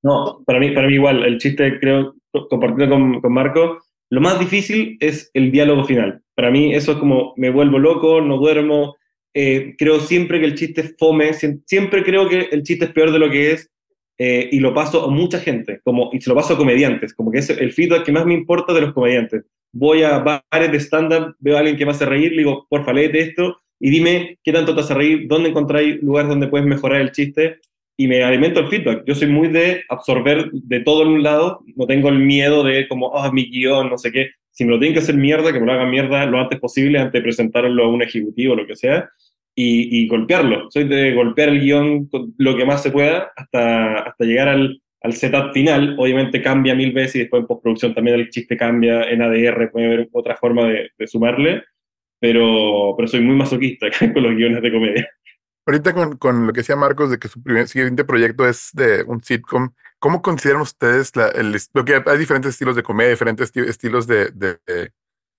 No, 0.01 0.41
para 0.45 0.59
mí, 0.59 0.71
para 0.71 0.87
mí 0.87 0.93
igual, 0.93 1.25
el 1.25 1.37
chiste, 1.37 1.81
creo, 1.81 2.15
compartido 2.49 2.91
con, 2.91 3.19
con 3.19 3.33
Marco, 3.33 3.79
lo 4.09 4.21
más 4.21 4.39
difícil 4.39 4.95
es 5.01 5.29
el 5.33 5.51
diálogo 5.51 5.83
final. 5.83 6.21
Para 6.33 6.49
mí 6.49 6.73
eso 6.73 6.93
es 6.93 6.97
como 6.99 7.33
me 7.35 7.49
vuelvo 7.49 7.77
loco, 7.77 8.21
no 8.21 8.37
duermo, 8.37 8.95
eh, 9.33 9.75
creo 9.77 9.99
siempre 9.99 10.39
que 10.39 10.45
el 10.45 10.55
chiste 10.55 10.81
es 10.81 10.95
fome, 10.97 11.33
siempre 11.33 12.03
creo 12.03 12.27
que 12.27 12.49
el 12.51 12.63
chiste 12.63 12.85
es 12.85 12.91
peor 12.91 13.11
de 13.11 13.19
lo 13.19 13.29
que 13.29 13.51
es, 13.51 13.69
eh, 14.17 14.49
y 14.51 14.59
lo 14.59 14.73
paso 14.73 15.05
a 15.05 15.09
mucha 15.09 15.39
gente, 15.39 15.79
como, 15.83 16.09
y 16.11 16.19
se 16.19 16.29
lo 16.29 16.35
paso 16.35 16.53
a 16.53 16.57
comediantes, 16.57 17.13
como 17.13 17.31
que 17.31 17.39
es 17.39 17.49
el 17.49 17.71
feedback 17.71 18.03
que 18.03 18.11
más 18.11 18.25
me 18.25 18.33
importa 18.33 18.73
de 18.73 18.81
los 18.81 18.93
comediantes. 18.93 19.43
Voy 19.71 20.03
a 20.03 20.19
bares 20.19 20.71
de 20.71 20.79
stand-up, 20.79 21.35
veo 21.39 21.55
a 21.55 21.59
alguien 21.59 21.77
que 21.77 21.85
me 21.85 21.91
hace 21.91 22.05
reír, 22.05 22.31
le 22.31 22.39
digo, 22.39 22.67
porfa, 22.69 22.91
léete 22.91 23.19
esto, 23.19 23.61
y 23.79 23.89
dime 23.89 24.37
qué 24.43 24.51
tanto 24.51 24.75
te 24.75 24.81
hace 24.81 24.93
reír, 24.93 25.27
dónde 25.27 25.49
encontráis 25.49 26.01
lugares 26.03 26.29
donde 26.29 26.47
puedes 26.47 26.67
mejorar 26.67 27.01
el 27.01 27.11
chiste, 27.11 27.59
y 27.97 28.07
me 28.07 28.23
alimento 28.23 28.61
el 28.61 28.67
feedback. 28.67 29.03
Yo 29.05 29.13
soy 29.13 29.27
muy 29.27 29.49
de 29.49 29.83
absorber 29.89 30.49
de 30.51 30.79
todo 30.79 31.03
en 31.03 31.09
un 31.09 31.23
lado, 31.23 31.61
no 31.75 31.85
tengo 31.85 32.09
el 32.09 32.19
miedo 32.19 32.63
de 32.63 32.87
como, 32.87 33.15
ah, 33.17 33.31
mi 33.31 33.49
guion, 33.49 33.89
no 33.89 33.97
sé 33.97 34.11
qué. 34.11 34.31
Si 34.59 34.65
me 34.65 34.71
lo 34.71 34.77
tienen 34.77 34.93
que 34.93 34.99
hacer 34.99 35.15
mierda, 35.15 35.53
que 35.53 35.59
me 35.61 35.65
lo 35.65 35.71
hagan 35.71 35.89
mierda 35.89 36.25
lo 36.25 36.37
antes 36.37 36.59
posible 36.59 36.99
antes 36.99 37.13
de 37.13 37.21
presentarlo 37.21 37.81
a 37.81 37.87
un 37.87 38.01
ejecutivo 38.01 38.51
o 38.51 38.55
lo 38.57 38.67
que 38.67 38.75
sea 38.75 39.09
y, 39.55 40.05
golpearlo. 40.05 40.69
Soy 40.69 40.83
de 40.83 41.13
golpear 41.13 41.47
el 41.47 41.61
guion 41.61 42.09
lo 42.37 42.57
que 42.57 42.65
más 42.65 42.83
se 42.83 42.91
pueda 42.91 43.31
hasta, 43.37 43.99
hasta 43.99 44.25
llegar 44.25 44.49
al, 44.49 44.81
al 44.99 45.13
setup 45.13 45.53
final. 45.53 45.95
Obviamente 45.97 46.41
cambia 46.41 46.75
mil 46.75 46.91
veces 46.91 47.15
y 47.15 47.19
después 47.19 47.39
en 47.39 47.47
postproducción 47.47 47.95
también 47.95 48.19
el 48.19 48.29
chiste 48.29 48.57
cambia 48.57 49.03
en 49.03 49.21
ADR, 49.21 49.71
puede 49.71 49.85
haber 49.85 50.09
otra 50.11 50.35
forma 50.35 50.67
de, 50.67 51.07
sumarle, 51.07 51.63
pero, 52.19 52.95
pero 52.97 53.07
soy 53.07 53.21
muy 53.21 53.37
masoquista 53.37 53.87
con 54.13 54.23
los 54.23 54.35
guiones 54.35 54.61
de 54.61 54.71
comedia. 54.73 55.09
Ahorita 55.67 55.93
con, 55.93 56.17
con, 56.17 56.47
lo 56.47 56.51
que 56.51 56.59
decía 56.59 56.75
Marcos 56.75 57.11
de 57.11 57.17
que 57.17 57.29
su 57.29 57.41
primer, 57.41 57.69
siguiente 57.69 58.03
proyecto 58.03 58.45
es 58.45 58.71
de 58.73 59.03
un 59.03 59.23
sitcom, 59.23 59.69
¿cómo 59.99 60.21
consideran 60.21 60.61
ustedes 60.61 61.15
la, 61.15 61.27
el, 61.29 61.55
lo 61.73 61.85
que 61.85 62.01
hay 62.05 62.17
diferentes 62.17 62.51
estilos 62.51 62.75
de 62.75 62.83
comedia, 62.83 63.11
diferentes 63.11 63.51
estilos 63.55 64.07
de, 64.07 64.31
de, 64.31 64.59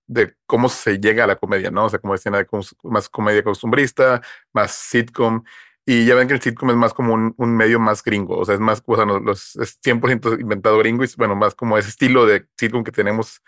de 0.07 0.35
cómo 0.45 0.69
se 0.69 0.99
llega 0.99 1.23
a 1.23 1.27
la 1.27 1.37
comedia, 1.37 1.71
¿no? 1.71 1.85
O 1.85 1.89
sea, 1.89 1.99
como 1.99 2.13
decían, 2.13 2.35
más 2.83 3.09
comedia 3.09 3.43
costumbrista, 3.43 4.21
más 4.53 4.71
sitcom. 4.71 5.43
Y 5.85 6.05
ya 6.05 6.15
ven 6.15 6.27
que 6.27 6.35
el 6.35 6.41
sitcom 6.41 6.69
es 6.69 6.75
más 6.75 6.93
como 6.93 7.13
un, 7.13 7.33
un 7.37 7.55
medio 7.57 7.79
más 7.79 8.03
gringo, 8.03 8.37
o 8.37 8.45
sea, 8.45 8.53
es 8.55 8.61
más, 8.61 8.83
o 8.85 8.95
sea, 8.95 9.05
los, 9.05 9.55
es 9.55 9.79
100% 9.81 10.39
inventado 10.39 10.77
gringo 10.77 11.03
y 11.03 11.09
bueno, 11.17 11.35
más 11.35 11.55
como 11.55 11.77
ese 11.77 11.89
estilo 11.89 12.25
de 12.25 12.45
sitcom 12.57 12.83
que 12.83 12.91
tenemos, 12.91 13.41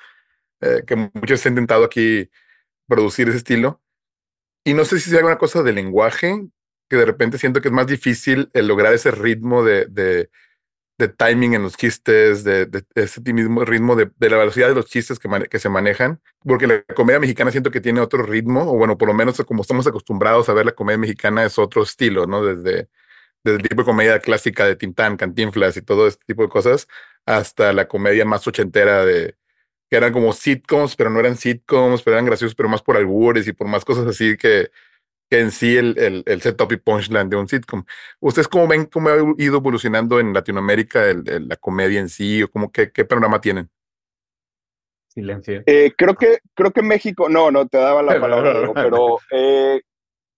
eh, 0.62 0.84
que 0.88 0.96
muchos 0.96 1.46
han 1.46 1.54
intentado 1.54 1.86
aquí 1.86 2.30
producir 2.88 3.30
ese 3.30 3.38
estilo. 3.38 3.82
Y 4.66 4.74
no 4.74 4.86
sé 4.86 5.00
si 5.00 5.10
sea 5.10 5.20
alguna 5.20 5.38
cosa 5.38 5.62
de 5.64 5.74
lenguaje, 5.74 6.48
que 6.90 6.96
de 6.96 7.06
repente 7.06 7.38
siento 7.38 7.62
que 7.62 7.68
es 7.68 7.74
más 7.74 7.88
difícil 7.88 8.50
el 8.54 8.68
lograr 8.68 8.94
ese 8.94 9.12
ritmo 9.12 9.64
de, 9.64 9.86
de 9.86 10.30
de 10.98 11.08
timing 11.08 11.54
en 11.56 11.64
los 11.64 11.76
chistes, 11.76 12.44
de, 12.44 12.70
ese 12.96 13.22
mismo 13.22 13.66
ritmo, 13.66 13.96
de, 13.96 14.12
la 14.20 14.38
velocidad 14.38 14.70
de 14.70 14.76
los 14.76 14.86
chistes 14.86 15.20
que, 15.20 15.30
que, 15.50 15.60
se 15.60 15.70
manejan, 15.70 16.22
porque 16.46 16.68
la 16.68 16.84
comedia 16.96 17.20
mexicana 17.20 17.52
siento 17.52 17.72
que 17.72 17.82
tiene 17.82 18.00
otro 18.00 18.24
ritmo, 18.24 18.62
o 18.72 18.78
bueno, 18.78 18.98
por 18.98 19.08
lo 19.08 19.14
menos 19.14 19.42
como 19.46 19.62
estamos 19.64 19.88
acostumbrados 19.88 20.50
a 20.50 20.54
ver 20.54 20.66
la 20.66 20.74
comedia 20.74 21.00
mexicana 21.00 21.44
es 21.44 21.58
otro 21.58 21.84
estilo, 21.84 22.28
¿no? 22.28 22.46
Desde, 22.46 22.90
desde 23.44 23.58
el 23.58 23.64
tipo 23.64 23.82
de 23.82 23.86
comedia 23.86 24.20
clásica 24.20 24.66
de 24.66 24.76
Tintán, 24.76 25.18
Cantinflas 25.18 25.78
y 25.78 25.82
todo 25.82 26.08
este 26.08 26.24
tipo 26.26 26.44
de 26.44 26.50
cosas, 26.50 26.88
hasta 27.26 27.74
la 27.74 27.88
comedia 27.88 28.26
más 28.26 28.48
ochentera 28.48 29.06
de 29.06 29.36
que 29.90 29.98
eran 29.98 30.14
como 30.14 30.34
sitcoms, 30.34 30.96
pero 30.96 31.10
no 31.10 31.20
eran 31.20 31.38
sitcoms, 31.38 32.04
pero 32.04 32.16
eran 32.16 32.26
graciosos, 32.26 32.56
pero 32.56 32.70
más 32.70 32.82
por 32.82 32.98
albures 32.98 33.48
y 33.48 33.54
por 33.54 33.68
más 33.68 33.86
cosas 33.86 34.08
así 34.08 34.38
que, 34.38 34.72
en 35.30 35.52
sí 35.52 35.76
el, 35.78 35.98
el, 35.98 36.24
el, 36.26 36.42
setup 36.42 36.72
y 36.72 36.78
punchline 36.78 37.30
de 37.30 37.36
un 37.36 37.48
sitcom. 37.48 37.84
¿Ustedes 38.20 38.48
cómo 38.48 38.68
ven 38.68 38.86
cómo 38.86 39.10
ha 39.10 39.16
ido 39.38 39.58
evolucionando 39.58 40.20
en 40.20 40.34
Latinoamérica 40.34 41.08
el, 41.10 41.24
la 41.48 41.56
comedia 41.56 42.00
en 42.00 42.10
sí 42.10 42.44
o 42.44 42.50
cómo, 42.50 42.72
qué, 42.72 42.92
qué 42.92 43.06
panorama 43.06 43.42
tienen? 43.42 43.70
Silencio. 45.08 45.64
Eh, 45.66 45.92
creo, 45.96 46.16
que, 46.16 46.40
creo 46.54 46.72
que 46.72 46.82
México, 46.82 47.30
no, 47.30 47.52
no 47.52 47.68
te 47.68 47.78
daba 47.78 48.02
la 48.02 48.20
palabra, 48.20 48.72
pero 48.74 49.18
eh, 49.32 49.82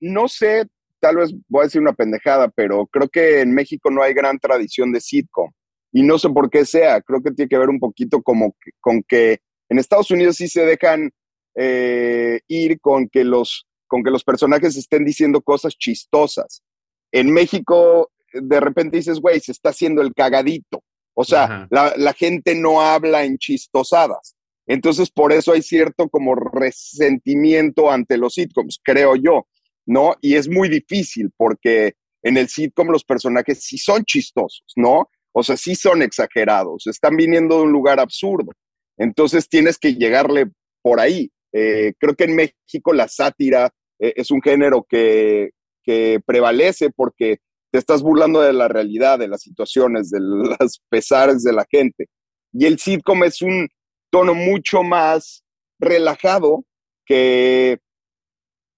no 0.02 0.28
sé, 0.28 0.65
tal 1.00 1.17
vez 1.17 1.34
voy 1.48 1.62
a 1.62 1.63
decir 1.65 1.82
una 1.82 1.93
pendejada, 1.93 2.50
pero 2.50 2.86
creo 2.88 3.08
que 3.08 3.41
en 3.41 3.54
México 3.54 3.89
no 3.89 4.04
hay 4.04 4.13
gran 4.13 4.39
tradición 4.39 4.91
de 4.91 5.02
sitcom. 5.02 5.52
Y 5.91 6.04
no 6.04 6.17
sé 6.17 6.30
por 6.30 6.50
qué 6.50 6.65
sea, 6.65 7.02
creo 7.02 7.21
que 7.21 7.32
tiene 7.32 7.48
que 7.48 7.58
ver 7.58 7.69
un 7.69 7.80
poquito 7.80 8.21
como 8.21 8.54
con 8.82 9.02
que 9.04 9.39
en 9.69 9.80
Estados 9.80 10.12
Unidos 10.12 10.36
sí 10.36 10.50
se 10.50 10.65
dejan 10.65 11.12
eh, 11.56 12.41
ir 12.48 12.82
con 12.82 13.08
que 13.08 13.24
los 13.24 13.65
con 13.88 14.04
que 14.04 14.12
los 14.12 14.24
personajes 14.24 14.76
estén 14.76 15.06
diciendo 15.06 15.41
cosas 15.41 15.76
chistosas. 15.78 16.63
En 17.12 17.32
México, 17.32 18.12
de 18.34 18.60
repente 18.60 18.98
dices, 18.98 19.19
güey, 19.19 19.39
se 19.39 19.52
está 19.52 19.69
haciendo 19.69 20.02
el 20.02 20.13
cagadito. 20.13 20.84
O 21.15 21.24
sea, 21.24 21.67
la, 21.69 22.13
gente 22.13 22.56
no 22.56 22.82
habla 22.82 23.24
en 23.24 23.38
chistosadas. 23.38 24.36
Entonces, 24.67 25.10
por 25.10 25.32
eso 25.32 25.54
hay 25.54 25.62
cierto 25.62 26.10
como 26.10 26.36
resentimiento 26.36 27.89
ante 27.89 28.17
los 28.17 28.34
sitcoms, 28.34 28.82
creo 28.84 29.15
yo, 29.15 29.48
¿no? 29.86 30.15
Y 30.19 30.36
es 30.36 30.50
muy 30.50 30.67
difícil 30.67 31.32
porque 31.38 31.93
en 32.21 32.36
el 32.36 32.50
sitcom 32.50 32.89
los 32.89 33.06
personajes 33.06 33.63
sí 33.63 33.78
son 33.78 34.04
chistosos, 34.04 34.65
¿no? 34.76 35.10
O 35.32 35.43
sea, 35.43 35.56
sí 35.56 35.76
son 35.76 36.02
exagerados, 36.02 36.88
están 36.88 37.15
viniendo 37.15 37.58
de 37.58 37.63
un 37.63 37.71
lugar 37.71 38.00
absurdo. 38.00 38.52
Entonces 38.98 39.48
tienes 39.48 39.78
que 39.78 39.93
llegarle 39.95 40.48
por 40.82 41.00
ahí. 41.00 41.32
Eh, 41.58 41.94
creo 41.98 42.15
que 42.15 42.26
en 42.26 42.36
México 42.36 42.91
la 42.91 43.08
sátira 43.08 43.74
eh, 43.98 44.13
es 44.18 44.30
un 44.30 44.41
género 44.41 44.86
que, 44.88 45.52
que 45.86 46.20
prevalece 46.26 46.89
porque 46.89 47.38
te 47.72 47.80
estás 47.80 48.02
burlando 48.02 48.41
de 48.41 48.52
la 48.52 48.68
realidad, 48.68 49.20
de 49.20 49.30
las 49.30 49.41
situaciones, 49.41 50.10
de 50.10 50.20
los 50.20 50.82
pesares 50.89 51.44
de 51.44 51.54
la 51.54 51.65
gente. 51.70 52.08
Y 52.52 52.65
el 52.65 52.78
sitcom 52.78 53.24
es 53.24 53.41
un 53.41 53.70
tono 54.12 54.34
mucho 54.34 54.84
más 54.84 55.46
relajado 55.80 56.65
que 57.06 57.80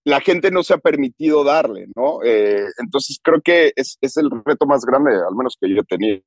la 0.06 0.22
gente 0.22 0.52
no 0.52 0.62
se 0.62 0.76
ha 0.76 0.78
permitido 0.78 1.44
darle, 1.44 1.88
¿no? 1.96 2.24
Eh, 2.24 2.66
entonces 2.78 3.20
creo 3.24 3.42
que 3.42 3.74
es, 3.76 3.98
es, 4.02 4.18
el 4.18 4.30
reto 4.46 4.68
más 4.68 4.86
grande, 4.86 5.13
al 5.16 5.36
menos 5.36 5.58
que 5.60 5.74
yo 5.74 5.84
tenido. 5.84 6.22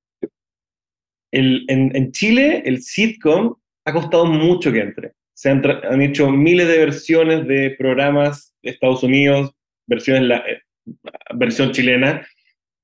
El, 1.33 1.65
en, 1.69 1.95
en, 1.95 2.11
Chile, 2.11 2.63
el 2.67 2.83
sitcom 2.83 3.55
ha 3.85 3.93
costado 3.93 4.27
mucho 4.27 4.73
que 4.73 4.81
entre 4.81 5.15
se 5.41 5.49
han, 5.49 6.03
hecho 6.03 6.31
miles 6.31 6.69
de 6.69 6.77
versiones 6.77 7.49
de 7.49 7.71
programas 7.71 8.55
de 8.63 8.73
Estados 8.73 9.03
Unidos, 9.03 9.51
versiones 9.87 10.25
la, 10.25 10.37
eh, 10.41 10.61
versión 11.35 11.73
chilena, 11.73 12.27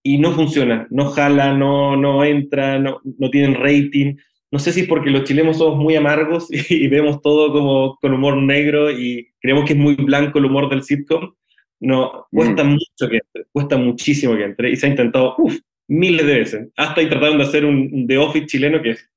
y 0.03 0.17
no 0.17 0.33
funciona, 0.33 0.87
no 0.89 1.11
jala, 1.11 1.53
no, 1.53 1.97
no 1.97 2.25
entra, 2.25 2.79
no, 2.79 3.03
no 3.19 3.29
tienen 3.29 3.57
rating. 3.57 4.17
No 4.51 4.59
sé 4.59 4.73
si 4.73 4.81
es 4.81 4.89
porque 4.89 5.11
los 5.11 5.25
chilenos 5.25 5.59
somos 5.59 5.77
muy 5.79 5.97
amargos 5.97 6.47
y, 6.71 6.89
vemos 6.89 7.21
todo 7.21 7.53
como 7.53 7.99
con 8.01 8.15
humor 8.15 8.39
negro 8.39 8.91
y 8.91 9.29
creemos 9.39 9.67
que 9.67 9.75
es 9.75 9.79
muy 9.79 9.95
blanco 9.95 10.39
el 10.39 10.47
humor 10.47 10.71
del 10.71 10.83
sitcom. 10.83 11.35
No, 11.79 12.27
cuesta 12.31 12.65
mm. 12.65 12.69
mucho 12.69 13.11
que 13.11 13.17
entre, 13.17 13.45
cuesta 13.53 13.77
muchísimo 13.77 14.35
que 14.35 14.45
entre, 14.45 14.71
y 14.71 14.77
se 14.77 14.87
ha 14.87 14.89
intentado, 14.89 15.35
uff, 15.37 15.59
miles 15.89 16.25
de 16.25 16.39
veces. 16.39 16.69
Hasta 16.75 17.03
ahí 17.03 17.09
trataron 17.11 17.37
de 17.37 17.45
hacer 17.45 17.67
un, 17.67 17.91
un 17.93 18.07
The 18.07 18.17
Office 18.17 18.47
chileno 18.47 18.81
que 18.81 18.93
es, 18.93 19.11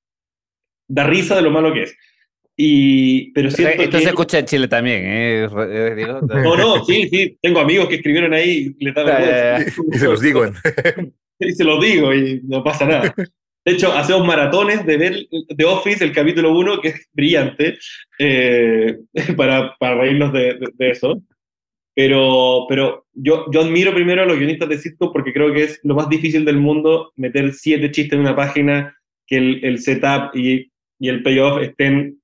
da 0.90 1.06
risa 1.06 1.38
de 1.38 1.44
lo 1.44 1.52
malo 1.52 1.74
que 1.74 1.84
es. 1.84 1.96
Y, 2.62 3.32
pero 3.32 3.50
siento 3.50 3.84
Esto 3.84 4.00
se 4.00 4.10
escucha 4.10 4.40
en 4.40 4.46
Chile 4.46 4.68
también, 4.68 5.02
¿eh? 5.06 5.48
No, 6.44 6.58
no, 6.58 6.84
sí, 6.84 7.08
sí. 7.08 7.38
Tengo 7.42 7.62
amigos 7.62 7.88
que 7.88 7.96
escribieron 7.96 8.34
ahí 8.34 8.76
y, 8.78 8.84
le 8.84 8.92
y 9.94 9.98
se 9.98 10.06
los 10.06 10.20
digo. 10.20 10.44
y 11.40 11.52
se 11.54 11.64
los 11.64 11.82
digo 11.82 12.14
y 12.14 12.42
no 12.44 12.62
pasa 12.62 12.86
nada. 12.86 13.16
De 13.66 13.72
hecho, 13.72 13.94
hacemos 13.94 14.28
maratones 14.28 14.86
de 14.86 14.98
ver 14.98 15.28
The 15.56 15.64
Office, 15.64 16.04
el 16.04 16.12
capítulo 16.12 16.52
1, 16.58 16.82
que 16.82 16.90
es 16.90 17.08
brillante, 17.14 17.78
eh, 18.20 18.98
para, 19.38 19.78
para, 19.80 19.96
reírnos 19.96 20.34
de, 20.34 20.60
de, 20.74 20.90
eso. 20.90 21.22
Pero, 21.96 22.66
pero 22.68 23.06
yo, 23.14 23.46
yo 23.54 23.62
admiro 23.62 23.94
primero 23.94 24.24
a 24.24 24.26
los 24.26 24.38
guionistas 24.38 24.68
de 24.68 24.80
sitcom 24.80 25.14
porque 25.14 25.32
creo 25.32 25.54
que 25.54 25.64
es 25.64 25.80
lo 25.84 25.96
más 25.96 26.10
difícil 26.10 26.44
del 26.44 26.58
mundo 26.58 27.14
meter 27.16 27.54
siete 27.54 27.90
chistes 27.90 28.18
en 28.18 28.26
una 28.26 28.36
página, 28.36 28.98
que 29.26 29.38
el, 29.38 29.64
el 29.64 29.80
setup 29.80 30.36
y, 30.36 30.70
y, 31.00 31.08
el 31.08 31.24
payoff 31.24 31.62
estén 31.62 32.19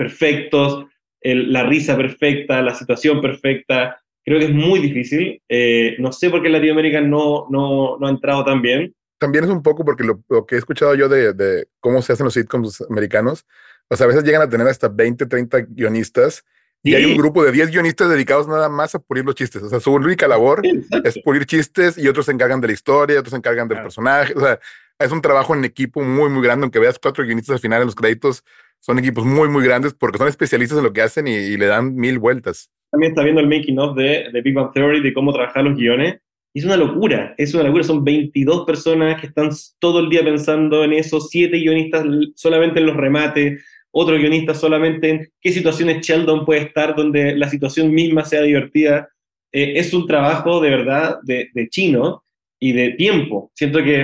perfectos, 0.00 0.86
el, 1.20 1.52
la 1.52 1.64
risa 1.64 1.96
perfecta, 1.96 2.62
la 2.62 2.74
situación 2.74 3.20
perfecta. 3.20 4.00
Creo 4.24 4.38
que 4.38 4.46
es 4.46 4.54
muy 4.54 4.80
difícil. 4.80 5.42
Eh, 5.48 5.96
no 5.98 6.12
sé 6.12 6.30
por 6.30 6.42
qué 6.42 6.48
Latinoamérica 6.48 7.00
no, 7.00 7.46
no, 7.50 7.98
no 7.98 8.06
ha 8.06 8.10
entrado 8.10 8.44
tan 8.44 8.62
bien 8.62 8.94
también 9.18 9.44
es 9.44 9.50
un 9.50 9.62
poco 9.62 9.84
porque 9.84 10.02
lo, 10.02 10.46
que 10.46 10.54
he 10.54 10.58
escuchado 10.58 10.94
yo 10.94 11.06
de, 11.06 11.34
de, 11.34 11.68
cómo 11.80 12.00
se 12.00 12.14
hacen 12.14 12.24
los 12.24 12.32
sitcoms 12.32 12.80
americanos, 12.88 13.44
o 13.88 13.94
sea, 13.94 14.06
a 14.06 14.08
veces 14.08 14.24
llegan 14.24 14.40
a 14.40 14.48
tener 14.48 14.66
hasta 14.66 14.88
20, 14.88 15.26
30 15.26 15.60
guionistas 15.68 16.42
y 16.82 16.94
hay 16.94 17.04
un 17.04 17.16
grupo 17.16 17.44
de 17.44 17.52
10 17.52 17.70
guionistas 17.70 18.08
dedicados 18.08 18.48
nada 18.48 18.68
más 18.70 18.94
a 18.94 18.98
pulir 18.98 19.24
los 19.24 19.34
chistes. 19.34 19.62
O 19.62 19.68
sea, 19.68 19.80
su 19.80 19.92
única 19.92 20.26
labor 20.26 20.62
es 21.04 21.18
pulir 21.22 21.44
chistes 21.44 21.98
y 21.98 22.08
otros 22.08 22.26
se 22.26 22.32
encargan 22.32 22.60
de 22.60 22.68
la 22.68 22.72
historia, 22.72 23.18
otros 23.18 23.32
se 23.32 23.36
encargan 23.36 23.68
del 23.68 23.82
personaje. 23.82 24.32
O 24.34 24.40
sea, 24.40 24.58
es 24.98 25.12
un 25.12 25.20
trabajo 25.20 25.54
en 25.54 25.64
equipo 25.64 26.00
muy, 26.00 26.30
muy 26.30 26.42
grande. 26.42 26.64
Aunque 26.64 26.78
veas 26.78 26.98
cuatro 26.98 27.22
guionistas 27.22 27.54
al 27.54 27.60
final 27.60 27.82
en 27.82 27.86
los 27.86 27.94
créditos, 27.94 28.44
son 28.80 28.98
equipos 28.98 29.24
muy, 29.24 29.48
muy 29.48 29.64
grandes 29.64 29.94
porque 29.94 30.18
son 30.18 30.28
especialistas 30.28 30.78
en 30.78 30.84
lo 30.84 30.92
que 30.92 31.02
hacen 31.02 31.28
y, 31.28 31.56
le 31.56 31.66
dan 31.66 31.94
mil 31.94 32.18
vueltas. 32.18 32.70
También 32.90 33.12
está 33.12 33.22
viendo 33.22 33.40
el 33.40 33.48
making 33.48 33.78
of 33.78 33.96
de, 33.96 34.30
de 34.32 34.42
Big 34.42 34.54
Bang 34.54 34.72
Theory, 34.72 35.00
de 35.00 35.12
cómo 35.12 35.32
trabajar 35.32 35.64
los 35.64 35.76
guiones 35.76 36.20
es 36.52 36.64
una 36.64 36.76
locura, 36.76 37.34
es 37.36 37.54
una 37.54 37.64
locura. 37.64 37.84
Son 37.84 38.04
22 38.04 38.66
personas 38.66 39.20
que 39.20 39.28
están 39.28 39.50
todo 39.78 40.00
el 40.00 40.10
día 40.10 40.24
pensando 40.24 40.84
en 40.84 40.92
eso, 40.92 41.20
siete 41.20 41.58
guionistas 41.58 42.04
solamente 42.34 42.80
en 42.80 42.86
los 42.86 42.96
remates, 42.96 43.64
otro 43.92 44.16
guionista 44.16 44.54
solamente 44.54 45.10
en 45.10 45.28
qué 45.40 45.52
situaciones 45.52 46.06
Sheldon 46.06 46.44
puede 46.44 46.62
estar 46.62 46.94
donde 46.94 47.36
la 47.36 47.48
situación 47.48 47.92
misma 47.92 48.24
sea 48.24 48.42
divertida. 48.42 49.08
Eh, 49.52 49.74
es 49.76 49.92
un 49.94 50.06
trabajo 50.06 50.60
de 50.60 50.70
verdad 50.70 51.18
de, 51.22 51.50
chino 51.70 52.24
y 52.58 52.72
de 52.72 52.90
tiempo. 52.90 53.50
Siento 53.54 53.82
que 53.82 54.00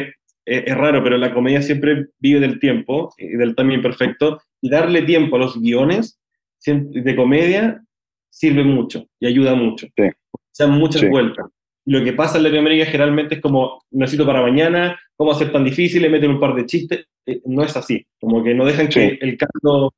eh, 0.46 0.64
es 0.66 0.76
raro, 0.76 1.02
pero 1.02 1.18
la 1.18 1.32
comedia 1.34 1.62
siempre 1.62 2.06
vive 2.18 2.40
del 2.40 2.60
tiempo 2.60 3.12
y 3.18 3.36
del 3.36 3.54
timing 3.54 3.82
perfecto. 3.82 4.40
Y 4.60 4.70
darle 4.70 5.02
tiempo 5.02 5.36
a 5.36 5.40
los 5.40 5.60
guiones 5.60 6.18
de 6.64 7.16
comedia 7.16 7.84
sirve 8.28 8.64
mucho 8.64 9.06
y 9.20 9.26
ayuda 9.26 9.54
mucho. 9.54 9.86
Sí. 9.96 10.04
O 10.32 10.38
sea, 10.52 10.66
muchas 10.66 11.08
vueltas 11.08 11.46
lo 11.86 12.02
que 12.02 12.12
pasa 12.12 12.36
en 12.36 12.44
Latinoamérica 12.44 12.86
generalmente 12.86 13.36
es 13.36 13.40
como, 13.40 13.84
necesito 13.90 14.26
para 14.26 14.42
mañana, 14.42 14.98
¿cómo 15.16 15.32
hacer 15.32 15.52
tan 15.52 15.64
difícil? 15.64 16.02
Le 16.02 16.10
meten 16.10 16.32
un 16.32 16.40
par 16.40 16.54
de 16.54 16.66
chistes. 16.66 17.06
Eh, 17.24 17.40
no 17.46 17.62
es 17.62 17.76
así, 17.76 18.04
como 18.20 18.42
que 18.42 18.54
no 18.54 18.64
dejan 18.64 18.88
que 18.88 19.18
el 19.20 19.38
caldo 19.38 19.94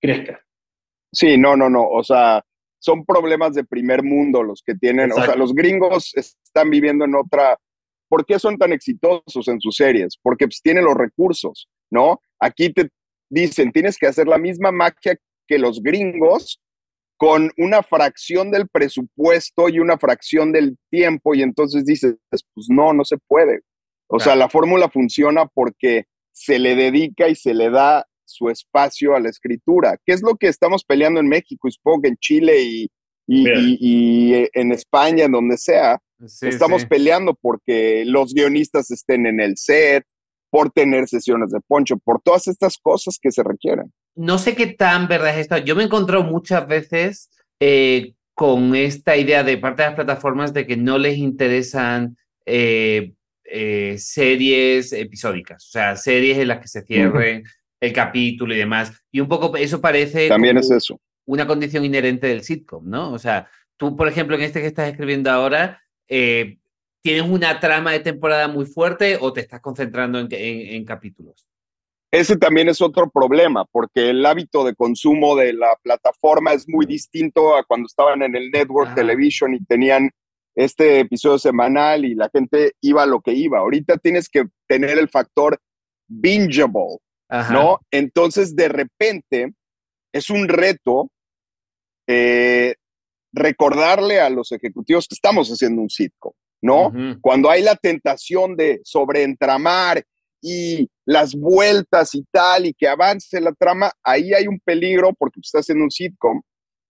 crezca. 0.00 0.40
Sí, 1.12 1.38
no, 1.38 1.56
no, 1.56 1.68
no, 1.68 1.88
o 1.88 2.04
sea, 2.04 2.42
son 2.78 3.04
problemas 3.04 3.54
de 3.54 3.64
primer 3.64 4.02
mundo 4.02 4.42
los 4.42 4.62
que 4.62 4.74
tienen, 4.74 5.12
o 5.12 5.16
sea, 5.16 5.34
los 5.34 5.54
gringos 5.54 6.14
están 6.14 6.70
viviendo 6.70 7.04
en 7.04 7.14
otra, 7.14 7.58
¿por 8.08 8.24
qué 8.24 8.38
son 8.38 8.58
tan 8.58 8.72
exitosos 8.72 9.48
en 9.48 9.60
sus 9.60 9.76
series? 9.76 10.18
Porque 10.22 10.46
pues, 10.46 10.60
tienen 10.62 10.84
los 10.84 10.94
recursos, 10.94 11.68
¿no? 11.90 12.20
Aquí 12.38 12.70
te 12.72 12.90
dicen, 13.30 13.72
tienes 13.72 13.96
que 13.96 14.06
hacer 14.06 14.26
la 14.26 14.38
misma 14.38 14.72
magia 14.72 15.16
que 15.46 15.58
los 15.58 15.82
gringos, 15.82 16.60
con 17.16 17.50
una 17.58 17.82
fracción 17.82 18.50
del 18.50 18.66
presupuesto 18.68 19.68
y 19.68 19.78
una 19.78 19.98
fracción 19.98 20.52
del 20.52 20.78
tiempo 20.90 21.34
y 21.34 21.42
entonces 21.42 21.84
dices, 21.84 22.16
pues 22.30 22.66
no, 22.70 22.94
no 22.94 23.04
se 23.04 23.18
puede. 23.28 23.60
O 24.08 24.18
sea, 24.18 24.34
la 24.36 24.48
fórmula 24.48 24.88
funciona 24.88 25.44
porque 25.46 26.04
se 26.32 26.58
le 26.58 26.74
dedica 26.74 27.28
y 27.28 27.34
se 27.34 27.52
le 27.52 27.68
da 27.68 28.06
su 28.24 28.48
espacio 28.48 29.14
a 29.14 29.20
la 29.20 29.28
escritura, 29.28 29.98
¿Qué 30.06 30.12
es 30.12 30.22
lo 30.22 30.36
que 30.36 30.48
estamos 30.48 30.84
peleando 30.84 31.20
en 31.20 31.28
México 31.28 31.68
y 31.68 31.72
supongo 31.72 32.02
que 32.02 32.08
en 32.08 32.16
Chile 32.16 32.62
y, 32.62 32.90
y, 33.26 34.34
eh, 34.34 34.50
en 34.54 34.72
España, 34.72 35.24
en 35.24 35.32
donde 35.32 35.56
sea. 35.56 36.00
estamos 36.42 36.86
peleando 36.86 37.34
porque 37.34 38.04
los 38.06 38.32
guionistas 38.32 38.90
estén 38.90 39.26
en 39.26 39.40
el 39.40 39.56
set, 39.56 40.04
por 40.50 40.70
tener 40.70 41.08
sesiones 41.08 41.50
de 41.50 41.60
poncho, 41.60 41.96
por 41.96 42.20
todas 42.20 42.48
estas 42.48 42.76
cosas 42.78 43.18
que 43.20 43.30
se 43.30 43.42
requieren 43.42 43.92
no 44.14 44.38
sé 44.38 44.54
qué 44.54 44.66
tan 44.66 45.08
verdad 45.08 45.30
es 45.30 45.38
esto. 45.38 45.58
Yo 45.58 45.74
me 45.74 45.82
he 45.82 45.86
encontrado 45.86 46.24
muchas 46.24 46.66
veces 46.66 47.30
eh, 47.58 48.14
con 48.34 48.74
esta 48.74 49.16
idea 49.16 49.42
de 49.42 49.58
parte 49.58 49.82
de 49.82 49.88
las 49.88 49.96
plataformas 49.96 50.52
de 50.52 50.66
que 50.66 50.76
no 50.76 50.98
les 50.98 51.18
interesan 51.18 52.16
eh, 52.46 53.12
eh, 53.44 53.96
series 53.98 54.92
episódicas, 54.92 55.66
o 55.66 55.70
sea, 55.70 55.96
series 55.96 56.38
en 56.38 56.48
las 56.48 56.60
que 56.60 56.68
se 56.68 56.82
cierren 56.82 57.44
el 57.80 57.92
capítulo 57.92 58.54
y 58.54 58.58
demás. 58.58 58.92
Y 59.10 59.20
un 59.20 59.28
poco 59.28 59.56
eso 59.56 59.80
parece... 59.80 60.28
También 60.28 60.58
es 60.58 60.70
eso. 60.70 61.00
Una 61.26 61.46
condición 61.46 61.84
inherente 61.84 62.26
del 62.26 62.42
sitcom, 62.42 62.88
¿no? 62.88 63.12
O 63.12 63.18
sea, 63.18 63.48
tú, 63.76 63.96
por 63.96 64.08
ejemplo, 64.08 64.36
en 64.36 64.42
este 64.42 64.60
que 64.60 64.66
estás 64.66 64.90
escribiendo 64.90 65.30
ahora, 65.30 65.80
¿tienes 67.02 67.30
una 67.30 67.60
trama 67.60 67.92
de 67.92 68.00
temporada 68.00 68.48
muy 68.48 68.66
fuerte 68.66 69.18
o 69.20 69.32
te 69.32 69.40
estás 69.40 69.60
concentrando 69.60 70.18
en 70.30 70.84
capítulos? 70.84 71.46
Ese 72.12 72.36
también 72.36 72.68
es 72.68 72.80
otro 72.80 73.08
problema, 73.08 73.64
porque 73.66 74.10
el 74.10 74.26
hábito 74.26 74.64
de 74.64 74.74
consumo 74.74 75.36
de 75.36 75.52
la 75.52 75.76
plataforma 75.80 76.52
es 76.52 76.68
muy 76.68 76.84
distinto 76.84 77.54
a 77.54 77.62
cuando 77.62 77.86
estaban 77.86 78.22
en 78.22 78.34
el 78.34 78.50
network 78.50 78.96
television 78.96 79.54
y 79.54 79.64
tenían 79.64 80.10
este 80.56 80.98
episodio 80.98 81.38
semanal 81.38 82.04
y 82.04 82.16
la 82.16 82.28
gente 82.28 82.72
iba 82.80 83.04
a 83.04 83.06
lo 83.06 83.20
que 83.20 83.32
iba. 83.32 83.60
Ahorita 83.60 83.96
tienes 83.98 84.28
que 84.28 84.46
tener 84.66 84.98
el 84.98 85.08
factor 85.08 85.60
bingeable, 86.08 86.98
¿no? 87.52 87.78
Entonces, 87.92 88.56
de 88.56 88.68
repente, 88.68 89.52
es 90.12 90.30
un 90.30 90.48
reto 90.48 91.12
eh, 92.08 92.74
recordarle 93.32 94.20
a 94.20 94.30
los 94.30 94.50
ejecutivos 94.50 95.06
que 95.06 95.14
estamos 95.14 95.48
haciendo 95.48 95.80
un 95.80 95.90
sitcom, 95.90 96.32
¿no? 96.62 96.92
Cuando 97.20 97.50
hay 97.50 97.62
la 97.62 97.76
tentación 97.76 98.56
de 98.56 98.80
sobreentramar 98.84 100.04
y 100.42 100.88
las 101.04 101.34
vueltas 101.34 102.14
y 102.14 102.24
tal, 102.30 102.66
y 102.66 102.74
que 102.74 102.88
avance 102.88 103.40
la 103.40 103.52
trama, 103.52 103.92
ahí 104.02 104.32
hay 104.32 104.46
un 104.46 104.60
peligro 104.60 105.12
porque 105.18 105.40
estás 105.42 105.68
en 105.70 105.82
un 105.82 105.90
sitcom 105.90 106.40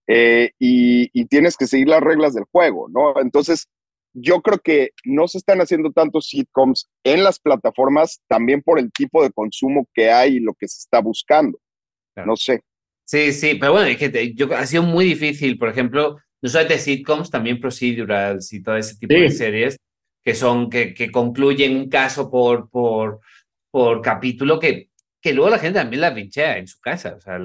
eh, 0.07 0.51
y, 0.59 1.25
tienes 1.25 1.55
que 1.55 1.67
seguir 1.67 1.87
las 1.87 2.01
reglas 2.01 2.33
del 2.33 2.45
juego, 2.51 2.87
¿no? 2.89 3.19
Entonces, 3.21 3.67
yo 4.13 4.41
creo 4.41 4.59
que 4.59 4.91
no 5.05 5.27
se 5.27 5.37
están 5.37 5.61
haciendo 5.61 5.91
tantos 5.91 6.27
sitcoms 6.27 6.89
en 7.03 7.23
las 7.23 7.39
plataformas 7.39 8.21
también 8.27 8.61
por 8.61 8.77
el 8.77 8.91
tipo 8.91 9.23
de 9.23 9.31
consumo 9.31 9.87
que 9.93 10.11
hay 10.11 10.35
y 10.35 10.39
lo 10.39 10.53
que 10.53 10.67
se 10.67 10.79
está 10.79 10.99
buscando. 10.99 11.57
No 12.25 12.35
sé. 12.35 12.61
Sí, 13.05 13.31
sí, 13.31 13.55
pero 13.55 13.73
bueno, 13.73 13.87
es 13.87 13.97
que 13.97 14.33
yo, 14.33 14.53
ha 14.55 14.65
sido 14.65 14.83
muy 14.83 15.05
difícil, 15.05 15.57
por 15.57 15.69
ejemplo, 15.69 16.17
no 16.41 16.49
solamente 16.49 16.79
sitcoms, 16.79 17.29
también 17.29 17.59
procedurals 17.59 18.51
y 18.53 18.63
todo 18.63 18.77
ese 18.77 18.97
tipo 18.97 19.13
de 19.13 19.29
series 19.29 19.77
que 20.23 20.35
son, 20.35 20.69
que, 20.69 20.93
que 20.93 21.11
concluyen 21.11 21.75
un 21.75 21.89
caso 21.89 22.29
por, 22.29 22.69
por, 22.69 23.19
por 23.71 24.01
capítulo 24.01 24.59
que, 24.59 24.89
que 25.21 25.33
luego 25.33 25.49
la 25.49 25.59
gente 25.59 25.79
también 25.79 26.01
la 26.01 26.13
pinchea 26.13 26.57
en 26.57 26.67
su 26.67 26.79
casa. 26.79 27.15
O 27.17 27.21
sea, 27.21 27.39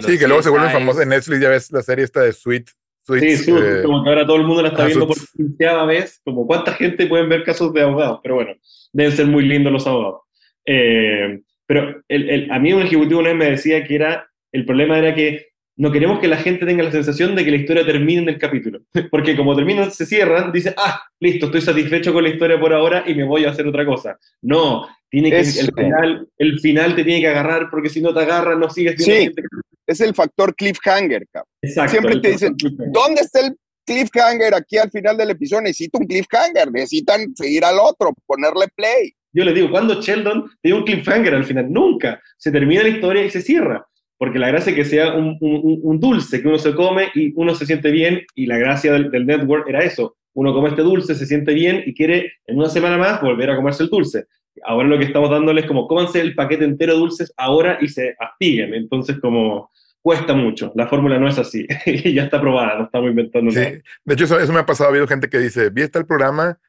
sí, 0.00 0.18
que 0.18 0.26
luego 0.26 0.42
se 0.42 0.50
vuelven 0.50 0.70
famosos 0.70 1.02
en 1.02 1.10
Netflix, 1.10 1.40
ya 1.40 1.48
ves 1.48 1.70
la 1.72 1.82
serie 1.82 2.04
esta 2.04 2.22
de 2.22 2.32
Sweet. 2.32 2.70
sí, 3.02 3.36
sí, 3.36 3.50
eh, 3.50 3.82
como 3.84 4.02
que 4.02 4.10
ahora 4.10 4.26
todo 4.26 4.36
el 4.36 4.46
mundo 4.46 4.62
la 4.62 4.68
está 4.68 4.86
viendo 4.86 5.06
por 5.06 5.16
quinceava 5.36 5.84
vez, 5.86 6.20
como 6.24 6.46
cuánta 6.46 6.72
gente 6.74 7.06
pueden 7.06 7.28
ver 7.28 7.42
casos 7.42 7.72
de 7.72 7.82
abogados, 7.82 8.20
pero 8.22 8.36
bueno, 8.36 8.54
deben 8.92 9.16
ser 9.16 9.26
muy 9.26 9.44
lindos 9.44 9.72
los 9.72 9.86
abogados. 9.86 10.22
Eh, 10.64 11.40
pero 11.66 12.02
el, 12.08 12.30
el, 12.30 12.50
a 12.50 12.58
mí 12.58 12.72
un 12.72 12.82
ejecutivo 12.82 13.20
una 13.20 13.30
vez 13.30 13.38
me 13.38 13.50
decía 13.50 13.84
que 13.84 13.94
era, 13.94 14.28
el 14.52 14.64
problema 14.64 14.98
era 14.98 15.14
que 15.14 15.51
no 15.82 15.90
queremos 15.90 16.20
que 16.20 16.28
la 16.28 16.36
gente 16.36 16.64
tenga 16.64 16.84
la 16.84 16.92
sensación 16.92 17.34
de 17.34 17.44
que 17.44 17.50
la 17.50 17.56
historia 17.56 17.84
termine 17.84 18.22
en 18.22 18.28
el 18.28 18.38
capítulo. 18.38 18.82
Porque 19.10 19.36
como 19.36 19.56
termina, 19.56 19.90
se 19.90 20.06
cierran, 20.06 20.52
dice, 20.52 20.72
ah, 20.76 21.02
listo, 21.18 21.46
estoy 21.46 21.60
satisfecho 21.60 22.12
con 22.12 22.22
la 22.22 22.28
historia 22.28 22.60
por 22.60 22.72
ahora 22.72 23.02
y 23.04 23.16
me 23.16 23.24
voy 23.24 23.44
a 23.44 23.50
hacer 23.50 23.66
otra 23.66 23.84
cosa. 23.84 24.16
No, 24.42 24.86
tiene 25.10 25.30
que, 25.30 25.40
el, 25.40 25.72
final, 25.74 26.28
el 26.38 26.60
final 26.60 26.94
te 26.94 27.02
tiene 27.02 27.20
que 27.20 27.26
agarrar 27.26 27.68
porque 27.68 27.88
si 27.88 28.00
no 28.00 28.14
te 28.14 28.20
agarra 28.20 28.54
no 28.54 28.70
sigues 28.70 28.94
viendo. 28.96 29.32
Sí, 29.34 29.46
es 29.84 30.00
el 30.00 30.14
factor 30.14 30.54
cliffhanger, 30.54 31.26
cabrón. 31.32 31.50
Exacto, 31.60 31.90
Siempre 31.90 32.20
te 32.20 32.28
dicen, 32.30 32.54
¿dónde 32.92 33.22
está 33.22 33.40
el 33.40 33.56
cliffhanger 33.84 34.54
aquí 34.54 34.78
al 34.78 34.88
final 34.88 35.16
del 35.16 35.30
episodio? 35.30 35.62
Necesito 35.62 35.98
un 35.98 36.06
cliffhanger, 36.06 36.70
necesitan 36.70 37.34
seguir 37.34 37.64
al 37.64 37.80
otro, 37.80 38.14
ponerle 38.24 38.68
play. 38.76 39.12
Yo 39.32 39.44
les 39.44 39.54
digo, 39.56 39.68
¿cuándo 39.68 40.00
Sheldon 40.00 40.48
tiene 40.60 40.78
un 40.78 40.84
cliffhanger 40.84 41.34
al 41.34 41.44
final? 41.44 41.72
Nunca. 41.72 42.22
Se 42.36 42.52
termina 42.52 42.84
la 42.84 42.90
historia 42.90 43.24
y 43.24 43.30
se 43.30 43.42
cierra 43.42 43.84
porque 44.22 44.38
la 44.38 44.46
gracia 44.46 44.70
es 44.70 44.76
que 44.76 44.84
sea 44.84 45.14
un, 45.14 45.36
un, 45.40 45.98
dulce 45.98 46.40
que 46.40 46.46
uno 46.46 46.56
se 46.56 46.76
come 46.76 47.08
y 47.12 47.32
uno 47.34 47.56
se 47.56 47.66
siente 47.66 47.90
bien, 47.90 48.24
y 48.36 48.46
la 48.46 48.56
gracia 48.56 48.92
del, 48.92 49.26
network 49.26 49.68
era 49.68 49.80
eso. 49.80 50.14
Uno 50.34 50.54
come 50.54 50.68
este 50.68 50.82
dulce, 50.82 51.16
se 51.16 51.26
siente 51.26 51.52
bien 51.52 51.82
y 51.84 51.92
quiere 51.92 52.34
en 52.46 52.56
una 52.56 52.68
semana 52.68 52.96
más 52.96 53.20
volver 53.20 53.50
a 53.50 53.56
comerse 53.56 53.82
el 53.82 53.88
dulce. 53.88 54.26
Ahora 54.62 54.86
lo 54.86 54.96
que 54.96 55.06
estamos 55.06 55.28
dándoles 55.28 55.64
es 55.64 55.68
como 55.68 55.88
cómanse 55.88 56.20
el 56.20 56.36
paquete 56.36 56.64
entero 56.64 56.92
de 56.92 57.00
dulces 57.00 57.34
ahora 57.36 57.78
y 57.80 57.88
se 57.88 58.14
astiguen. 58.16 58.74
Entonces, 58.74 59.18
como 59.18 59.72
cuesta 60.00 60.34
mucho. 60.34 60.70
La 60.76 60.86
fórmula 60.86 61.18
no 61.18 61.26
es 61.26 61.40
así. 61.40 61.66
y 61.86 62.14
ya 62.14 62.22
está 62.22 62.40
probada, 62.40 62.78
no 62.78 62.84
estamos 62.84 63.10
inventando 63.10 63.50
nada. 63.50 63.72
De 64.04 64.14
hecho, 64.14 64.22
eso, 64.22 64.38
eso, 64.38 64.52
me 64.52 64.60
ha 64.60 64.66
pasado. 64.66 64.86
Ha 64.86 64.92
habido 64.92 65.08
gente 65.08 65.28
que 65.28 65.40
dice, 65.40 65.70
vi 65.70 65.82
este 65.82 65.98
el 65.98 66.06
programa 66.06 66.60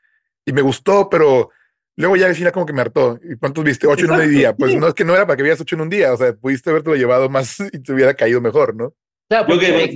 y 0.44 0.54
me 0.54 0.64
gustó, 0.64 1.08
pero 1.08 1.52
Luego 1.96 2.16
ya 2.16 2.28
el 2.28 2.36
cine 2.36 2.52
como 2.52 2.66
que 2.66 2.74
me 2.74 2.82
hartó. 2.82 3.20
¿Y 3.24 3.36
cuántos 3.36 3.64
viste? 3.64 3.88
Ocho 3.88 4.06
en 4.06 4.12
un 4.12 4.30
día. 4.30 4.56
Pues 4.56 4.76
no 4.76 4.88
es 4.88 4.94
que 4.94 5.06
no 5.06 5.16
era 5.16 5.28
para 5.28 5.38
que 5.38 5.44
vieras 5.44 5.62
ocho 5.62 5.76
en 5.76 5.82
un 5.82 5.90
día. 5.90 6.14
O 6.14 6.18
sea, 6.18 6.34
pudiste 6.34 6.70
haberte 6.70 6.96
llevado 6.96 7.30
más 7.30 7.58
y 7.74 7.80
te 7.80 7.94
hubiera 7.94 8.14
caído 8.14 8.42
mejor, 8.42 8.76
¿no? 8.76 8.94
Claro, 9.30 9.54
yo 9.54 9.60
que, 9.60 9.96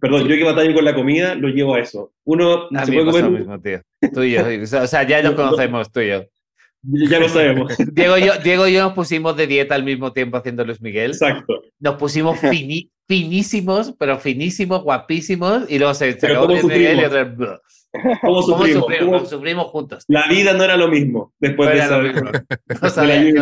perdón, 0.00 0.28
yo 0.28 0.36
que 0.36 0.44
batallo 0.44 0.74
con 0.74 0.84
la 0.84 0.94
comida, 0.94 1.34
lo 1.34 1.48
llevo 1.48 1.74
a 1.74 1.80
eso. 1.80 2.12
Uno 2.24 2.68
se 2.84 2.92
puede 2.92 3.04
comer. 3.06 3.30
Mismo, 3.30 3.60
tío. 3.60 3.80
Tú 4.12 4.22
y 4.22 4.32
yo. 4.32 4.42
O 4.82 4.86
sea, 4.86 5.02
ya 5.06 5.22
nos 5.24 5.34
conocemos, 5.34 5.90
tú 5.90 6.00
y 6.00 6.08
yo. 6.08 6.24
Ya 6.82 7.18
lo 7.18 7.28
sabemos. 7.28 7.72
Diego 7.92 8.18
y, 8.18 8.26
yo, 8.26 8.32
Diego 8.42 8.68
y 8.68 8.74
yo 8.74 8.82
nos 8.82 8.92
pusimos 8.92 9.36
de 9.36 9.46
dieta 9.46 9.74
al 9.74 9.84
mismo 9.84 10.12
tiempo 10.12 10.36
haciendo 10.36 10.64
Luis 10.64 10.80
Miguel. 10.82 11.12
Exacto. 11.12 11.62
Nos 11.78 11.94
pusimos 11.96 12.38
finísimos, 13.06 13.94
pero 13.98 14.18
finísimos, 14.18 14.82
guapísimos, 14.82 15.64
y 15.68 15.78
luego 15.78 15.94
se, 15.94 16.18
se 16.18 16.28
Miguel 16.28 17.00
y 17.00 17.04
otra 17.04 17.60
¿Cómo 18.22 18.42
sufrimos? 18.42 18.86
¿Cómo 18.98 19.24
sufrimos? 19.24 19.66
juntos. 19.66 20.04
La 20.08 20.26
vida 20.28 20.52
no 20.52 20.64
era 20.64 20.76
lo 20.76 20.88
mismo 20.88 21.32
después 21.38 21.70
de 21.70 21.78
eso. 21.78 22.00
No, 22.82 22.90
sabe, 22.90 23.32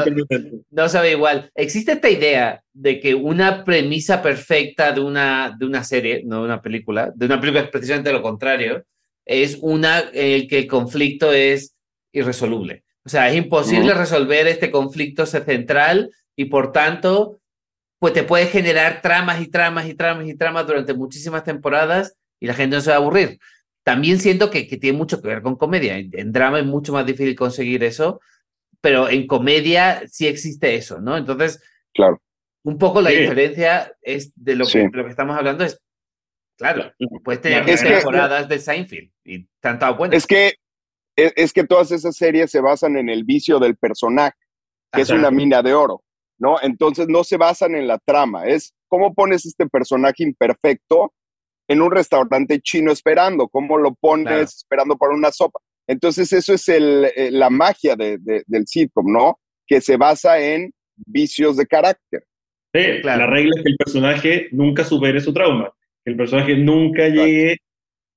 no, 0.71 0.89
sabe 0.89 1.13
igual. 1.13 1.51
Existe 1.55 1.93
esta 1.93 2.11
idea 2.11 2.63
de 2.73 3.01
que 3.01 3.15
una 3.15 3.65
premisa 3.65 4.21
perfecta 4.21 4.93
de 4.93 5.01
una, 5.01 5.57
de 5.59 5.67
una 5.67 5.85
serie, 5.85 6.23
no 6.25 6.41
de 6.41 6.45
una 6.45 6.61
película, 6.61 7.11
de 7.15 7.27
una 7.27 7.41
película 7.41 7.65
es 7.65 7.71
precisamente 7.71 8.13
lo 8.13 8.23
contrario, 8.23 8.85
es 9.25 9.59
una 9.63 10.01
en 10.13 10.33
el 10.33 10.49
que 10.49 10.59
el 10.59 10.67
conflicto 10.67 11.33
es 11.33 11.75
irresoluble. 12.13 12.85
O 13.05 13.09
sea, 13.09 13.29
es 13.31 13.37
imposible 13.37 13.95
resolver 13.95 14.47
este 14.47 14.71
conflicto 14.71 15.27
central 15.27 16.11
y 16.37 16.47
por 16.47 16.73
tanto, 16.73 17.41
pues 18.03 18.15
te 18.15 18.25
puede 18.25 18.47
generar 18.47 19.01
tramas 19.01 19.41
y 19.41 19.47
tramas 19.47 19.87
y 19.87 19.95
tramas 19.95 20.27
y 20.27 20.35
tramas 20.35 20.67
durante 20.67 20.93
muchísimas 20.93 21.45
temporadas 21.45 22.17
y 22.41 22.49
la 22.49 22.55
gente 22.55 22.75
no 22.75 22.83
se 22.83 22.91
va 22.91 22.97
a 22.97 22.99
aburrir. 22.99 23.39
También 23.85 24.19
siento 24.19 24.51
que, 24.51 24.67
que 24.67 24.77
tiene 24.77 24.99
mucho 24.99 25.23
que 25.23 25.29
ver 25.29 25.41
con 25.41 25.55
comedia. 25.55 25.97
En, 25.97 26.33
drama 26.33 26.59
es 26.59 26.67
mucho 26.67 26.93
más 26.93 27.07
difícil 27.07 27.37
conseguir 27.37 27.85
eso, 27.85 28.21
pero 28.81 29.09
en 29.09 29.29
comedia 29.29 30.03
sí 30.09 30.27
existe 30.27 30.75
eso, 30.75 31.01
¿no? 31.01 31.17
Entonces, 31.17 31.63
claro. 31.95 32.21
un 32.65 32.77
poco 32.77 33.01
la 33.01 33.11
diferencia 33.11 33.95
es 34.03 34.33
de 34.35 34.57
lo 34.57 34.67
que, 34.67 34.91
lo 34.93 35.05
que 35.05 35.11
estamos 35.11 35.37
hablando 35.37 35.63
es, 35.63 35.81
claro, 36.59 36.93
puedes 37.23 37.41
tener 37.41 37.65
temporadas 37.65 38.49
de 38.49 38.59
Seinfeld 38.59 39.13
y 39.23 39.47
tanto 39.61 39.95
bueno. 39.95 40.13
Es 40.13 40.27
que 40.27 40.55
es, 41.15 41.53
que 41.53 41.63
todas 41.63 41.93
esas 41.93 42.17
series 42.17 42.51
se 42.51 42.61
basan 42.61 42.97
en 42.97 43.09
el 43.09 43.23
vicio 43.23 43.61
del 43.61 43.77
personaje, 43.77 44.37
que 44.91 45.03
es 45.03 45.11
una 45.11 45.31
mina 45.31 45.63
de 45.63 45.73
oro, 45.73 46.03
¿no? 46.43 46.57
Entonces 46.61 47.07
no 47.09 47.23
se 47.23 47.37
basan 47.37 47.77
en 47.77 47.87
la 47.87 47.99
trama, 48.05 48.47
es 48.47 48.75
cómo 48.89 49.15
pones 49.15 49.47
este 49.47 49.67
personaje 49.69 50.25
imperfecto 50.25 51.15
en 51.69 51.81
un 51.81 51.93
restaurante 51.93 52.61
chino 52.61 52.91
esperando, 52.91 53.49
cómo 53.49 53.79
lo 53.79 53.95
pones 53.95 54.57
esperando 54.57 54.97
para 54.97 55.15
una 55.15 55.31
sopa. 55.31 55.61
Entonces 55.87 56.33
eso 56.33 56.53
es 56.53 56.69
el, 56.69 57.07
eh, 57.17 57.31
la 57.31 57.49
magia 57.49 57.95
de, 57.95 58.19
del 58.21 58.67
sitcom, 58.67 59.07
¿no? 59.07 59.39
Que 59.67 59.81
se 59.81 59.97
basa 59.97 60.41
en 60.41 60.73
vicios 60.97 61.57
de 61.57 61.67
carácter. 61.67 62.25
Sí, 62.75 63.03
la 63.05 63.27
regla 63.27 63.53
es 63.57 63.63
que 63.63 63.71
el 63.71 63.77
personaje 63.77 64.49
nunca 64.51 64.85
supere 64.85 65.21
su 65.21 65.33
trauma, 65.33 65.73
que 66.05 66.11
el 66.11 66.17
personaje 66.17 66.57
nunca 66.57 67.09
llegue 67.09 67.59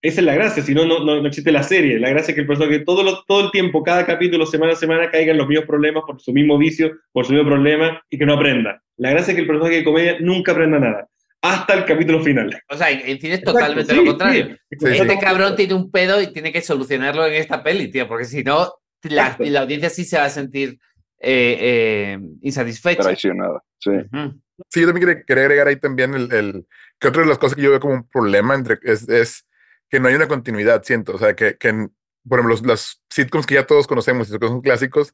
esa 0.08 0.22
es 0.22 0.26
la 0.26 0.36
gracia, 0.36 0.62
si 0.62 0.76
no, 0.76 0.86
no, 0.86 1.26
existe 1.26 1.52
la 1.52 1.64
serie. 1.64 2.00
La 2.00 2.12
gracia 2.12 2.30
es 2.30 2.36
que 2.36 2.42
el 2.42 2.48
personaje 2.48 2.80
todo, 2.82 3.24
todo 3.28 3.46
el 3.46 3.52
tiempo, 3.52 3.82
cada 3.82 4.06
capítulo, 4.06 4.46
semana 4.46 4.74
a 4.74 4.76
semana, 4.76 5.10
caiga 5.10 5.32
en 5.32 5.38
los 5.40 5.48
mismos 5.48 5.66
problemas 5.66 6.04
por 6.06 6.22
su 6.22 6.32
mismo 6.32 6.60
vicio, 6.60 6.96
por 7.12 7.26
su 7.26 7.34
mismo 7.34 7.50
problema 7.50 8.00
y 8.08 8.20
que 8.20 8.26
no 8.26 8.36
aprenda. 8.36 8.84
La 8.98 9.10
gracia 9.10 9.32
es 9.32 9.36
que 9.36 9.42
el 9.42 9.48
personaje 9.48 9.78
de 9.78 9.84
comedia 9.84 10.18
nunca 10.20 10.52
aprenda 10.52 10.78
nada. 10.78 11.10
Hasta 11.42 11.74
el 11.74 11.86
capítulo 11.86 12.24
final. 12.24 12.56
O 12.70 12.78
sea, 12.78 12.92
en 12.92 13.20
cine 13.20 13.36
es 13.36 13.44
totalmente 13.44 13.96
lo 13.96 14.06
contrario. 14.06 14.56
este 14.70 15.20
cabrón 15.20 15.56
tiene 15.56 15.74
un 15.74 15.90
pedo 15.90 16.22
y 16.22 16.32
tiene 16.32 16.52
que 16.52 16.62
solucionarlo 16.62 17.26
en 17.26 17.34
esta 17.34 17.64
peli, 17.64 17.90
tío, 17.90 18.08
porque 18.08 18.26
si 18.26 18.44
no, 18.44 18.74
la, 19.02 19.36
la, 19.40 19.62
audiencia 19.62 19.90
sí 19.90 20.06
se 20.06 20.20
va 20.20 20.26
a 20.26 20.30
sentir 20.30 20.78
eh, 21.20 21.58
eh, 21.60 22.20
insatisfecha. 22.44 23.02
Traicionada, 23.02 23.60
sí. 23.80 23.92
Sí, 24.70 24.82
yo 24.82 24.88
también 24.88 25.24
quería, 25.26 25.44
agregar 25.46 25.68
ahí 25.68 25.78
también 25.78 26.14
el, 26.14 26.32
el, 26.32 26.66
que 27.00 27.08
otra 27.08 27.24
de 27.24 27.28
las 27.28 27.40
cosas 27.40 27.56
que 27.56 27.64
yo 27.64 27.72
veo 27.72 27.80
como 27.80 27.96
un 27.96 28.08
problema 28.08 28.54
entre, 28.54 28.78
es, 28.84 29.10
es 29.10 29.46
que 29.96 30.02
no 30.02 30.10
hay 30.10 30.16
una 30.16 30.28
continuidad, 30.28 30.84
siento. 30.84 31.14
O 31.14 31.18
sea, 31.18 31.38
que, 31.38 31.56
que 31.58 31.72
por 32.28 32.40
ejemplo, 32.40 32.50
los, 32.50 32.66
los, 32.66 33.02
sitcoms 33.10 33.46
que 33.46 33.56
ya 33.56 33.66
todos 33.66 33.88
conocemos 33.88 34.28
y 34.28 34.38
que 34.38 34.46
son 34.46 34.60
clásicos, 34.60 35.14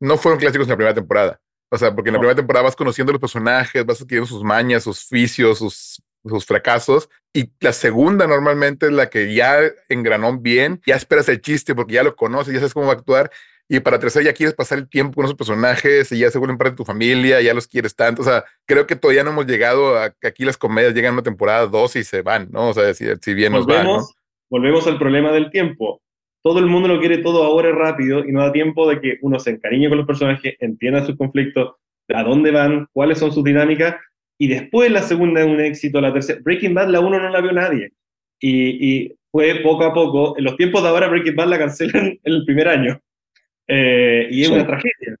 no 0.00 0.18
fueron 0.18 0.40
clásicos 0.40 0.66
en 0.66 0.70
la 0.70 0.76
primera 0.76 0.94
temporada. 0.94 1.40
O 1.70 1.78
sea, 1.78 1.94
porque 1.94 2.08
en 2.08 2.14
la 2.14 2.18
primera 2.18 2.34
temporada 2.34 2.64
vas 2.64 2.74
conociendo 2.74 3.12
los 3.12 3.20
personajes, 3.20 3.86
vas 3.86 4.00
adquiriendo 4.00 4.26
sus 4.26 4.42
mañas, 4.42 4.82
sus 4.82 5.08
vicios, 5.10 5.58
sus, 5.58 6.02
sus 6.24 6.44
fracasos. 6.44 7.08
Y 7.32 7.52
la 7.60 7.72
segunda 7.72 8.26
normalmente 8.26 8.86
es 8.86 8.92
la 8.92 9.08
que 9.08 9.32
ya 9.32 9.60
engranó 9.88 10.36
bien, 10.38 10.82
ya 10.84 10.96
esperas 10.96 11.28
el 11.28 11.40
chiste 11.40 11.76
porque 11.76 11.94
ya 11.94 12.02
lo 12.02 12.16
conoces, 12.16 12.52
ya 12.52 12.58
sabes 12.58 12.74
cómo 12.74 12.86
va 12.86 12.94
a 12.94 12.96
actuar. 12.96 13.30
Y 13.68 13.78
para 13.78 14.00
tercera 14.00 14.24
ya 14.24 14.32
quieres 14.32 14.56
pasar 14.56 14.78
el 14.78 14.88
tiempo 14.88 15.14
con 15.14 15.24
esos 15.24 15.36
personajes 15.36 16.10
y 16.10 16.18
ya 16.18 16.30
se 16.32 16.38
vuelven 16.38 16.58
parte 16.58 16.72
de 16.72 16.76
tu 16.76 16.84
familia, 16.84 17.40
ya 17.40 17.54
los 17.54 17.68
quieres 17.68 17.94
tanto. 17.94 18.22
O 18.22 18.24
sea, 18.24 18.44
creo 18.64 18.88
que 18.88 18.96
todavía 18.96 19.22
no 19.22 19.30
hemos 19.30 19.46
llegado 19.46 19.96
a 20.00 20.10
que 20.10 20.26
aquí 20.26 20.44
las 20.44 20.56
comedias 20.56 20.94
llegan 20.94 21.10
a 21.10 21.14
una 21.14 21.22
temporada 21.22 21.66
dos 21.66 21.94
y 21.94 22.02
se 22.02 22.22
van, 22.22 22.48
¿no? 22.50 22.70
O 22.70 22.74
sea, 22.74 22.92
si, 22.92 23.06
si 23.20 23.34
bien 23.34 23.52
nos 23.52 23.66
van, 23.66 23.86
¿no? 23.86 24.08
Volvemos 24.50 24.86
al 24.86 24.98
problema 24.98 25.32
del 25.32 25.50
tiempo. 25.50 26.00
Todo 26.42 26.58
el 26.60 26.66
mundo 26.66 26.88
lo 26.88 27.00
quiere 27.00 27.18
todo 27.18 27.42
ahora 27.42 27.72
rápido 27.72 28.24
y 28.24 28.32
no 28.32 28.40
da 28.40 28.52
tiempo 28.52 28.88
de 28.88 29.00
que 29.00 29.18
uno 29.22 29.38
se 29.38 29.50
encariñe 29.50 29.88
con 29.88 29.98
los 29.98 30.06
personajes, 30.06 30.54
entienda 30.60 31.04
sus 31.04 31.16
conflictos, 31.16 31.74
a 32.08 32.22
dónde 32.22 32.52
van, 32.52 32.86
cuáles 32.92 33.18
son 33.18 33.32
sus 33.32 33.42
dinámicas, 33.42 33.96
y 34.38 34.48
después 34.48 34.90
la 34.90 35.02
segunda 35.02 35.40
es 35.40 35.46
un 35.46 35.60
éxito, 35.60 36.00
la 36.00 36.12
tercera. 36.12 36.40
Breaking 36.42 36.74
Bad, 36.74 36.88
la 36.88 37.00
uno 37.00 37.18
no 37.18 37.30
la 37.30 37.40
vio 37.40 37.52
nadie. 37.52 37.92
Y, 38.40 39.12
fue 39.30 39.56
poco 39.56 39.84
a 39.84 39.92
poco. 39.92 40.38
En 40.38 40.44
los 40.44 40.56
tiempos 40.56 40.82
de 40.82 40.88
ahora, 40.88 41.08
Breaking 41.08 41.36
Bad 41.36 41.48
la 41.48 41.58
cancelan 41.58 42.06
en 42.06 42.20
el 42.24 42.44
primer 42.44 42.68
año. 42.68 43.00
Eh, 43.66 44.28
y 44.30 44.42
es 44.42 44.48
una 44.48 44.66
tragedia. 44.66 45.16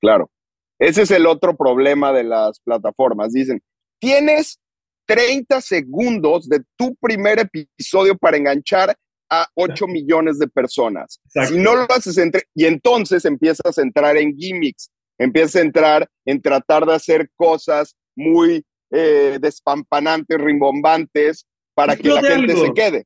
Claro. 0.00 0.30
Ese 0.78 1.02
es 1.02 1.10
el 1.10 1.26
otro 1.26 1.54
problema 1.54 2.12
de 2.12 2.24
las 2.24 2.60
plataformas. 2.60 3.32
Dicen, 3.32 3.60
tienes 3.98 4.58
30 5.12 5.60
segundos 5.60 6.48
de 6.48 6.62
tu 6.74 6.94
primer 6.94 7.38
episodio 7.38 8.16
para 8.16 8.38
enganchar 8.38 8.96
a 9.30 9.46
8 9.54 9.86
millones 9.86 10.38
de 10.38 10.48
personas. 10.48 11.20
Si 11.48 11.58
no 11.58 11.74
lo 11.74 11.86
haces 11.90 12.16
entre, 12.16 12.44
y 12.54 12.64
entonces 12.64 13.26
empiezas 13.26 13.76
a 13.76 13.82
entrar 13.82 14.16
en 14.16 14.34
gimmicks, 14.34 14.90
empiezas 15.18 15.56
a 15.56 15.60
entrar 15.60 16.08
en 16.24 16.40
tratar 16.40 16.86
de 16.86 16.94
hacer 16.94 17.30
cosas 17.36 17.94
muy 18.16 18.64
eh, 18.90 19.38
despampanantes, 19.38 20.38
rimbombantes, 20.38 21.46
para 21.74 21.94
que 21.94 22.08
la 22.08 22.22
gente 22.22 22.56
se 22.56 22.72
quede. 22.72 23.04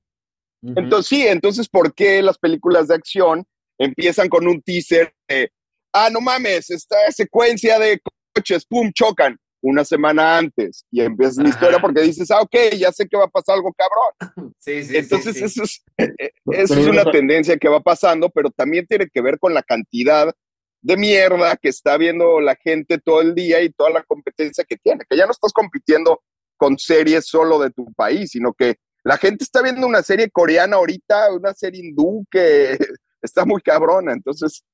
Entonces, 0.63 1.09
sí, 1.09 1.27
entonces, 1.27 1.69
¿por 1.69 1.93
qué 1.93 2.23
las 2.23 2.39
películas 2.39 2.89
de 2.89 2.95
acción 2.95 3.45
empiezan 3.79 4.29
con 4.29 4.47
un 4.47 4.63
teaser 4.63 5.13
de, 5.29 5.51
ah, 5.93 6.09
no 6.11 6.21
mames, 6.21 6.71
esta 6.71 7.11
secuencia 7.11 7.81
de 7.81 8.01
coches, 8.33 8.65
pum, 8.65 8.93
chocan? 8.93 9.37
Una 9.63 9.85
semana 9.85 10.39
antes 10.39 10.85
y 10.91 11.01
empiezas 11.01 11.39
la 11.39 11.49
historia 11.49 11.79
porque 11.81 12.03
dices, 12.03 12.31
ah, 12.31 12.41
ok, 12.41 12.57
ya 12.79 12.93
sé 12.93 13.09
que 13.09 13.17
va 13.17 13.25
a 13.25 13.29
pasar 13.29 13.57
algo 13.57 13.73
cabrón. 13.73 14.55
Sí, 14.59 14.83
sí, 14.83 14.97
Entonces, 14.97 15.41
eso, 15.41 15.63
es, 15.63 15.85
eh, 15.97 16.13
eh, 16.19 16.31
eso 16.47 16.75
es 16.75 16.89
una 16.89 17.05
tendencia 17.05 17.57
que 17.57 17.69
va 17.69 17.79
pasando, 17.81 18.31
pero 18.31 18.51
también 18.51 18.85
tiene 18.85 19.07
que 19.09 19.21
ver 19.21 19.39
con 19.39 19.55
la 19.55 19.63
cantidad 19.63 20.35
de 20.81 20.97
mierda 20.97 21.57
que 21.57 21.69
está 21.69 21.97
viendo 21.97 22.41
la 22.41 22.57
gente 22.57 22.99
todo 22.99 23.21
el 23.21 23.35
día 23.35 23.63
y 23.63 23.71
toda 23.71 23.91
la 23.91 24.03
competencia 24.03 24.65
que 24.65 24.77
tiene, 24.77 25.05
que 25.09 25.17
ya 25.17 25.25
no 25.25 25.31
estás 25.31 25.53
compitiendo 25.53 26.21
con 26.57 26.79
series 26.79 27.27
solo 27.27 27.61
de 27.61 27.71
tu 27.71 27.93
país, 27.93 28.31
sino 28.33 28.53
que 28.55 28.77
la 29.05 29.19
gente 29.19 29.45
está 29.45 29.63
viendo 29.63 29.87
una 29.87 30.03
serie 30.03 30.31
coreana 30.31 30.77
ahorita, 30.77 31.33
una 31.33 31.55
serie 31.55 31.81
hindú 31.81 32.25
que 32.29 32.77
está 33.23 33.45
muy 33.45 33.63
cabrona. 33.63 34.13
Entonces, 34.13 34.65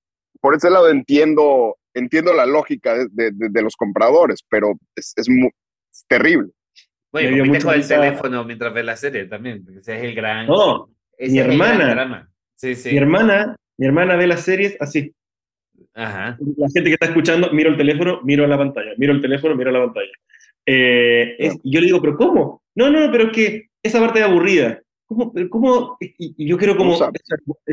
por 0.41 0.55
ese 0.55 0.70
lado 0.70 0.89
entiendo 0.89 1.76
entiendo 1.95 2.32
la 2.32 2.47
lógica 2.47 2.97
de, 3.11 3.62
los 3.62 3.76
compradores, 3.76 4.40
pero 4.49 4.74
es, 4.97 5.12
es, 5.16 5.28
muy, 5.28 5.51
terrible. 6.09 6.51
Bueno, 7.11 7.45
compite 7.45 7.64
con 7.64 7.74
el 7.74 7.86
teléfono 7.86 8.45
mientras 8.45 8.72
ves 8.72 8.84
la 8.84 8.97
serie 8.97 9.24
también, 9.26 9.64
porque 9.64 9.80
ese 9.80 9.97
es 9.97 10.03
el 10.03 10.14
gran... 10.14 10.47
No, 10.47 10.88
mi 11.18 11.38
hermana, 11.38 12.30
sí, 12.55 12.74
sí. 12.74 12.90
mi 12.90 12.99
hermana, 12.99 13.57
mi 13.76 13.86
hermana 13.86 14.16
ve 14.16 14.26
las 14.26 14.40
series 14.40 14.76
así. 14.80 15.14
Ajá. 15.95 16.38
La 16.57 16.68
gente 16.72 16.88
que 16.88 16.95
está 16.95 17.07
escuchando, 17.07 17.51
miro 17.53 17.70
el 17.70 17.76
teléfono, 17.76 18.20
miro 18.22 18.47
la 18.47 18.57
pantalla, 18.57 18.93
miro 18.97 19.12
el 19.12 19.20
teléfono, 19.20 19.55
miro 19.55 19.70
la 19.70 19.84
pantalla. 19.84 20.12
Eh, 20.64 21.51
yo 21.64 21.80
le 21.80 21.86
digo, 21.86 22.01
¿pero 22.01 22.16
cómo? 22.16 22.62
No, 22.74 22.90
no, 22.90 23.11
pero 23.11 23.24
es 23.24 23.32
que 23.32 23.68
esa 23.82 24.01
parte 24.01 24.20
es 24.20 24.24
aburrida. 24.24 24.80
¿Cómo? 25.07 25.32
cómo? 25.51 25.97
Y, 26.01 26.47
yo 26.47 26.57
quiero 26.57 26.76
como, 26.76 26.97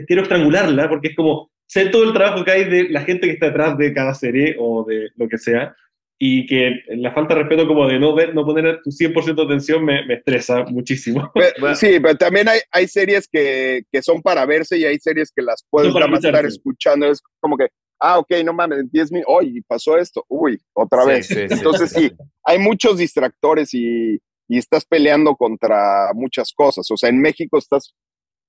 quiero 0.05 0.23
estrangularla, 0.23 0.89
porque 0.89 1.09
es 1.09 1.15
como, 1.15 1.49
sé 1.69 1.85
todo 1.85 2.03
el 2.03 2.13
trabajo 2.13 2.43
que 2.43 2.51
hay 2.51 2.63
de 2.65 2.89
la 2.89 3.01
gente 3.01 3.27
que 3.27 3.33
está 3.33 3.47
detrás 3.47 3.77
de 3.77 3.93
cada 3.93 4.13
serie 4.15 4.55
o 4.59 4.83
de 4.83 5.09
lo 5.15 5.29
que 5.29 5.37
sea, 5.37 5.75
y 6.21 6.45
que 6.47 6.81
la 6.89 7.13
falta 7.13 7.33
de 7.33 7.41
respeto 7.41 7.65
como 7.65 7.87
de 7.87 7.97
no 7.97 8.13
ver, 8.13 8.35
no 8.35 8.45
poner 8.45 8.81
tu 8.83 8.89
100% 8.89 9.35
de 9.35 9.43
atención 9.43 9.85
me, 9.85 10.05
me, 10.05 10.15
estresa 10.15 10.65
muchísimo. 10.65 11.31
sí, 11.75 11.99
pero 12.01 12.15
también 12.17 12.49
hay, 12.49 12.59
hay 12.71 12.87
series 12.87 13.27
que, 13.31 13.83
que, 13.89 14.01
son 14.01 14.21
para 14.21 14.45
verse 14.45 14.77
y 14.77 14.83
hay 14.83 14.99
series 14.99 15.31
que 15.33 15.41
las 15.41 15.63
puedes 15.69 15.93
estar 15.95 16.45
escuchando, 16.45 17.09
es 17.09 17.21
como 17.39 17.55
que, 17.55 17.67
ah, 18.01 18.19
ok, 18.19 18.31
no 18.43 18.51
mames, 18.51 18.79
en 18.79 18.89
10 18.89 19.11
minutos, 19.13 19.33
oye, 19.37 19.61
pasó 19.65 19.97
esto, 19.97 20.25
uy, 20.27 20.59
otra 20.73 21.05
vez. 21.05 21.31
Entonces 21.31 21.91
sí, 21.91 22.11
hay 22.43 22.59
muchos 22.59 22.97
distractores 22.97 23.73
y, 23.73 24.19
y 24.49 24.57
estás 24.57 24.83
peleando 24.83 25.35
contra 25.35 26.11
muchas 26.15 26.51
cosas. 26.51 26.89
O 26.91 26.97
sea, 26.97 27.09
en 27.09 27.21
México 27.21 27.57
estás 27.57 27.93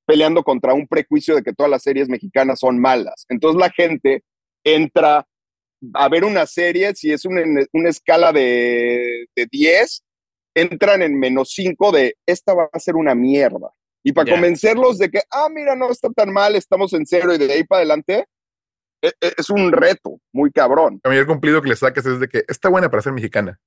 peleando 0.07 0.43
contra 0.43 0.75
un 0.75 0.87
prejuicio 0.87 1.35
de 1.37 1.43
que 1.43 1.53
todas 1.53 1.71
las 1.71 1.83
series 1.83 2.09
mexicanas 2.09 2.61
son 2.61 2.79
malas. 2.79 3.27
Entonces 3.29 3.61
la 3.61 3.71
gente 3.71 4.25
entra 4.65 5.27
a 5.95 6.09
ver 6.09 6.25
una 6.25 6.47
serie, 6.47 6.95
si 6.95 7.13
es 7.13 7.25
una, 7.25 7.43
escala 7.89 8.33
de, 8.33 9.27
de 9.35 9.47
10, 9.51 10.03
entran 10.55 11.03
en 11.03 11.19
menos 11.19 11.53
5 11.55 11.93
de 11.93 12.17
esta 12.27 12.55
va 12.55 12.69
a 12.73 12.79
ser 12.79 12.97
una 12.97 13.15
mierda. 13.15 13.71
Y 14.03 14.13
para 14.13 14.33
convencerlos 14.33 14.99
de 14.99 15.11
que, 15.11 15.21
ah, 15.31 15.49
mira, 15.51 15.77
no 15.77 15.91
está 15.91 16.09
tan 16.11 16.33
mal, 16.33 16.57
estamos 16.57 16.93
en 16.95 17.05
cero 17.05 17.35
y 17.35 17.39
de 17.39 17.53
ahí 17.53 17.65
para 17.65 17.81
adelante, 17.81 18.27
e, 19.03 19.09
e, 19.09 19.35
es, 19.37 19.51
un 19.51 19.73
reto 19.73 20.21
muy 20.33 20.51
cabrón. 20.51 21.01
El 21.05 21.27
cumplido 21.27 21.61
que 21.61 21.69
le 21.69 21.77
sacas 21.77 22.07
es 22.07 22.19
de 22.19 22.29
que 22.29 22.45
está 22.49 22.69
buena 22.69 22.91
para 22.91 23.03
ser 23.03 23.13
mexicana. 23.13 23.61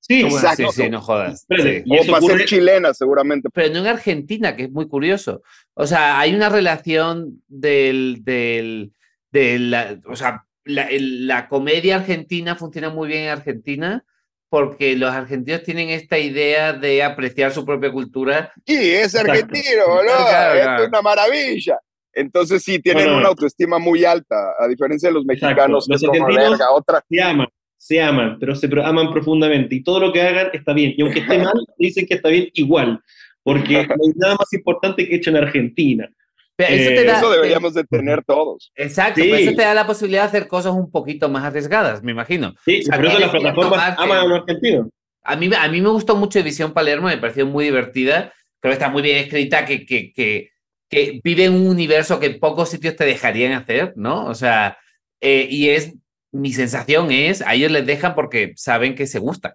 Sí, 0.00 0.22
exacto. 0.22 0.72
Sí, 0.72 0.82
sí, 0.82 0.90
no 0.90 1.00
jodas. 1.00 1.46
O 1.48 2.10
para 2.10 2.26
ser 2.26 2.44
chilena, 2.46 2.92
seguramente. 2.92 3.48
Pero 3.52 3.72
no 3.72 3.80
en 3.80 3.86
Argentina, 3.86 4.56
que 4.56 4.64
es 4.64 4.70
muy 4.70 4.88
curioso. 4.88 5.42
O 5.74 5.86
sea, 5.86 6.18
hay 6.18 6.34
una 6.34 6.48
relación 6.48 7.42
del, 7.46 8.18
del, 8.22 8.92
de 9.30 9.58
la, 9.58 10.00
o 10.06 10.16
sea, 10.16 10.44
la, 10.64 10.88
la 10.90 11.48
comedia 11.48 11.96
argentina 11.96 12.56
funciona 12.56 12.90
muy 12.90 13.08
bien 13.08 13.24
en 13.24 13.30
Argentina, 13.30 14.04
porque 14.48 14.96
los 14.96 15.10
argentinos 15.10 15.62
tienen 15.62 15.90
esta 15.90 16.18
idea 16.18 16.72
de 16.72 17.04
apreciar 17.04 17.52
su 17.52 17.64
propia 17.64 17.92
cultura. 17.92 18.52
Y 18.66 18.74
es 18.74 19.14
argentino, 19.14 19.86
¿no? 19.86 20.80
Es 20.80 20.88
una 20.88 21.02
maravilla. 21.02 21.78
Entonces 22.12 22.62
sí, 22.64 22.80
tienen 22.80 23.10
una 23.10 23.28
autoestima 23.28 23.78
muy 23.78 24.04
alta, 24.04 24.34
a 24.58 24.66
diferencia 24.66 25.08
de 25.08 25.14
los 25.14 25.24
mexicanos. 25.24 25.86
Los 25.88 26.02
argentinos 26.02 26.58
se 26.58 27.22
aman, 27.22 27.46
se 27.80 27.98
aman, 27.98 28.36
pero 28.38 28.54
se 28.54 28.68
aman 28.84 29.10
profundamente 29.10 29.74
y 29.74 29.82
todo 29.82 30.00
lo 30.00 30.12
que 30.12 30.20
hagan 30.20 30.50
está 30.52 30.74
bien. 30.74 30.92
Y 30.98 31.00
aunque 31.00 31.20
esté 31.20 31.38
mal, 31.38 31.54
dicen 31.78 32.06
que 32.06 32.14
está 32.14 32.28
bien 32.28 32.50
igual, 32.52 33.00
porque 33.42 33.72
no 33.72 33.94
hay 34.04 34.12
nada 34.16 34.36
más 34.38 34.52
importante 34.52 35.08
que 35.08 35.16
hecho 35.16 35.30
en 35.30 35.38
Argentina. 35.38 36.10
Eh, 36.58 37.06
eso, 37.08 37.30
deberíamos 37.30 37.72
de 37.72 37.84
tener 37.84 38.22
todos. 38.22 38.70
Exacto, 38.74 39.22
eso 39.22 39.52
te 39.56 39.62
da 39.62 39.72
la 39.72 39.86
posibilidad 39.86 40.24
de 40.24 40.28
hacer 40.28 40.46
cosas 40.46 40.74
un 40.74 40.90
poquito 40.90 41.30
más 41.30 41.42
arriesgadas, 41.42 42.02
me 42.02 42.12
imagino. 42.12 42.54
Sí, 42.66 42.82
por 42.84 43.06
eso 43.06 43.18
las 43.18 43.30
plataformas 43.30 43.98
aman 43.98 44.18
a 44.18 44.24
los 44.24 44.40
argentinos. 44.40 44.88
A 45.22 45.36
mí, 45.36 45.48
a 45.56 45.68
mí 45.68 45.80
me 45.80 45.88
gustó 45.88 46.16
mucho 46.16 46.42
Visión 46.42 46.74
Palermo, 46.74 47.06
me 47.08 47.16
pareció 47.16 47.46
muy 47.46 47.64
divertida, 47.64 48.34
creo 48.60 48.72
que 48.72 48.74
está 48.74 48.90
muy 48.90 49.00
bien 49.00 49.16
escrita, 49.16 49.64
que, 49.64 49.86
que, 49.86 50.12
que, 50.12 50.50
que 50.90 51.18
vive 51.24 51.46
en 51.46 51.54
un 51.54 51.66
universo 51.66 52.20
que 52.20 52.28
pocos 52.28 52.68
sitios 52.68 52.94
te 52.94 53.06
dejarían 53.06 53.52
hacer, 53.52 53.94
¿no? 53.96 54.26
O 54.26 54.34
sea, 54.34 54.76
eh, 55.22 55.48
y 55.50 55.70
es, 55.70 55.94
mi 56.32 56.52
sensación 56.52 57.10
es, 57.10 57.42
a 57.42 57.54
ellos 57.54 57.70
les 57.70 57.86
dejan 57.86 58.14
porque 58.14 58.52
saben 58.56 58.94
que 58.94 59.06
se 59.06 59.18
gustan. 59.18 59.52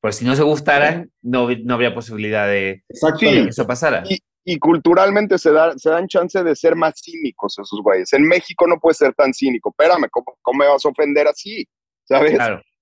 Pues 0.00 0.16
si 0.16 0.24
no 0.24 0.36
se 0.36 0.42
gustaran, 0.42 1.10
no, 1.22 1.48
no 1.64 1.74
habría 1.74 1.94
posibilidad 1.94 2.46
de, 2.46 2.84
que 3.18 3.40
eso 3.48 3.66
pasara 3.66 4.04
y 4.50 4.58
culturalmente 4.58 5.36
se, 5.36 5.52
da, 5.52 5.76
se 5.76 5.90
dan 5.90 6.08
chance 6.08 6.42
de 6.42 6.56
ser 6.56 6.74
más 6.74 6.94
cínicos 7.04 7.58
esos 7.58 7.82
güeyes. 7.82 8.10
En 8.14 8.26
México 8.26 8.66
no 8.66 8.80
puede 8.80 8.94
ser 8.94 9.12
tan 9.12 9.34
cínico. 9.34 9.68
Espérame, 9.68 10.08
¿cómo, 10.10 10.38
cómo 10.40 10.60
me 10.60 10.66
vas 10.66 10.82
a 10.86 10.88
ofender 10.88 11.28
así? 11.28 11.66
¿Sabes? 12.04 12.38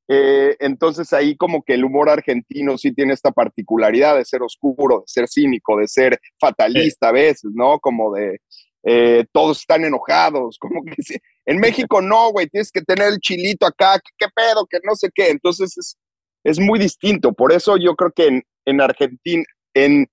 Eh, 0.06 0.54
entonces 0.60 1.12
ahí 1.12 1.36
como 1.36 1.64
que 1.64 1.74
el 1.74 1.84
humor 1.84 2.08
argentino 2.08 2.78
sí 2.78 2.92
tiene 2.92 3.14
esta 3.14 3.32
particularidad 3.32 4.16
de 4.16 4.24
ser 4.24 4.42
oscuro, 4.44 5.00
de 5.00 5.08
ser 5.08 5.26
cínico, 5.26 5.76
de 5.76 5.88
ser 5.88 6.20
fatalista 6.38 7.08
a 7.08 7.12
veces, 7.12 7.50
¿no? 7.52 7.80
Como 7.80 8.14
de 8.14 8.38
eh, 8.84 9.24
todos 9.32 9.58
están 9.58 9.84
enojados, 9.84 10.58
como 10.60 10.84
que 10.84 11.02
en 11.46 11.58
México 11.58 12.02
no, 12.02 12.30
güey, 12.32 12.48
tienes 12.48 12.72
que 12.72 12.82
tener 12.82 13.08
el 13.08 13.20
chilito 13.20 13.66
acá, 13.66 14.00
¿qué, 14.18 14.26
pedo? 14.34 14.66
Que 14.66 14.78
no 14.82 14.94
sé 14.96 15.10
qué. 15.14 15.30
Entonces 15.30 15.78
es, 15.78 15.96
es 16.44 16.58
muy 16.58 16.78
distinto. 16.78 17.32
Por 17.32 17.52
eso 17.52 17.76
yo 17.76 17.94
creo 17.94 18.10
que 18.10 18.26
en, 18.26 18.42
en 18.64 18.80
Argentina, 18.80 19.44
en 19.74 20.08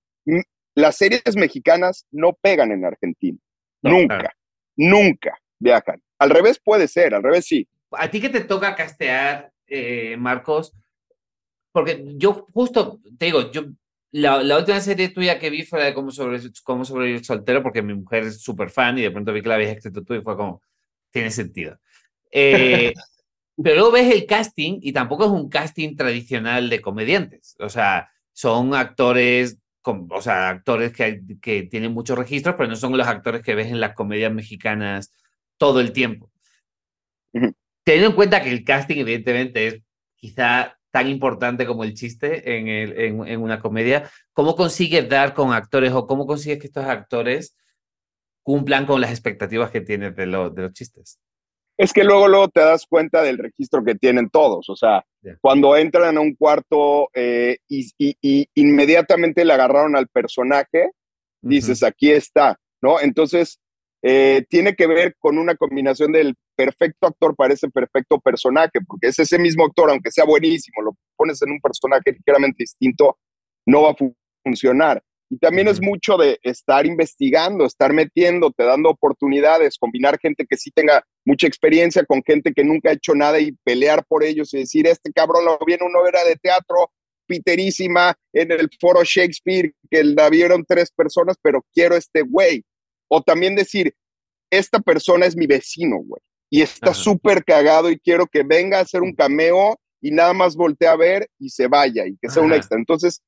las 0.74 0.96
series 0.96 1.36
mexicanas 1.36 2.06
no 2.10 2.32
pegan 2.40 2.72
en 2.72 2.84
Argentina. 2.84 3.38
nunca, 3.82 4.32
nunca 4.76 5.38
viajan. 5.58 6.00
Al 6.18 6.30
revés 6.30 6.60
puede 6.62 6.88
ser, 6.88 7.14
al 7.14 7.22
revés 7.22 7.46
sí. 7.46 7.68
A 7.90 8.10
ti 8.10 8.20
que 8.20 8.28
te 8.28 8.40
toca 8.40 8.74
castear, 8.74 9.52
eh, 9.66 10.16
Marcos, 10.16 10.72
porque 11.72 12.04
yo 12.16 12.46
justo, 12.52 13.00
te 13.18 13.26
digo, 13.26 13.50
yo 13.50 13.64
la, 14.12 14.56
última 14.56 14.80
serie 14.80 15.08
tuya 15.08 15.40
que 15.40 15.50
vi 15.50 15.64
fue 15.64 15.80
la 15.80 15.86
de 15.86 15.94
cómo 15.94 16.10
sobrevivir, 16.12 16.52
cómo 16.62 16.84
sobrevivir 16.84 17.24
soltero, 17.24 17.62
porque 17.62 17.82
mi 17.82 17.94
mujer 17.94 18.24
es 18.24 18.40
súper 18.40 18.70
fan 18.70 18.96
y 18.98 19.02
de 19.02 19.10
pronto 19.10 19.32
vi 19.32 19.42
que 19.42 19.48
la 19.48 19.56
habías 19.56 19.76
escrito 19.76 20.04
tú 20.04 20.14
y 20.14 20.22
fue 20.22 20.36
como, 20.36 20.62
tiene 21.14 21.30
sentido. 21.30 21.78
Eh, 22.30 22.92
pero 23.62 23.76
luego 23.76 23.92
ves 23.92 24.12
el 24.12 24.26
casting 24.26 24.80
y 24.82 24.92
tampoco 24.92 25.24
es 25.24 25.30
un 25.30 25.48
casting 25.48 25.96
tradicional 25.96 26.68
de 26.68 26.82
comediantes. 26.82 27.56
O 27.60 27.68
sea, 27.68 28.10
son 28.32 28.74
actores 28.74 29.58
o 29.86 30.22
sea, 30.22 30.48
actores 30.48 30.92
que, 30.92 31.20
que 31.42 31.64
tienen 31.64 31.92
muchos 31.92 32.16
registros, 32.16 32.54
pero 32.56 32.70
no 32.70 32.76
son 32.76 32.96
los 32.96 33.06
actores 33.06 33.42
que 33.42 33.54
ves 33.54 33.66
en 33.66 33.80
las 33.80 33.94
comedias 33.94 34.32
mexicanas 34.32 35.12
todo 35.58 35.80
el 35.80 35.92
tiempo. 35.92 36.30
Teniendo 37.84 38.08
en 38.10 38.16
cuenta 38.16 38.42
que 38.42 38.50
el 38.50 38.64
casting, 38.64 38.96
evidentemente, 38.96 39.66
es 39.66 39.82
quizá 40.16 40.78
tan 40.90 41.08
importante 41.08 41.66
como 41.66 41.84
el 41.84 41.92
chiste 41.92 42.56
en, 42.56 42.68
el, 42.68 42.98
en, 43.28 43.42
una 43.42 43.60
comedia, 43.60 44.10
¿cómo 44.32 44.56
consigues 44.56 45.06
dar 45.06 45.34
con 45.34 45.52
actores 45.52 45.92
o 45.92 46.06
cómo 46.06 46.26
consigues 46.26 46.60
que 46.60 46.68
estos 46.68 46.86
actores 46.86 47.54
cumplan 48.44 48.86
con 48.86 49.00
las 49.00 49.10
expectativas 49.10 49.72
que 49.72 49.80
tienes 49.80 50.14
de, 50.14 50.26
de 50.26 50.62
los 50.62 50.72
chistes? 50.72 51.18
es 51.76 51.92
que 51.92 52.04
luego, 52.04 52.28
luego 52.28 52.48
te 52.48 52.60
das 52.60 52.86
cuenta 52.86 53.22
del 53.22 53.38
registro 53.38 53.84
que 53.84 53.96
tienen 53.96 54.30
todos. 54.30 54.68
O 54.68 54.76
sea, 54.76 55.04
cuando 55.40 55.76
entran 55.76 56.16
a 56.16 56.20
un 56.20 56.34
cuarto 56.34 57.10
eh, 57.14 57.58
y, 57.68 58.48
inmediatamente 58.54 59.44
le 59.44 59.52
agarraron 59.52 59.96
al 59.96 60.08
personaje, 60.08 60.90
dices, 61.40 61.82
aquí 61.82 62.12
está, 62.12 62.58
¿no? 62.80 63.00
Entonces, 63.00 63.58
eh, 64.02 64.44
tiene 64.48 64.74
que 64.74 64.86
ver 64.86 65.16
con 65.18 65.38
una 65.38 65.56
combinación 65.56 66.12
del 66.12 66.34
perfecto 66.54 67.08
actor 67.08 67.34
para 67.34 67.54
ese 67.54 67.68
perfecto 67.70 68.20
personaje, 68.20 68.80
porque 68.86 69.08
es 69.08 69.18
ese 69.18 69.38
mismo 69.38 69.64
actor, 69.64 69.90
aunque 69.90 70.10
sea 70.10 70.24
buenísimo, 70.24 70.82
lo 70.82 70.92
pones 71.16 71.42
en 71.42 71.50
un 71.50 71.60
personaje 71.60 72.12
ligeramente 72.12 72.58
distinto, 72.58 73.18
no 73.66 73.82
va 73.82 73.90
a 73.90 73.96
funcionar. 74.44 75.02
Y 75.30 75.38
también 75.38 75.68
es 75.68 75.80
mucho 75.80 76.16
de 76.16 76.38
estar 76.42 76.86
investigando, 76.86 77.64
estar 77.64 77.92
metiéndote, 77.92 78.62
dando 78.62 78.90
oportunidades, 78.90 79.78
combinar 79.78 80.18
gente 80.20 80.46
que 80.48 80.56
sí 80.56 80.70
tenga 80.70 81.02
mucha 81.24 81.46
experiencia 81.46 82.04
con 82.04 82.22
gente 82.22 82.52
que 82.52 82.64
nunca 82.64 82.90
ha 82.90 82.94
hecho 82.94 83.14
nada 83.14 83.40
y 83.40 83.52
pelear 83.64 84.04
por 84.06 84.22
ellos 84.22 84.52
y 84.54 84.58
decir, 84.58 84.86
este 84.86 85.12
cabrón 85.12 85.44
lo 85.44 85.58
viene 85.66 85.84
una 85.84 86.00
obra 86.00 86.24
de 86.24 86.36
teatro 86.36 86.90
piterísima 87.26 88.14
en 88.32 88.52
el 88.52 88.68
foro 88.80 89.02
Shakespeare, 89.02 89.72
que 89.90 90.04
la 90.04 90.28
vieron 90.28 90.64
tres 90.66 90.90
personas, 90.90 91.36
pero 91.42 91.64
quiero 91.72 91.96
este 91.96 92.22
güey. 92.22 92.62
O 93.08 93.22
también 93.22 93.54
decir, 93.54 93.94
esta 94.50 94.78
persona 94.78 95.26
es 95.26 95.36
mi 95.36 95.46
vecino, 95.46 95.96
güey, 95.96 96.20
y 96.50 96.62
está 96.62 96.94
súper 96.94 97.44
cagado 97.44 97.90
y 97.90 97.98
quiero 97.98 98.26
que 98.26 98.42
venga 98.42 98.78
a 98.78 98.82
hacer 98.82 99.02
un 99.02 99.14
cameo 99.14 99.78
y 100.00 100.10
nada 100.10 100.32
más 100.32 100.54
voltee 100.54 100.88
a 100.88 100.96
ver 100.96 101.28
y 101.38 101.48
se 101.48 101.66
vaya 101.66 102.06
y 102.06 102.16
que 102.20 102.28
sea 102.28 102.42
un 102.42 102.52
extra. 102.52 102.78
Entonces, 102.78 103.22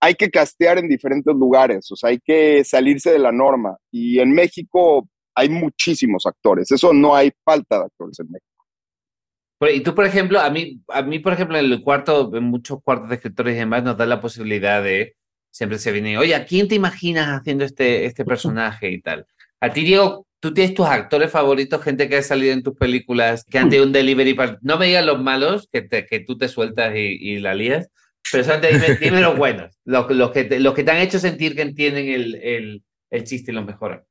hay 0.00 0.14
que 0.14 0.30
castear 0.30 0.78
en 0.78 0.88
diferentes 0.88 1.34
lugares, 1.34 1.90
o 1.90 1.96
sea, 1.96 2.10
hay 2.10 2.20
que 2.20 2.64
salirse 2.64 3.10
de 3.10 3.18
la 3.18 3.32
norma. 3.32 3.76
Y 3.90 4.20
en 4.20 4.32
México 4.32 5.08
hay 5.34 5.48
muchísimos 5.48 6.26
actores, 6.26 6.70
eso 6.70 6.92
no 6.92 7.14
hay 7.14 7.32
falta 7.44 7.78
de 7.78 7.84
actores 7.86 8.18
en 8.20 8.26
México. 8.30 8.46
Y 9.60 9.80
tú, 9.80 9.92
por 9.92 10.06
ejemplo, 10.06 10.38
a 10.38 10.50
mí, 10.50 10.80
a 10.88 11.02
mí, 11.02 11.18
por 11.18 11.32
ejemplo, 11.32 11.58
en 11.58 11.64
el 11.64 11.82
cuarto, 11.82 12.30
en 12.34 12.44
muchos 12.44 12.80
cuartos 12.82 13.08
de 13.08 13.16
escritores 13.16 13.56
y 13.56 13.58
demás, 13.58 13.82
nos 13.82 13.96
da 13.96 14.06
la 14.06 14.20
posibilidad 14.20 14.82
de, 14.82 15.16
siempre 15.50 15.78
se 15.78 15.90
viene, 15.90 16.16
oye, 16.16 16.34
¿a 16.36 16.44
quién 16.44 16.68
te 16.68 16.76
imaginas 16.76 17.26
haciendo 17.28 17.64
este, 17.64 18.04
este 18.04 18.24
personaje 18.24 18.90
y 18.90 19.00
tal? 19.00 19.26
A 19.60 19.72
ti, 19.72 19.82
Diego, 19.82 20.26
tú 20.38 20.54
tienes 20.54 20.74
tus 20.74 20.86
actores 20.86 21.32
favoritos, 21.32 21.82
gente 21.82 22.08
que 22.08 22.18
ha 22.18 22.22
salido 22.22 22.52
en 22.52 22.62
tus 22.62 22.76
películas, 22.76 23.44
que 23.44 23.58
han 23.58 23.68
tenido 23.68 23.86
un 23.86 23.92
delivery, 23.92 24.36
no 24.62 24.78
me 24.78 24.86
digas 24.86 25.04
los 25.04 25.20
malos, 25.20 25.68
que, 25.72 25.88
que 25.88 26.20
tú 26.20 26.38
te 26.38 26.46
sueltas 26.46 26.94
y, 26.94 27.18
y 27.20 27.40
la 27.40 27.54
lías, 27.54 27.90
pero 28.32 28.44
solamente 28.44 28.98
dime, 29.00 29.20
los 29.20 29.36
buenos, 29.36 29.78
los, 29.84 30.30
que 30.30 30.44
te, 30.44 30.60
los 30.60 30.74
que 30.74 30.84
te 30.84 30.90
han 30.90 30.98
hecho 30.98 31.18
sentir 31.18 31.54
que 31.54 31.62
entienden 31.62 32.08
el, 32.08 32.34
el, 32.36 32.82
el 33.10 33.24
chiste 33.24 33.52
y 33.52 33.54
lo 33.54 33.64
mejoran. 33.64 34.02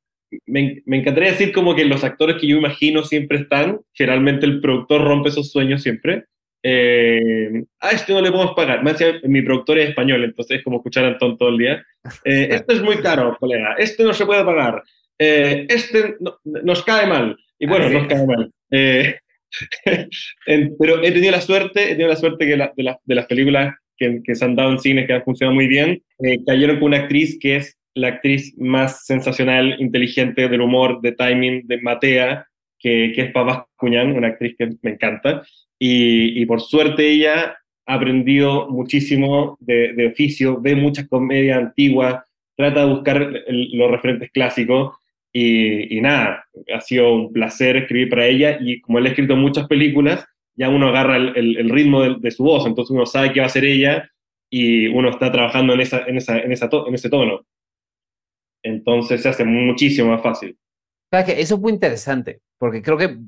Me, 0.46 0.82
me, 0.84 0.98
encantaría 0.98 1.30
decir 1.30 1.52
como 1.52 1.74
que 1.74 1.86
los 1.86 2.04
actores 2.04 2.36
que 2.38 2.46
yo 2.46 2.58
imagino 2.58 3.02
siempre 3.02 3.38
están, 3.38 3.80
generalmente 3.94 4.44
el 4.44 4.60
productor 4.60 5.02
rompe 5.02 5.30
esos 5.30 5.50
sueños 5.50 5.82
siempre. 5.82 6.24
Eh, 6.62 7.64
a 7.80 7.90
este 7.90 8.12
no 8.12 8.20
le 8.20 8.30
podemos 8.30 8.54
pagar. 8.54 8.82
Me 8.82 8.92
decía, 8.92 9.20
mi 9.24 9.42
productor 9.42 9.78
es 9.78 9.90
español, 9.90 10.24
entonces 10.24 10.58
es 10.58 10.64
como 10.64 10.78
escuchar 10.78 11.04
a 11.04 11.08
Antón 11.08 11.38
todo 11.38 11.48
el 11.50 11.58
día. 11.58 11.86
Eh, 12.24 12.48
esto 12.50 12.74
es 12.74 12.82
muy 12.82 12.96
caro, 12.98 13.36
colega. 13.38 13.74
Este 13.78 14.04
no 14.04 14.12
se 14.12 14.26
puede 14.26 14.44
pagar. 14.44 14.82
Eh, 15.18 15.66
este 15.68 16.16
nos 16.44 16.82
cae 16.84 17.06
mal. 17.06 17.36
Y 17.58 17.66
bueno, 17.66 17.88
nos 17.88 18.06
cae 18.06 18.26
mal. 18.26 18.52
Eh, 18.70 19.18
pero 20.78 21.02
he 21.02 21.10
tenido 21.10 21.32
la 21.32 21.40
suerte, 21.40 21.84
he 21.84 21.88
tenido 21.88 22.08
la 22.08 22.16
suerte 22.16 22.46
que 22.46 22.56
de, 22.56 22.96
de, 23.04 23.14
las 23.14 23.26
películas 23.26 23.74
que, 23.98 24.34
se 24.34 24.44
han 24.44 24.56
dado 24.56 24.70
en 24.72 24.78
cine, 24.78 25.06
que 25.06 25.12
han 25.12 25.24
funcionado 25.24 25.54
muy 25.54 25.66
bien, 25.66 26.02
eh, 26.22 26.38
cayeron 26.46 26.76
con 26.76 26.86
una 26.86 26.98
actriz 26.98 27.38
que 27.40 27.56
es 27.56 27.76
la 27.94 28.08
actriz 28.08 28.54
más 28.58 29.04
sensacional, 29.04 29.76
inteligente 29.80 30.48
del 30.48 30.60
humor, 30.60 31.00
de 31.00 31.12
timing, 31.12 31.66
de 31.66 31.80
Matea, 31.80 32.46
que, 32.78 33.12
que 33.14 33.22
es 33.22 33.32
Pavas 33.32 33.64
Cuñán, 33.76 34.12
una 34.12 34.28
actriz 34.28 34.54
que 34.56 34.68
me 34.82 34.92
encanta. 34.92 35.42
Y, 35.78 36.40
y, 36.40 36.46
por 36.46 36.60
suerte 36.60 37.08
ella 37.08 37.58
ha 37.86 37.94
aprendido 37.94 38.68
muchísimo 38.68 39.56
de, 39.60 39.94
de 39.94 40.06
oficio, 40.06 40.60
ve 40.60 40.76
mucha 40.76 41.06
comedia 41.06 41.56
antigua, 41.56 42.24
trata 42.56 42.80
de 42.80 42.92
buscar 42.92 43.32
los 43.48 43.90
referentes 43.90 44.30
clásicos 44.30 44.96
y, 45.32 46.00
nada, 46.00 46.44
ha 46.74 46.80
sido 46.80 47.14
un 47.14 47.32
placer 47.32 47.76
escribir 47.76 48.08
para 48.08 48.26
ella 48.26 48.58
y 48.60 48.80
como 48.80 48.98
él 48.98 49.06
ha 49.06 49.10
escrito 49.10 49.36
muchas 49.36 49.68
películas, 49.68 50.24
ya 50.58 50.68
uno 50.68 50.88
agarra 50.88 51.16
el, 51.16 51.70
ritmo 51.70 52.02
de, 52.02 52.30
su 52.32 52.42
voz, 52.42 52.66
entonces 52.66 52.90
uno 52.90 53.06
sabe 53.06 53.32
qué 53.32 53.40
va 53.40 53.46
a 53.46 53.50
ser 53.50 53.64
ella 53.64 54.10
y 54.50 54.88
uno 54.88 55.10
está 55.10 55.30
trabajando 55.30 55.72
en, 55.72 55.80
esa, 55.80 56.04
en, 56.06 56.16
esa, 56.16 56.38
en, 56.38 56.50
esa 56.50 56.68
en 56.86 56.94
ese 56.94 57.08
tono. 57.08 57.46
Entonces 58.64 59.22
se 59.22 59.28
hace 59.28 59.44
muchísimo 59.44 60.10
más 60.10 60.22
fácil. 60.22 60.58
eso 61.12 61.54
es 61.54 61.60
muy 61.60 61.72
interesante, 61.72 62.40
porque 62.58 62.82
creo 62.82 62.98
que 62.98 63.18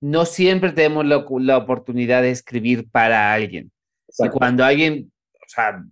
no 0.00 0.24
siempre 0.24 0.70
tenemos 0.70 1.04
la, 1.04 1.26
la 1.40 1.56
oportunidad 1.56 2.22
de 2.22 2.30
escribir 2.30 2.88
para 2.88 3.32
alguien. 3.32 3.72
Y 4.16 4.28
cuando 4.28 4.64
alguien, 4.64 5.10
o 5.34 5.48
sea, 5.48 5.84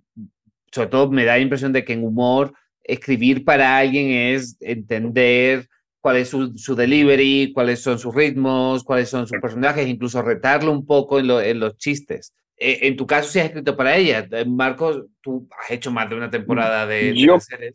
sobre 0.70 0.88
todo 0.88 1.10
me 1.10 1.24
da 1.24 1.34
la 1.34 1.40
impresión 1.40 1.72
de 1.72 1.84
que 1.84 1.92
en 1.92 2.04
humor 2.04 2.54
escribir 2.84 3.44
para 3.44 3.76
alguien 3.76 4.10
es 4.10 4.56
entender 4.60 5.66
cuál 6.06 6.18
es 6.18 6.28
su, 6.28 6.56
su, 6.56 6.76
delivery, 6.76 7.52
cuáles 7.52 7.82
son 7.82 7.98
sus 7.98 8.14
ritmos, 8.14 8.84
cuáles 8.84 9.08
son 9.08 9.26
sus 9.26 9.40
personajes, 9.40 9.88
incluso 9.88 10.22
retarlo 10.22 10.70
un 10.70 10.86
poco 10.86 11.18
en, 11.18 11.28
en 11.28 11.58
los 11.58 11.76
chistes. 11.78 12.32
Eh, 12.56 12.78
en 12.82 12.96
tu 12.96 13.08
caso, 13.08 13.28
si 13.28 13.40
has 13.40 13.46
escrito 13.46 13.76
para 13.76 13.96
ella. 13.96 14.24
Eh, 14.30 14.44
Marcos, 14.44 15.02
tú 15.20 15.48
has 15.60 15.72
hecho 15.72 15.90
más 15.90 16.08
de 16.08 16.14
una 16.14 16.30
temporada 16.30 16.86
de, 16.86 17.12
yo, 17.12 17.40
series. 17.40 17.74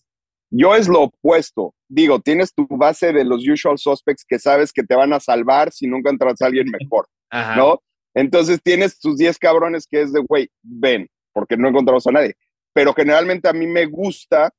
Yo 0.49 0.73
es 0.77 0.87
lo 0.87 1.01
opuesto. 1.01 1.75
Digo, 1.89 2.21
tienes 2.21 2.53
tu 2.53 2.65
base 2.69 3.11
de 3.11 3.25
los 3.25 3.45
usual 3.45 3.77
suspects 3.77 4.23
que 4.25 4.39
sabes 4.39 4.71
que 4.71 4.83
te 4.83 4.95
van 4.95 5.11
a 5.11 5.19
salvar 5.19 5.73
si 5.73 5.85
nunca 5.85 6.09
entras 6.09 6.41
a 6.41 6.45
alguien 6.45 6.67
mejor, 6.71 7.09
¿no? 7.57 7.81
Entonces 8.13 8.61
tienes 8.63 8.97
tus 8.97 9.17
10 9.17 9.37
cabrones 9.39 9.85
que 9.85 10.03
es 10.03 10.13
de, 10.13 10.21
güey, 10.21 10.49
ven, 10.61 11.09
porque 11.33 11.57
no 11.57 11.67
encontramos 11.67 12.07
a 12.07 12.11
nadie. 12.13 12.35
Pero 12.71 12.93
generalmente 12.93 13.49
a 13.49 13.53
mí 13.53 13.67
me 13.67 13.87
gusta 13.87 14.53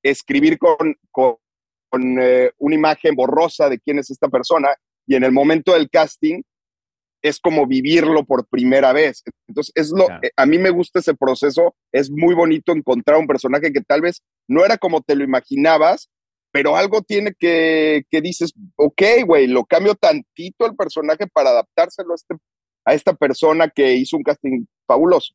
escribir 0.00 0.58
con, 0.58 0.94
con, 1.10 1.38
eh, 2.20 2.52
una 2.58 2.74
imagen 2.74 3.14
borrosa 3.14 3.68
de 3.68 3.78
quién 3.78 3.98
es 3.98 4.10
esta 4.10 4.28
persona 4.28 4.68
y 5.06 5.16
en 5.16 5.24
el 5.24 5.32
momento 5.32 5.72
del 5.72 5.90
casting 5.90 6.42
es 7.22 7.38
como 7.38 7.66
vivirlo 7.66 8.24
por 8.24 8.46
primera 8.46 8.92
vez. 8.92 9.22
Entonces, 9.46 9.72
es 9.74 9.90
lo, 9.90 10.08
eh, 10.22 10.30
a 10.36 10.46
mí 10.46 10.58
me 10.58 10.70
gusta 10.70 11.00
ese 11.00 11.14
proceso, 11.14 11.74
es 11.92 12.10
muy 12.10 12.34
bonito 12.34 12.72
encontrar 12.72 13.18
un 13.18 13.26
personaje 13.26 13.72
que 13.72 13.82
tal 13.82 14.00
vez 14.00 14.22
no 14.48 14.64
era 14.64 14.78
como 14.78 15.02
te 15.02 15.14
lo 15.14 15.24
imaginabas, 15.24 16.08
pero 16.52 16.76
algo 16.76 17.02
tiene 17.02 17.32
que, 17.38 18.04
que 18.10 18.20
dices, 18.20 18.52
ok, 18.76 19.02
güey, 19.26 19.46
lo 19.46 19.64
cambio 19.64 19.94
tantito 19.94 20.66
el 20.66 20.74
personaje 20.74 21.26
para 21.26 21.50
adaptárselo 21.50 22.12
a, 22.12 22.16
este, 22.16 22.34
a 22.84 22.94
esta 22.94 23.12
persona 23.14 23.68
que 23.68 23.94
hizo 23.94 24.16
un 24.16 24.22
casting 24.22 24.64
fabuloso. 24.86 25.34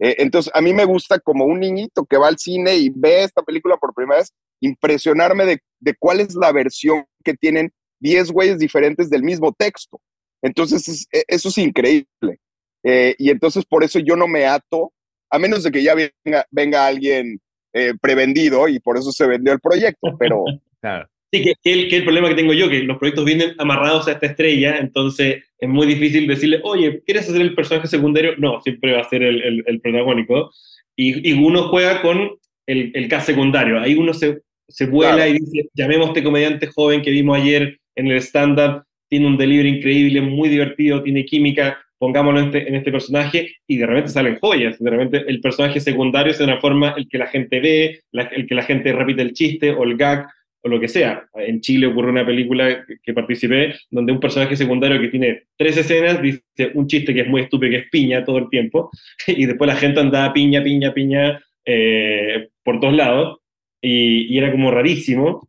Eh, 0.00 0.16
entonces, 0.18 0.50
a 0.54 0.60
mí 0.60 0.72
me 0.72 0.84
gusta 0.84 1.18
como 1.20 1.44
un 1.44 1.60
niñito 1.60 2.04
que 2.06 2.16
va 2.16 2.28
al 2.28 2.38
cine 2.38 2.76
y 2.76 2.90
ve 2.90 3.22
esta 3.22 3.42
película 3.42 3.76
por 3.76 3.94
primera 3.94 4.20
vez, 4.20 4.32
impresionarme 4.60 5.44
de, 5.44 5.60
de 5.78 5.94
cuál 5.98 6.20
es 6.20 6.34
la 6.34 6.52
versión 6.52 7.04
que 7.22 7.34
tienen 7.34 7.70
10 8.00 8.32
güeyes 8.32 8.58
diferentes 8.58 9.10
del 9.10 9.22
mismo 9.22 9.52
texto. 9.52 10.00
Entonces, 10.42 11.06
e, 11.12 11.24
eso 11.28 11.48
es 11.48 11.58
increíble. 11.58 12.40
Eh, 12.82 13.14
y 13.18 13.30
entonces, 13.30 13.64
por 13.66 13.84
eso 13.84 13.98
yo 13.98 14.16
no 14.16 14.26
me 14.26 14.46
ato, 14.46 14.92
a 15.30 15.38
menos 15.38 15.62
de 15.62 15.70
que 15.70 15.82
ya 15.82 15.94
venga, 15.94 16.46
venga 16.50 16.86
alguien 16.86 17.38
eh, 17.72 17.92
prevendido 18.00 18.68
y 18.68 18.80
por 18.80 18.96
eso 18.96 19.12
se 19.12 19.26
vendió 19.26 19.52
el 19.52 19.60
proyecto, 19.60 20.16
pero... 20.18 20.44
claro. 20.80 21.08
Sí, 21.32 21.42
que, 21.42 21.54
que, 21.62 21.96
el, 21.96 22.02
problema 22.02 22.28
que 22.28 22.34
tengo 22.34 22.52
yo, 22.52 22.68
que 22.68 22.82
los 22.82 22.98
proyectos 22.98 23.24
vienen 23.24 23.54
amarrados 23.58 24.08
a 24.08 24.12
esta 24.12 24.26
estrella, 24.26 24.78
entonces 24.78 25.44
es 25.58 25.68
muy 25.68 25.86
difícil 25.86 26.26
decirle, 26.26 26.60
oye, 26.64 27.02
¿quieres 27.06 27.28
hacer 27.28 27.40
el 27.40 27.54
personaje 27.54 27.86
secundario? 27.86 28.34
No, 28.36 28.60
siempre 28.62 28.94
va 28.94 29.00
a 29.00 29.08
ser 29.08 29.22
el, 29.22 29.40
el, 29.42 29.64
el 29.64 29.80
protagónico. 29.80 30.50
Y, 30.96 31.30
y, 31.30 31.32
uno 31.32 31.68
juega 31.68 32.02
con 32.02 32.32
el, 32.66 32.90
el 32.94 33.08
cast 33.08 33.26
secundario. 33.26 33.78
Ahí 33.78 33.94
uno 33.94 34.12
se, 34.12 34.40
se 34.68 34.86
vuela 34.86 35.28
y 35.28 35.34
dice, 35.34 35.68
llamemos 35.72 36.06
a 36.06 36.10
este 36.10 36.24
comediante 36.24 36.66
joven 36.66 37.00
que 37.00 37.12
vimos 37.12 37.38
ayer 37.38 37.78
en 37.94 38.06
el 38.08 38.16
stand-up, 38.20 38.82
tiene 39.08 39.26
un 39.26 39.36
delivery 39.36 39.68
increíble, 39.68 40.20
muy 40.20 40.48
divertido, 40.48 41.02
tiene 41.02 41.24
química, 41.24 41.78
pongámoslo 41.98 42.40
en 42.40 42.46
este, 42.46 42.68
en 42.68 42.74
este 42.74 42.90
personaje, 42.90 43.54
y 43.68 43.76
de 43.76 43.86
repente 43.86 44.10
salen 44.10 44.38
joyas. 44.40 44.80
De 44.80 44.90
repente 44.90 45.24
el 45.28 45.40
personaje 45.40 45.78
secundario 45.78 46.32
es 46.32 46.38
de 46.38 46.44
una 46.44 46.60
forma 46.60 46.94
el 46.96 47.08
que 47.08 47.18
la 47.18 47.28
gente 47.28 47.60
ve, 47.60 48.00
el 48.12 48.48
que 48.48 48.54
la 48.54 48.62
gente 48.62 48.92
repite 48.92 49.22
el 49.22 49.32
chiste 49.32 49.70
o 49.70 49.84
el 49.84 49.96
gag 49.96 50.26
o 50.62 50.68
lo 50.68 50.80
que 50.80 50.88
sea. 50.88 51.28
En 51.34 51.60
Chile 51.60 51.86
ocurre 51.86 52.10
una 52.10 52.26
película 52.26 52.84
que 53.02 53.14
participé 53.14 53.74
donde 53.90 54.12
un 54.12 54.20
personaje 54.20 54.56
secundario 54.56 55.00
que 55.00 55.08
tiene 55.08 55.44
tres 55.56 55.76
escenas 55.76 56.20
dice 56.20 56.42
un 56.74 56.86
chiste 56.86 57.14
que 57.14 57.22
es 57.22 57.28
muy 57.28 57.42
estúpido, 57.42 57.70
que 57.70 57.78
es 57.78 57.90
piña 57.90 58.24
todo 58.24 58.38
el 58.38 58.48
tiempo, 58.48 58.90
y 59.26 59.46
después 59.46 59.68
la 59.68 59.76
gente 59.76 60.00
andaba 60.00 60.32
piña, 60.32 60.62
piña, 60.62 60.92
piña 60.92 61.42
eh, 61.64 62.48
por 62.62 62.80
todos 62.80 62.94
lados, 62.94 63.38
y, 63.82 64.36
era 64.36 64.50
como 64.50 64.70
rarísimo, 64.70 65.48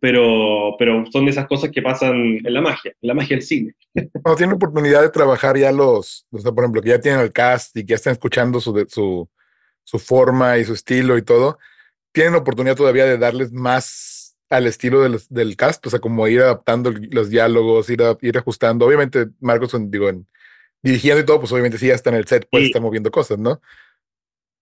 pero, 0.00 0.74
pero 0.78 1.06
son 1.10 1.24
de 1.24 1.30
esas 1.30 1.46
cosas 1.46 1.70
que 1.70 1.80
pasan 1.80 2.40
en 2.44 2.54
la 2.54 2.60
magia, 2.60 2.92
en 3.00 3.08
la 3.08 3.14
magia 3.14 3.36
del 3.36 3.42
cine. 3.42 3.74
Cuando 4.22 4.36
tienen 4.36 4.56
oportunidad 4.56 5.00
de 5.02 5.08
trabajar 5.08 5.56
ya 5.56 5.72
los, 5.72 6.26
o 6.30 6.38
sea, 6.38 6.52
por 6.52 6.64
ejemplo, 6.64 6.82
que 6.82 6.90
ya 6.90 7.00
tienen 7.00 7.20
el 7.20 7.32
cast 7.32 7.74
y 7.76 7.80
que 7.80 7.90
ya 7.90 7.96
están 7.96 8.12
escuchando 8.12 8.60
su, 8.60 8.86
su, 8.88 9.28
su 9.82 9.98
forma 9.98 10.58
y 10.58 10.64
su 10.64 10.74
estilo 10.74 11.16
y 11.16 11.22
todo, 11.22 11.58
tienen 12.12 12.34
oportunidad 12.34 12.76
todavía 12.76 13.06
de 13.06 13.16
darles 13.16 13.52
más 13.52 14.07
al 14.50 14.66
estilo 14.66 15.02
del, 15.02 15.18
del 15.30 15.56
cast, 15.56 15.86
o 15.86 15.90
sea, 15.90 16.00
como 16.00 16.26
ir 16.28 16.40
adaptando 16.40 16.92
los 17.10 17.30
diálogos, 17.30 17.90
ir, 17.90 18.00
ir 18.22 18.38
ajustando. 18.38 18.86
Obviamente, 18.86 19.26
Marcos, 19.40 19.76
digo, 19.90 20.08
en, 20.08 20.26
dirigiendo 20.82 21.22
y 21.22 21.26
todo, 21.26 21.40
pues 21.40 21.52
obviamente 21.52 21.78
sí, 21.78 21.90
hasta 21.90 22.10
en 22.10 22.16
el 22.16 22.26
set 22.26 22.48
puede 22.50 22.66
estar 22.66 22.82
moviendo 22.82 23.10
cosas, 23.10 23.38
¿no? 23.38 23.60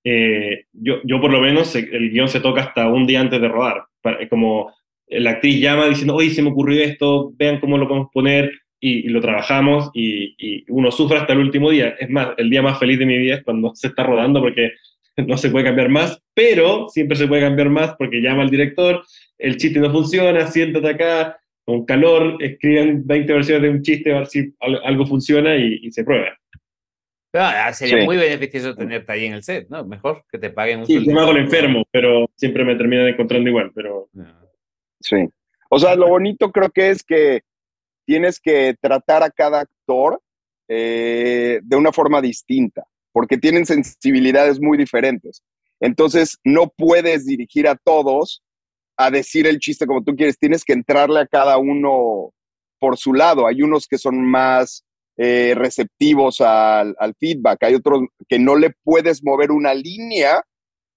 Eh, 0.05 0.67
yo, 0.73 1.01
yo 1.05 1.21
por 1.21 1.31
lo 1.31 1.41
menos 1.41 1.75
el 1.75 2.11
guion 2.11 2.29
se 2.29 2.41
toca 2.41 2.63
hasta 2.63 2.89
un 2.89 3.07
día 3.07 3.21
antes 3.21 3.41
de 3.41 3.49
rodar, 3.49 3.87
como 4.31 4.73
la 5.09 5.31
actriz 5.31 5.61
llama 5.61 5.87
diciendo, 5.87 6.15
oye, 6.15 6.31
se 6.31 6.43
me 6.43 6.51
ocurrió 6.51 6.83
esto, 6.83 7.33
vean 7.37 7.61
cómo 7.61 7.79
lo 7.79 7.89
podemos 7.89 8.11
poner, 8.13 8.53
y, 8.79 9.09
lo 9.09 9.21
trabajamos, 9.21 9.91
y, 9.95 10.35
y, 10.39 10.65
uno 10.69 10.91
sufre 10.93 11.19
hasta 11.19 11.33
el 11.33 11.41
último 11.41 11.71
día. 11.71 11.97
Es 11.99 12.11
más, 12.11 12.31
el 12.37 12.51
día 12.51 12.63
más 12.63 12.79
feliz 12.79 12.99
de 12.99 13.07
mi 13.07 13.19
vida 13.19 13.37
es 13.37 13.45
cuando 13.45 13.75
se 13.75 13.89
está 13.89 14.05
rodando, 14.05 14.41
porque 14.41 14.73
no 15.17 15.37
se 15.37 15.51
puede 15.51 15.65
cambiar 15.65 15.89
más, 15.89 16.23
pero 16.35 16.89
siempre 16.89 17.17
se 17.17 17.27
puede 17.27 17.43
cambiar 17.43 17.71
más 17.71 17.95
porque 17.97 18.21
llama 18.21 18.43
al 18.43 18.51
director, 18.51 19.03
el 19.39 19.57
chiste 19.57 19.79
no 19.81 19.91
funciona, 19.91 20.47
siéntate 20.47 20.89
acá, 20.89 21.41
con 21.65 21.85
calor, 21.85 22.37
escriben 22.41 23.07
20 23.07 23.33
versiones 23.33 23.63
de 23.63 23.71
un 23.71 23.83
chiste 23.83 24.13
a 24.13 24.19
ver 24.19 24.27
si 24.27 24.55
algo 24.61 25.07
funciona 25.07 25.57
y, 25.57 25.91
se 25.91 26.05
prueba. 26.05 26.37
Ah, 27.33 27.73
sería 27.73 28.05
muy 28.05 28.17
beneficioso 28.17 28.75
tenerte 28.75 29.13
ahí 29.13 29.27
en 29.27 29.35
el 29.35 29.43
set, 29.43 29.69
¿no? 29.69 29.85
Mejor 29.85 30.25
que 30.31 30.39
te 30.39 30.51
paguen 30.51 30.81
un 30.81 30.87
Sí, 30.87 31.05
yo 31.05 31.13
me 31.13 31.21
hago 31.21 31.33
el 31.33 31.39
enfermo, 31.39 31.85
pero 31.91 32.31
siempre 32.37 32.65
me 32.65 32.77
terminan 32.77 33.09
encontrando 33.09 33.51
igual, 33.51 33.73
pero... 33.75 34.09
Sí. 35.01 35.29
O 35.69 35.79
sea, 35.79 35.97
lo 35.97 36.09
bonito 36.09 36.51
creo 36.51 36.71
que 36.71 36.91
es 36.91 37.03
que 37.03 37.43
tienes 38.07 38.41
que 38.41 38.75
tratar 38.81 39.23
a 39.23 39.31
cada 39.31 39.61
actor 39.61 40.21
eh, 40.69 41.61
de 41.63 41.77
una 41.77 41.93
forma 41.93 42.23
distinta 42.23 42.85
porque 43.13 43.39
tienen 43.39 43.65
sensibilidades 43.65 44.61
muy 44.61 44.77
diferentes. 44.77 45.43
Entonces, 45.81 46.39
no 46.45 46.69
puedes 46.77 47.25
dirigir 47.25 47.67
a 47.67 47.75
todos 47.75 48.43
a 48.97 49.11
decir 49.11 49.47
el 49.47 49.59
chiste 49.59 49.87
como 49.87 50.03
tú 50.03 50.15
quieres, 50.15 50.39
tienes 50.39 50.65
que 50.65 50.73
entrarle 50.73 51.21
a 51.21 51.27
cada 51.27 51.59
uno 51.59 52.33
por 52.79 52.97
su 52.97 53.13
lado. 53.13 53.47
Hay 53.47 53.63
unos 53.63 53.87
que 53.87 53.99
son 53.99 54.23
más 54.23 54.85
eh, 55.17 55.55
receptivos 55.57 56.41
al, 56.41 56.95
feedback, 57.19 57.63
hay 57.63 57.75
otros 57.75 58.03
que 58.29 58.39
no 58.39 58.57
le 58.57 58.75
puedes 58.85 59.25
mover 59.25 59.51
una 59.51 59.75
línea 59.75 60.43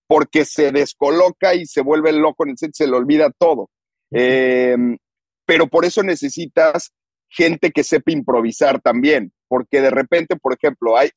porque 0.07 0.43
se 0.43 0.71
descoloca 0.71 1.53
y 1.55 1.65
se 1.65 1.81
vuelve 1.81 2.11
loco 2.11 2.43
en 2.43 2.51
el 2.51 2.57
set, 2.57 2.71
se 2.73 2.87
le 2.87 2.95
olvida 2.95 3.31
todo. 3.37 3.69
Em, 4.11 4.97
pero 5.45 5.67
por 5.67 5.85
eso 5.85 6.01
necesitas 6.03 6.91
gente 7.29 7.71
que 7.71 7.83
sepa 7.83 8.11
improvisar 8.11 8.81
también, 8.81 9.31
porque 9.47 9.81
de 9.81 9.91
repente, 9.91 10.35
por 10.35 10.53
ejemplo, 10.53 10.97
hay, 10.97 11.09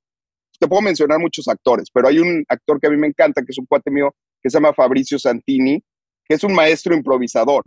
te 0.59 0.69
puedo 0.69 0.83
mencionar 0.83 1.19
muchos 1.19 1.49
actores, 1.49 1.89
pero 1.93 2.09
hay 2.09 2.19
un 2.19 2.45
actor 2.49 2.79
que 2.79 2.87
a 2.87 2.91
mí 2.91 2.99
me 2.99 3.09
encanta, 3.09 3.43
que 3.43 3.51
es 3.51 3.59
un 3.59 3.67
cuate 3.67 3.91
mío, 3.91 4.15
que 4.43 4.51
se 4.51 4.59
llama 4.59 4.75
Fabricio 4.75 5.19
Santini, 5.19 5.83
que 6.25 6.35
es 6.35 6.45
un 6.45 6.55
maestro 6.55 6.95
improvisador. 6.95 7.65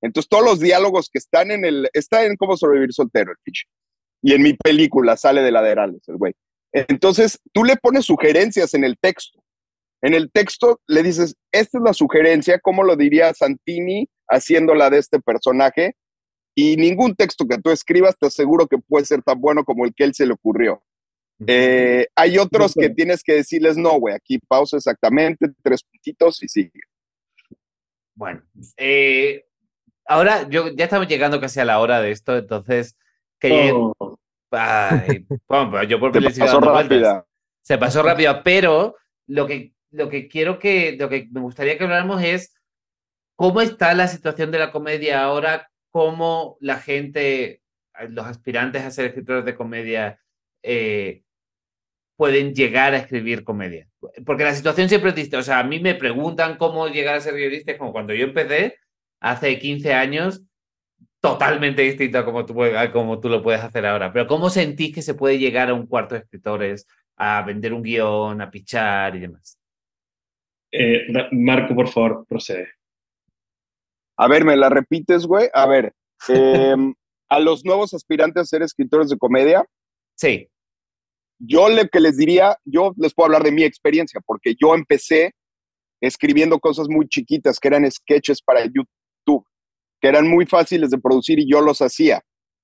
Entonces, 0.00 0.28
todos 0.28 0.44
los 0.44 0.60
diálogos 0.60 1.08
que 1.10 1.18
están 1.18 1.50
en 1.50 1.64
el, 1.64 1.88
está 1.92 2.24
en 2.24 2.36
Cómo 2.36 2.56
sobrevivir 2.56 2.92
soltero, 2.92 3.30
el 3.30 3.38
fish. 3.42 3.66
Y 4.22 4.34
en 4.34 4.42
mi 4.42 4.54
película 4.54 5.16
sale 5.16 5.42
de 5.42 5.50
laterales, 5.50 6.02
el 6.08 6.16
güey. 6.16 6.34
Entonces, 6.72 7.40
tú 7.52 7.64
le 7.64 7.76
pones 7.76 8.04
sugerencias 8.04 8.74
en 8.74 8.84
el 8.84 8.98
texto. 8.98 9.42
En 10.02 10.12
el 10.12 10.30
texto 10.30 10.80
le 10.86 11.02
dices, 11.02 11.36
esta 11.52 11.78
es 11.78 11.84
la 11.84 11.94
sugerencia, 11.94 12.58
¿cómo 12.58 12.82
lo 12.82 12.96
diría 12.96 13.32
Santini 13.32 14.06
haciéndola 14.28 14.90
de 14.90 14.98
este 14.98 15.20
personaje? 15.20 15.96
Y 16.54 16.76
ningún 16.76 17.14
texto 17.14 17.46
que 17.46 17.58
tú 17.58 17.70
escribas 17.70 18.16
te 18.18 18.26
aseguro 18.26 18.66
que 18.66 18.76
puede 18.76 19.06
ser 19.06 19.22
tan 19.22 19.40
bueno 19.40 19.64
como 19.64 19.84
el 19.86 19.94
que 19.94 20.04
él 20.04 20.14
se 20.14 20.26
le 20.26 20.34
ocurrió. 20.34 20.82
Eh, 21.46 22.06
hay 22.14 22.38
otros 22.38 22.74
que 22.74 22.90
tienes 22.90 23.22
que 23.22 23.34
decirles, 23.34 23.76
no, 23.76 23.98
güey, 23.98 24.14
aquí 24.14 24.38
pausa 24.38 24.76
exactamente, 24.76 25.46
tres 25.62 25.82
puntitos 25.82 26.42
y 26.42 26.48
sigue. 26.48 26.80
Bueno, 28.14 28.42
eh, 28.76 29.44
ahora 30.06 30.48
yo 30.48 30.68
ya 30.68 30.84
estamos 30.84 31.08
llegando 31.08 31.40
casi 31.40 31.60
a 31.60 31.64
la 31.64 31.80
hora 31.80 32.00
de 32.00 32.10
esto, 32.10 32.36
entonces 32.36 32.96
que 33.38 33.72
oh. 33.72 34.18
bueno, 35.48 35.82
yo 35.82 35.98
por 35.98 36.12
Se 36.32 36.40
pasó 36.40 36.60
rápida. 36.60 37.26
Se 37.62 37.78
pasó 37.78 38.02
rápido, 38.04 38.42
pero 38.44 38.96
lo 39.26 39.46
que 39.46 39.74
lo 39.94 40.08
que 40.08 40.28
quiero 40.28 40.58
que, 40.58 40.96
lo 40.98 41.08
que 41.08 41.28
me 41.30 41.40
gustaría 41.40 41.78
que 41.78 41.84
habláramos 41.84 42.22
es 42.22 42.52
cómo 43.36 43.60
está 43.60 43.94
la 43.94 44.08
situación 44.08 44.50
de 44.50 44.58
la 44.58 44.72
comedia 44.72 45.22
ahora, 45.22 45.70
cómo 45.90 46.56
la 46.60 46.78
gente, 46.78 47.62
los 48.08 48.26
aspirantes 48.26 48.82
a 48.82 48.90
ser 48.90 49.06
escritores 49.06 49.44
de 49.44 49.54
comedia, 49.54 50.20
eh, 50.64 51.22
pueden 52.16 52.54
llegar 52.54 52.92
a 52.94 52.98
escribir 52.98 53.44
comedia. 53.44 53.88
Porque 54.24 54.44
la 54.44 54.54
situación 54.54 54.88
siempre 54.88 55.10
es 55.10 55.16
distinta. 55.16 55.38
O 55.38 55.42
sea, 55.42 55.60
a 55.60 55.64
mí 55.64 55.80
me 55.80 55.94
preguntan 55.94 56.56
cómo 56.56 56.88
llegar 56.88 57.16
a 57.16 57.20
ser 57.20 57.34
guionista, 57.34 57.78
como 57.78 57.92
cuando 57.92 58.14
yo 58.14 58.24
empecé, 58.24 58.78
hace 59.20 59.58
15 59.58 59.94
años, 59.94 60.42
totalmente 61.20 61.82
distinto 61.82 62.18
a 62.18 62.24
como 62.24 62.44
tú, 62.44 62.54
como 62.92 63.20
tú 63.20 63.28
lo 63.28 63.42
puedes 63.42 63.62
hacer 63.62 63.86
ahora. 63.86 64.12
Pero 64.12 64.26
¿cómo 64.26 64.50
sentís 64.50 64.94
que 64.94 65.02
se 65.02 65.14
puede 65.14 65.38
llegar 65.38 65.70
a 65.70 65.74
un 65.74 65.86
cuarto 65.86 66.14
de 66.14 66.22
escritores, 66.22 66.86
a 67.16 67.42
vender 67.42 67.72
un 67.72 67.82
guion, 67.82 68.40
a 68.40 68.50
pichar 68.50 69.16
y 69.16 69.20
demás? 69.20 69.58
Eh, 70.70 71.06
Marco, 71.32 71.74
por 71.74 71.88
favor, 71.88 72.26
procede. 72.28 72.68
A 74.16 74.28
ver, 74.28 74.44
¿me 74.44 74.56
la 74.56 74.68
repites, 74.68 75.26
güey? 75.26 75.48
A 75.52 75.66
ver, 75.66 75.92
em, 76.28 76.94
a 77.28 77.40
los 77.40 77.64
nuevos 77.64 77.94
aspirantes 77.94 78.42
a 78.42 78.44
ser 78.44 78.62
escritores 78.62 79.08
de 79.08 79.18
comedia. 79.18 79.64
Sí. 80.16 80.48
Yo 81.38 81.68
le 81.68 81.88
que 81.88 82.00
les 82.00 82.16
diría, 82.16 82.56
yo 82.64 82.92
les 82.96 83.14
puedo 83.14 83.26
hablar 83.26 83.42
de 83.42 83.52
mi 83.52 83.64
experiencia, 83.64 84.20
porque 84.24 84.54
yo 84.60 84.74
empecé 84.74 85.32
escribiendo 86.00 86.58
cosas 86.58 86.88
muy 86.88 87.08
chiquitas, 87.08 87.58
que 87.58 87.68
eran 87.68 87.90
sketches 87.90 88.42
para 88.42 88.64
YouTube, 88.64 89.44
que 90.00 90.08
eran 90.08 90.28
muy 90.28 90.46
fáciles 90.46 90.90
de 90.90 90.98
producir 90.98 91.38
y 91.38 91.50
yo 91.50 91.60
los 91.60 91.80
hacía. 91.80 92.22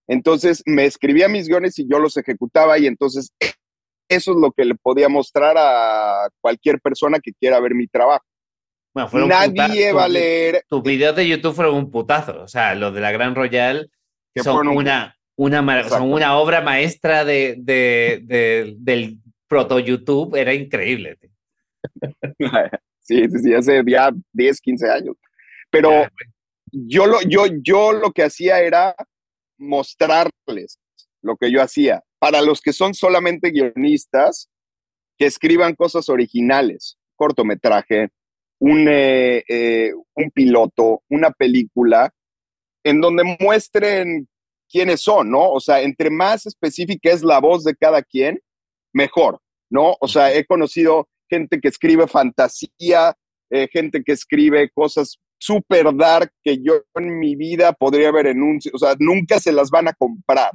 Entonces 0.08 0.62
me 0.66 0.84
escribía 0.84 1.28
mis 1.28 1.48
guiones 1.48 1.78
y 1.78 1.88
yo 1.88 1.98
los 1.98 2.16
ejecutaba 2.16 2.78
y 2.78 2.86
entonces 2.86 3.30
eso 4.08 4.32
es 4.32 4.36
lo 4.36 4.50
que 4.50 4.64
le 4.64 4.74
podía 4.74 5.08
mostrar 5.08 5.56
a 5.56 6.28
cualquier 6.40 6.80
persona 6.80 7.18
que 7.20 7.32
quiera 7.32 7.60
ver 7.60 7.74
mi 7.74 7.86
trabajo. 7.86 8.24
Bueno, 8.92 9.28
Nadie 9.28 9.92
va 9.92 10.04
a 10.04 10.08
leer. 10.08 10.64
Tus 10.68 10.82
videos 10.82 11.14
de 11.14 11.28
YouTube 11.28 11.54
fueron 11.54 11.76
un 11.76 11.90
putazo. 11.90 12.42
O 12.42 12.48
sea, 12.48 12.74
los 12.74 12.92
de 12.92 13.00
la 13.00 13.12
Gran 13.12 13.36
Royal 13.36 13.88
son 14.42 14.66
una, 14.66 15.16
una, 15.40 15.62
una 16.02 16.36
obra 16.36 16.60
maestra 16.60 17.24
de, 17.24 17.56
de, 17.58 18.74
del 18.76 19.18
proto-YouTube. 19.48 20.36
Era 20.36 20.52
increíble. 20.52 21.18
sí, 23.00 23.24
sí, 23.26 23.54
hace 23.54 23.82
ya 23.86 24.10
10, 24.32 24.60
15 24.60 24.90
años. 24.90 25.16
Pero 25.70 26.06
yo, 26.70 27.06
lo, 27.06 27.22
yo, 27.22 27.44
yo 27.62 27.92
lo 27.92 28.12
que 28.12 28.24
hacía 28.24 28.60
era 28.60 28.94
mostrarles 29.56 30.78
lo 31.22 31.36
que 31.36 31.50
yo 31.50 31.62
hacía. 31.62 32.02
Para 32.18 32.42
los 32.42 32.60
que 32.60 32.74
son 32.74 32.92
solamente 32.92 33.50
guionistas, 33.50 34.50
que 35.16 35.24
escriban 35.24 35.74
cosas 35.74 36.10
originales, 36.10 36.98
cortometraje, 37.16 38.10
un, 38.58 38.88
eh, 38.90 39.42
eh, 39.48 39.92
un 40.16 40.30
piloto, 40.32 41.02
una 41.08 41.30
película, 41.30 42.12
en 42.84 43.00
donde 43.00 43.38
muestren 43.40 44.28
quiénes 44.70 45.02
son, 45.02 45.30
¿no? 45.30 45.50
O 45.50 45.60
sea, 45.60 45.82
entre 45.82 46.10
más 46.10 46.46
específica 46.46 47.10
es 47.10 47.22
la 47.22 47.40
voz 47.40 47.64
de 47.64 47.74
cada 47.74 48.02
quien, 48.02 48.40
mejor, 48.92 49.40
¿no? 49.70 49.96
O 50.00 50.08
sea, 50.08 50.32
he 50.32 50.44
conocido 50.44 51.08
gente 51.28 51.60
que 51.60 51.68
escribe 51.68 52.06
fantasía, 52.06 53.16
eh, 53.50 53.68
gente 53.70 54.02
que 54.04 54.12
escribe 54.12 54.70
cosas 54.70 55.18
súper 55.38 55.94
dark 55.96 56.32
que 56.42 56.58
yo 56.62 56.82
en 56.94 57.18
mi 57.18 57.34
vida 57.34 57.72
podría 57.72 58.08
haber 58.08 58.26
enunciado, 58.26 58.76
o 58.76 58.78
sea, 58.78 58.94
nunca 58.98 59.40
se 59.40 59.52
las 59.52 59.70
van 59.70 59.88
a 59.88 59.94
comprar. 59.94 60.52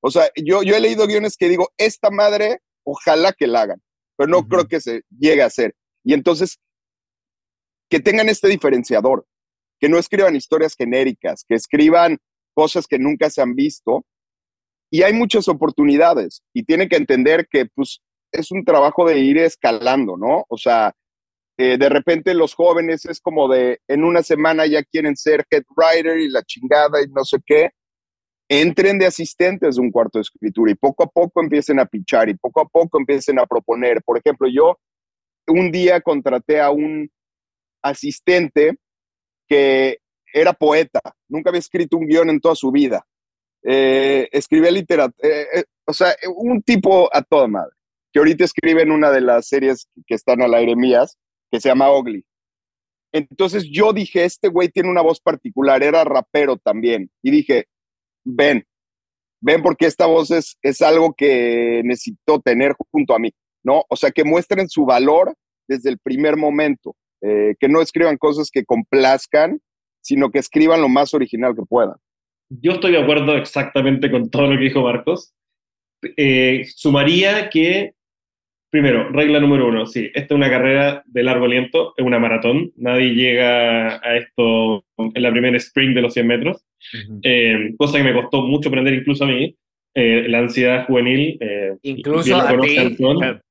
O 0.00 0.10
sea, 0.10 0.30
yo, 0.36 0.62
yo 0.62 0.76
he 0.76 0.80
leído 0.80 1.06
guiones 1.06 1.36
que 1.36 1.48
digo, 1.48 1.70
esta 1.76 2.10
madre, 2.10 2.60
ojalá 2.84 3.32
que 3.32 3.46
la 3.46 3.62
hagan, 3.62 3.82
pero 4.16 4.28
no 4.30 4.46
creo 4.46 4.66
que 4.68 4.80
se 4.80 5.02
llegue 5.18 5.42
a 5.42 5.46
hacer. 5.46 5.74
Y 6.04 6.14
entonces, 6.14 6.58
que 7.90 8.00
tengan 8.00 8.28
este 8.28 8.48
diferenciador, 8.48 9.26
que 9.80 9.88
no 9.88 9.98
escriban 9.98 10.36
historias 10.36 10.74
genéricas, 10.76 11.44
que 11.48 11.54
escriban 11.54 12.18
cosas 12.58 12.88
que 12.88 12.98
nunca 12.98 13.30
se 13.30 13.40
han 13.40 13.54
visto. 13.54 14.04
Y 14.90 15.02
hay 15.02 15.12
muchas 15.12 15.46
oportunidades 15.46 16.42
y 16.52 16.64
tienen 16.64 16.88
que 16.88 16.96
entender 16.96 17.46
que 17.48 17.66
pues 17.66 18.00
es 18.32 18.50
un 18.50 18.64
trabajo 18.64 19.06
de 19.06 19.20
ir 19.20 19.38
escalando, 19.38 20.16
¿no? 20.16 20.44
O 20.48 20.58
sea, 20.58 20.92
eh, 21.56 21.78
de 21.78 21.88
repente 21.88 22.34
los 22.34 22.54
jóvenes 22.54 23.04
es 23.04 23.20
como 23.20 23.46
de 23.46 23.78
en 23.86 24.02
una 24.02 24.24
semana 24.24 24.66
ya 24.66 24.82
quieren 24.82 25.16
ser 25.16 25.46
head 25.50 25.62
writer 25.76 26.18
y 26.18 26.28
la 26.28 26.42
chingada 26.42 27.00
y 27.00 27.08
no 27.10 27.24
sé 27.24 27.36
qué. 27.46 27.70
Entren 28.48 28.98
de 28.98 29.06
asistentes 29.06 29.76
de 29.76 29.80
un 29.80 29.92
cuarto 29.92 30.18
de 30.18 30.22
escritura 30.22 30.72
y 30.72 30.74
poco 30.74 31.04
a 31.04 31.06
poco 31.06 31.40
empiecen 31.40 31.78
a 31.78 31.86
pichar 31.86 32.28
y 32.28 32.34
poco 32.34 32.60
a 32.60 32.66
poco 32.66 32.98
empiecen 32.98 33.38
a 33.38 33.46
proponer. 33.46 34.02
Por 34.02 34.18
ejemplo, 34.18 34.48
yo 34.48 34.78
un 35.46 35.70
día 35.70 36.00
contraté 36.00 36.60
a 36.60 36.70
un 36.70 37.08
asistente 37.82 38.78
que 39.46 39.98
era 40.32 40.52
poeta, 40.52 41.00
nunca 41.28 41.50
había 41.50 41.60
escrito 41.60 41.96
un 41.96 42.06
guion 42.06 42.30
en 42.30 42.40
toda 42.40 42.54
su 42.54 42.70
vida. 42.70 43.06
Eh, 43.62 44.28
escribía 44.32 44.70
literatura, 44.70 45.28
eh, 45.28 45.46
eh, 45.54 45.64
o 45.84 45.92
sea, 45.92 46.14
un 46.36 46.62
tipo 46.62 47.14
a 47.14 47.22
toda 47.22 47.48
madre, 47.48 47.72
que 48.12 48.20
ahorita 48.20 48.44
escribe 48.44 48.82
en 48.82 48.92
una 48.92 49.10
de 49.10 49.20
las 49.20 49.48
series 49.48 49.88
que 50.06 50.14
están 50.14 50.42
al 50.42 50.54
aire 50.54 50.76
mías, 50.76 51.18
que 51.50 51.60
se 51.60 51.68
llama 51.68 51.92
Ugly. 51.92 52.24
Entonces 53.12 53.68
yo 53.70 53.92
dije, 53.92 54.24
este 54.24 54.48
güey 54.48 54.68
tiene 54.68 54.90
una 54.90 55.02
voz 55.02 55.20
particular, 55.20 55.82
era 55.82 56.04
rapero 56.04 56.56
también, 56.56 57.10
y 57.22 57.30
dije, 57.30 57.66
ven, 58.24 58.64
ven 59.40 59.62
porque 59.62 59.86
esta 59.86 60.06
voz 60.06 60.30
es, 60.30 60.56
es 60.62 60.80
algo 60.82 61.14
que 61.14 61.82
necesito 61.84 62.40
tener 62.40 62.74
junto 62.92 63.14
a 63.14 63.18
mí, 63.18 63.32
¿no? 63.64 63.82
O 63.88 63.96
sea, 63.96 64.10
que 64.10 64.24
muestren 64.24 64.68
su 64.68 64.84
valor 64.84 65.34
desde 65.66 65.90
el 65.90 65.98
primer 65.98 66.36
momento. 66.36 66.94
Que 67.20 67.68
no 67.68 67.82
escriban 67.82 68.16
cosas 68.16 68.48
que 68.48 68.64
complazcan, 68.64 69.60
sino 70.00 70.30
que 70.30 70.38
escriban 70.38 70.80
lo 70.80 70.88
más 70.88 71.14
original 71.14 71.54
que 71.54 71.62
puedan. 71.62 71.96
Yo 72.50 72.72
estoy 72.72 72.92
de 72.92 73.02
acuerdo 73.02 73.36
exactamente 73.36 74.10
con 74.10 74.30
todo 74.30 74.46
lo 74.46 74.58
que 74.58 74.64
dijo 74.64 74.82
Marcos. 74.82 75.34
Eh, 76.16 76.64
sumaría 76.74 77.50
que, 77.50 77.92
primero, 78.70 79.10
regla 79.10 79.40
número 79.40 79.68
uno, 79.68 79.86
sí, 79.86 80.10
esta 80.14 80.34
es 80.34 80.38
una 80.38 80.48
carrera 80.48 81.02
de 81.06 81.22
largo 81.22 81.44
aliento, 81.44 81.92
es 81.96 82.04
una 82.04 82.18
maratón, 82.18 82.72
nadie 82.76 83.10
llega 83.14 83.96
a 83.96 84.16
esto 84.16 84.84
en 84.96 85.22
la 85.22 85.30
primera 85.30 85.56
sprint 85.56 85.94
de 85.96 86.02
los 86.02 86.14
100 86.14 86.26
metros, 86.26 86.64
eh, 87.22 87.74
cosa 87.76 87.98
que 87.98 88.04
me 88.04 88.14
costó 88.14 88.42
mucho 88.42 88.68
aprender 88.68 88.94
incluso 88.94 89.24
a 89.24 89.28
mí, 89.28 89.56
la 89.94 90.38
ansiedad 90.38 90.86
juvenil. 90.86 91.38
incluso 91.82 92.36
a 92.36 92.60
ti, 92.60 92.96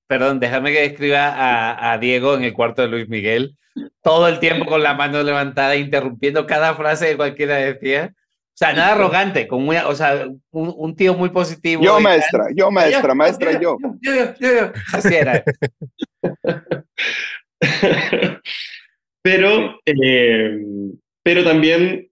Perdón, 0.07 0.39
déjame 0.39 0.71
que 0.71 0.81
describa 0.81 1.27
a, 1.27 1.91
a, 1.91 1.97
Diego 1.97 2.35
en 2.35 2.43
el 2.43 2.53
cuarto 2.53 2.81
de 2.81 2.87
Luis 2.87 3.09
Miguel, 3.09 3.57
todo 4.01 4.27
el 4.27 4.39
tiempo 4.39 4.65
con 4.65 4.81
la 4.81 4.93
mano 4.93 5.21
levantada, 5.21 5.75
interrumpiendo 5.75 6.47
cada 6.47 6.75
frase 6.75 7.09
que 7.09 7.17
cualquiera 7.17 7.57
decía. 7.57 8.13
O 8.15 8.57
sea, 8.57 8.73
nada 8.73 8.93
arrogante, 8.93 9.47
con 9.47 9.67
una, 9.67 9.87
o 9.87 9.93
sea, 9.93 10.27
un, 10.51 10.73
un 10.75 10.95
tío 10.95 11.13
muy 11.13 11.29
positivo. 11.29 11.83
Yo, 11.83 11.99
maestra, 11.99 12.47
yo, 12.55 12.71
maestra, 12.71 13.13
maestra, 13.13 13.59
yo. 13.59 13.77
Yo, 14.01 14.13
yo, 14.39 14.39
yo, 14.39 14.71
Así 14.93 15.13
era. 15.13 15.43
pero, 19.21 19.79
eh, 19.85 20.57
pero 21.21 21.43
también 21.43 22.09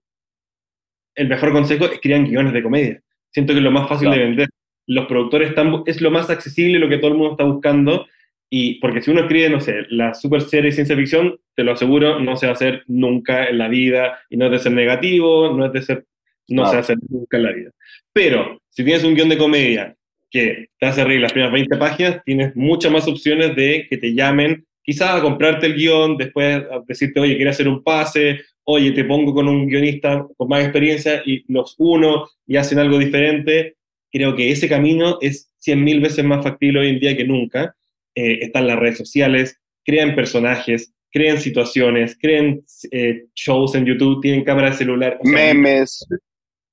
el 1.16 1.28
mejor 1.28 1.52
consejo 1.52 1.86
es 1.86 1.98
crear 2.00 2.22
guiones 2.22 2.52
de 2.52 2.62
comedia. 2.62 3.00
Siento 3.32 3.52
que 3.52 3.58
es 3.58 3.64
lo 3.64 3.72
más 3.72 3.88
fácil 3.88 4.10
de 4.10 4.18
vender 4.18 4.48
los 4.86 5.06
productores 5.06 5.50
están, 5.50 5.82
es 5.86 6.00
lo 6.00 6.10
más 6.10 6.30
accesible, 6.30 6.78
lo 6.78 6.88
que 6.88 6.98
todo 6.98 7.10
el 7.10 7.16
mundo 7.16 7.32
está 7.32 7.44
buscando, 7.44 8.06
y 8.48 8.74
porque 8.80 9.02
si 9.02 9.10
uno 9.10 9.22
escribe, 9.22 9.50
no 9.50 9.60
sé, 9.60 9.86
la 9.90 10.14
super 10.14 10.40
serie 10.42 10.70
de 10.70 10.74
ciencia 10.76 10.96
ficción, 10.96 11.38
te 11.54 11.64
lo 11.64 11.72
aseguro, 11.72 12.20
no 12.20 12.36
se 12.36 12.46
va 12.46 12.52
a 12.52 12.54
hacer 12.54 12.84
nunca 12.86 13.46
en 13.46 13.58
la 13.58 13.68
vida, 13.68 14.20
y 14.30 14.36
no 14.36 14.46
es 14.46 14.52
de 14.52 14.58
ser 14.58 14.72
negativo, 14.72 15.52
no 15.52 15.66
es 15.66 15.72
de 15.72 15.82
ser, 15.82 16.04
no 16.48 16.64
se 16.66 16.72
va 16.72 16.78
a 16.78 16.80
hacer 16.80 16.98
nunca 17.08 17.36
en 17.36 17.42
la 17.42 17.52
vida. 17.52 17.70
Pero 18.12 18.60
si 18.68 18.84
tienes 18.84 19.04
un 19.04 19.14
guion 19.14 19.28
de 19.28 19.38
comedia 19.38 19.96
que 20.30 20.66
te 20.78 20.86
hace 20.86 21.04
reír 21.04 21.20
las 21.20 21.32
primeras 21.32 21.52
20 21.52 21.76
páginas, 21.76 22.22
tienes 22.24 22.54
muchas 22.54 22.92
más 22.92 23.08
opciones 23.08 23.56
de 23.56 23.86
que 23.88 23.96
te 23.96 24.14
llamen, 24.14 24.64
quizás 24.82 25.16
a 25.16 25.22
comprarte 25.22 25.66
el 25.66 25.74
guion, 25.74 26.16
después 26.16 26.56
a 26.56 26.82
decirte, 26.86 27.18
oye, 27.18 27.36
quiero 27.36 27.50
hacer 27.50 27.68
un 27.68 27.82
pase, 27.82 28.40
oye, 28.64 28.92
te 28.92 29.04
pongo 29.04 29.34
con 29.34 29.48
un 29.48 29.66
guionista 29.66 30.26
con 30.36 30.48
más 30.48 30.62
experiencia 30.62 31.22
y 31.24 31.44
los 31.52 31.74
uno 31.78 32.28
y 32.46 32.56
hacen 32.56 32.78
algo 32.78 32.98
diferente, 32.98 33.75
creo 34.16 34.34
que 34.34 34.50
ese 34.50 34.66
camino 34.66 35.18
es 35.20 35.52
100.000 35.66 36.00
veces 36.00 36.24
más 36.24 36.42
factible 36.42 36.80
hoy 36.80 36.88
en 36.88 37.00
día 37.00 37.14
que 37.14 37.24
nunca. 37.24 37.76
Eh, 38.14 38.38
están 38.40 38.66
las 38.66 38.78
redes 38.78 38.96
sociales, 38.96 39.60
crean 39.84 40.14
personajes, 40.14 40.94
crean 41.10 41.38
situaciones, 41.38 42.16
crean 42.18 42.62
eh, 42.92 43.26
shows 43.34 43.74
en 43.74 43.84
YouTube, 43.84 44.22
tienen 44.22 44.42
cámara 44.42 44.70
de 44.70 44.76
celular. 44.76 45.18
Memes. 45.22 46.06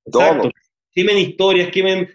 Exacto. 0.06 0.52
Quemen 0.94 1.18
historias, 1.18 1.70
quemen, 1.70 2.08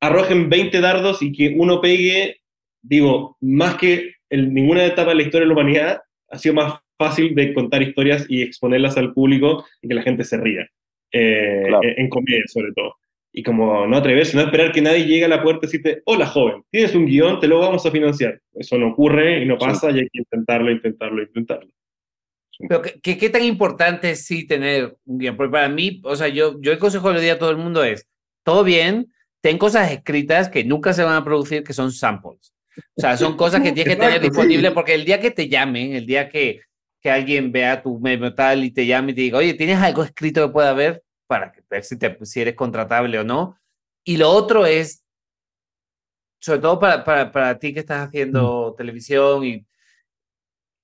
arrojen 0.00 0.50
20 0.50 0.80
dardos 0.80 1.22
y 1.22 1.30
que 1.30 1.54
uno 1.56 1.80
pegue, 1.80 2.40
digo, 2.82 3.36
más 3.40 3.76
que 3.76 4.14
en 4.28 4.52
ninguna 4.52 4.84
etapa 4.84 5.10
de 5.10 5.16
la 5.16 5.22
historia 5.22 5.46
de 5.46 5.54
la 5.54 5.60
humanidad, 5.60 6.00
ha 6.30 6.38
sido 6.38 6.56
más 6.56 6.80
fácil 6.98 7.32
de 7.36 7.54
contar 7.54 7.80
historias 7.80 8.26
y 8.28 8.42
exponerlas 8.42 8.96
al 8.96 9.12
público 9.12 9.64
y 9.80 9.86
que 9.86 9.94
la 9.94 10.02
gente 10.02 10.24
se 10.24 10.36
ría. 10.36 10.68
Eh, 11.12 11.68
en 11.96 12.08
comedia, 12.08 12.42
sobre 12.48 12.72
todo. 12.72 12.96
Y 13.36 13.42
como 13.42 13.84
no 13.88 13.96
atreverse, 13.96 14.36
no 14.36 14.44
esperar 14.44 14.70
que 14.70 14.80
nadie 14.80 15.06
llegue 15.06 15.24
a 15.24 15.28
la 15.28 15.42
puerta 15.42 15.66
y 15.66 15.66
decirte, 15.66 16.02
hola 16.06 16.24
joven, 16.24 16.62
tienes 16.70 16.94
un 16.94 17.04
guion, 17.04 17.40
te 17.40 17.48
lo 17.48 17.58
vamos 17.58 17.84
a 17.84 17.90
financiar. 17.90 18.40
Eso 18.54 18.78
no 18.78 18.90
ocurre 18.92 19.42
y 19.42 19.44
no 19.44 19.58
pasa 19.58 19.90
y 19.90 19.98
hay 19.98 20.08
que 20.08 20.20
intentarlo, 20.20 20.70
intentarlo, 20.70 21.20
intentarlo. 21.20 21.68
Pero 22.68 22.80
¿qué, 22.80 23.18
qué, 23.18 23.30
tan 23.30 23.42
importante 23.42 24.12
es 24.12 24.24
sí 24.24 24.46
tener 24.46 24.96
un 25.04 25.18
guion? 25.18 25.36
Porque 25.36 25.50
para 25.50 25.68
mí, 25.68 26.00
o 26.04 26.14
sea, 26.14 26.28
yo, 26.28 26.60
yo 26.60 26.70
el 26.70 26.78
consejo 26.78 27.08
que 27.08 27.14
le 27.14 27.20
doy 27.22 27.30
a 27.30 27.38
todo 27.40 27.50
el 27.50 27.56
mundo 27.56 27.82
es, 27.82 28.06
todo 28.44 28.62
bien, 28.62 29.12
ten 29.40 29.58
cosas 29.58 29.90
escritas 29.90 30.48
que 30.48 30.62
nunca 30.62 30.92
se 30.92 31.02
van 31.02 31.16
a 31.16 31.24
producir, 31.24 31.64
que 31.64 31.72
son 31.72 31.90
samples. 31.90 32.54
O 32.96 33.00
sea, 33.00 33.16
son 33.16 33.36
cosas 33.36 33.62
que 33.62 33.72
tienes 33.72 33.96
que 33.96 34.00
tener 34.00 34.20
disponibles 34.20 34.70
porque 34.70 34.94
el 34.94 35.04
día 35.04 35.18
que 35.18 35.32
te 35.32 35.48
llamen, 35.48 35.94
el 35.94 36.06
día 36.06 36.28
que, 36.28 36.60
que 37.02 37.10
alguien 37.10 37.50
vea 37.50 37.82
tu 37.82 37.98
meme 37.98 38.30
tal 38.30 38.62
y 38.62 38.70
te 38.70 38.86
llame 38.86 39.10
y 39.10 39.14
te 39.16 39.20
diga, 39.22 39.38
oye, 39.38 39.54
¿tienes 39.54 39.78
algo 39.78 40.04
escrito 40.04 40.46
que 40.46 40.52
pueda 40.52 40.72
ver? 40.72 41.03
Para 41.26 41.52
ver 41.70 41.84
si, 41.84 41.98
te, 41.98 42.16
si 42.24 42.40
eres 42.40 42.54
contratable 42.54 43.18
o 43.18 43.24
no. 43.24 43.58
Y 44.04 44.16
lo 44.16 44.30
otro 44.30 44.66
es, 44.66 45.04
sobre 46.40 46.60
todo 46.60 46.78
para, 46.78 47.04
para, 47.04 47.32
para 47.32 47.58
ti 47.58 47.72
que 47.72 47.80
estás 47.80 48.08
haciendo 48.08 48.72
mm. 48.72 48.76
televisión 48.76 49.44
y, 49.44 49.66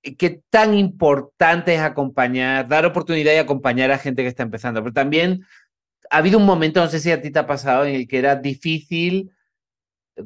qué 0.02 0.42
tan 0.50 0.74
importante 0.74 1.74
es 1.74 1.80
acompañar, 1.80 2.66
dar 2.68 2.86
oportunidad 2.86 3.34
y 3.34 3.36
acompañar 3.36 3.90
a 3.90 3.98
gente 3.98 4.22
que 4.22 4.28
está 4.28 4.42
empezando. 4.42 4.82
Pero 4.82 4.94
también 4.94 5.44
ha 6.10 6.18
habido 6.18 6.38
un 6.38 6.46
momento, 6.46 6.80
no 6.80 6.88
sé 6.88 7.00
si 7.00 7.10
a 7.10 7.20
ti 7.20 7.30
te 7.30 7.38
ha 7.38 7.46
pasado, 7.46 7.84
en 7.84 7.94
el 7.94 8.08
que 8.08 8.18
era 8.18 8.36
difícil, 8.36 9.30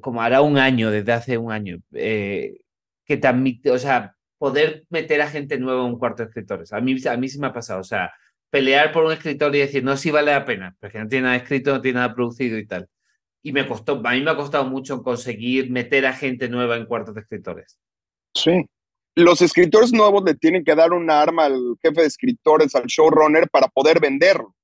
como 0.01 0.23
hará 0.23 0.43
un 0.43 0.59
año, 0.59 0.91
desde 0.91 1.13
hace 1.13 1.39
un 1.39 1.53
año, 1.53 1.79
eh, 1.93 2.61
que 3.05 3.17
te 3.17 3.71
o 3.71 3.79
sea, 3.79 4.17
poder 4.39 4.85
meter 4.91 5.21
a 5.23 5.29
gente 5.29 5.59
nueva 5.59 5.83
en 5.85 5.93
un 5.93 5.99
cuarto 5.99 6.23
de 6.23 6.29
escritores. 6.29 6.73
A 6.73 6.81
mí, 6.81 6.97
a 7.07 7.17
mí 7.17 7.29
sí 7.29 7.39
me 7.39 7.49
ha 7.49 7.53
pasado, 7.53 7.81
o 7.81 7.85
sea, 7.85 8.13
pelear 8.55 8.93
por 8.93 9.03
un 9.05 9.11
escritor 9.11 9.53
y 9.57 9.59
decir, 9.59 9.83
no, 9.83 9.97
sí 9.97 10.13
vale 10.13 10.31
la 10.31 10.45
pena, 10.45 10.77
porque 10.79 11.01
no 11.01 11.09
tiene 11.09 11.25
nada 11.25 11.35
escrito, 11.35 11.73
no 11.73 11.81
tiene 11.81 11.99
nada 11.99 12.15
producido 12.15 12.57
y 12.57 12.65
tal. 12.65 12.89
Y 13.43 13.51
me 13.51 13.67
costó, 13.67 14.01
a 14.05 14.13
mí 14.13 14.21
me 14.21 14.31
ha 14.31 14.37
costado 14.37 14.65
mucho 14.65 15.03
conseguir 15.03 15.73
meter 15.73 16.07
a 16.07 16.13
gente 16.13 16.49
nueva 16.49 16.77
en 16.77 16.87
cuartos 16.87 17.17
de 17.17 17.23
escritores. 17.23 17.77
Sí. 18.33 18.65
Los 19.17 19.43
escritores 19.43 19.93
nuevos 19.93 20.23
le 20.25 20.35
tienen 20.35 20.63
que 20.63 20.77
dar 20.77 20.93
una 20.93 21.21
arma 21.21 21.47
al 21.47 21.75
jefe 21.83 22.03
de 22.03 22.07
escritores, 22.07 22.77
al 22.77 22.85
showrunner, 22.85 23.51
para 23.51 23.67
poder 23.67 23.99
venderlo. 23.99 24.55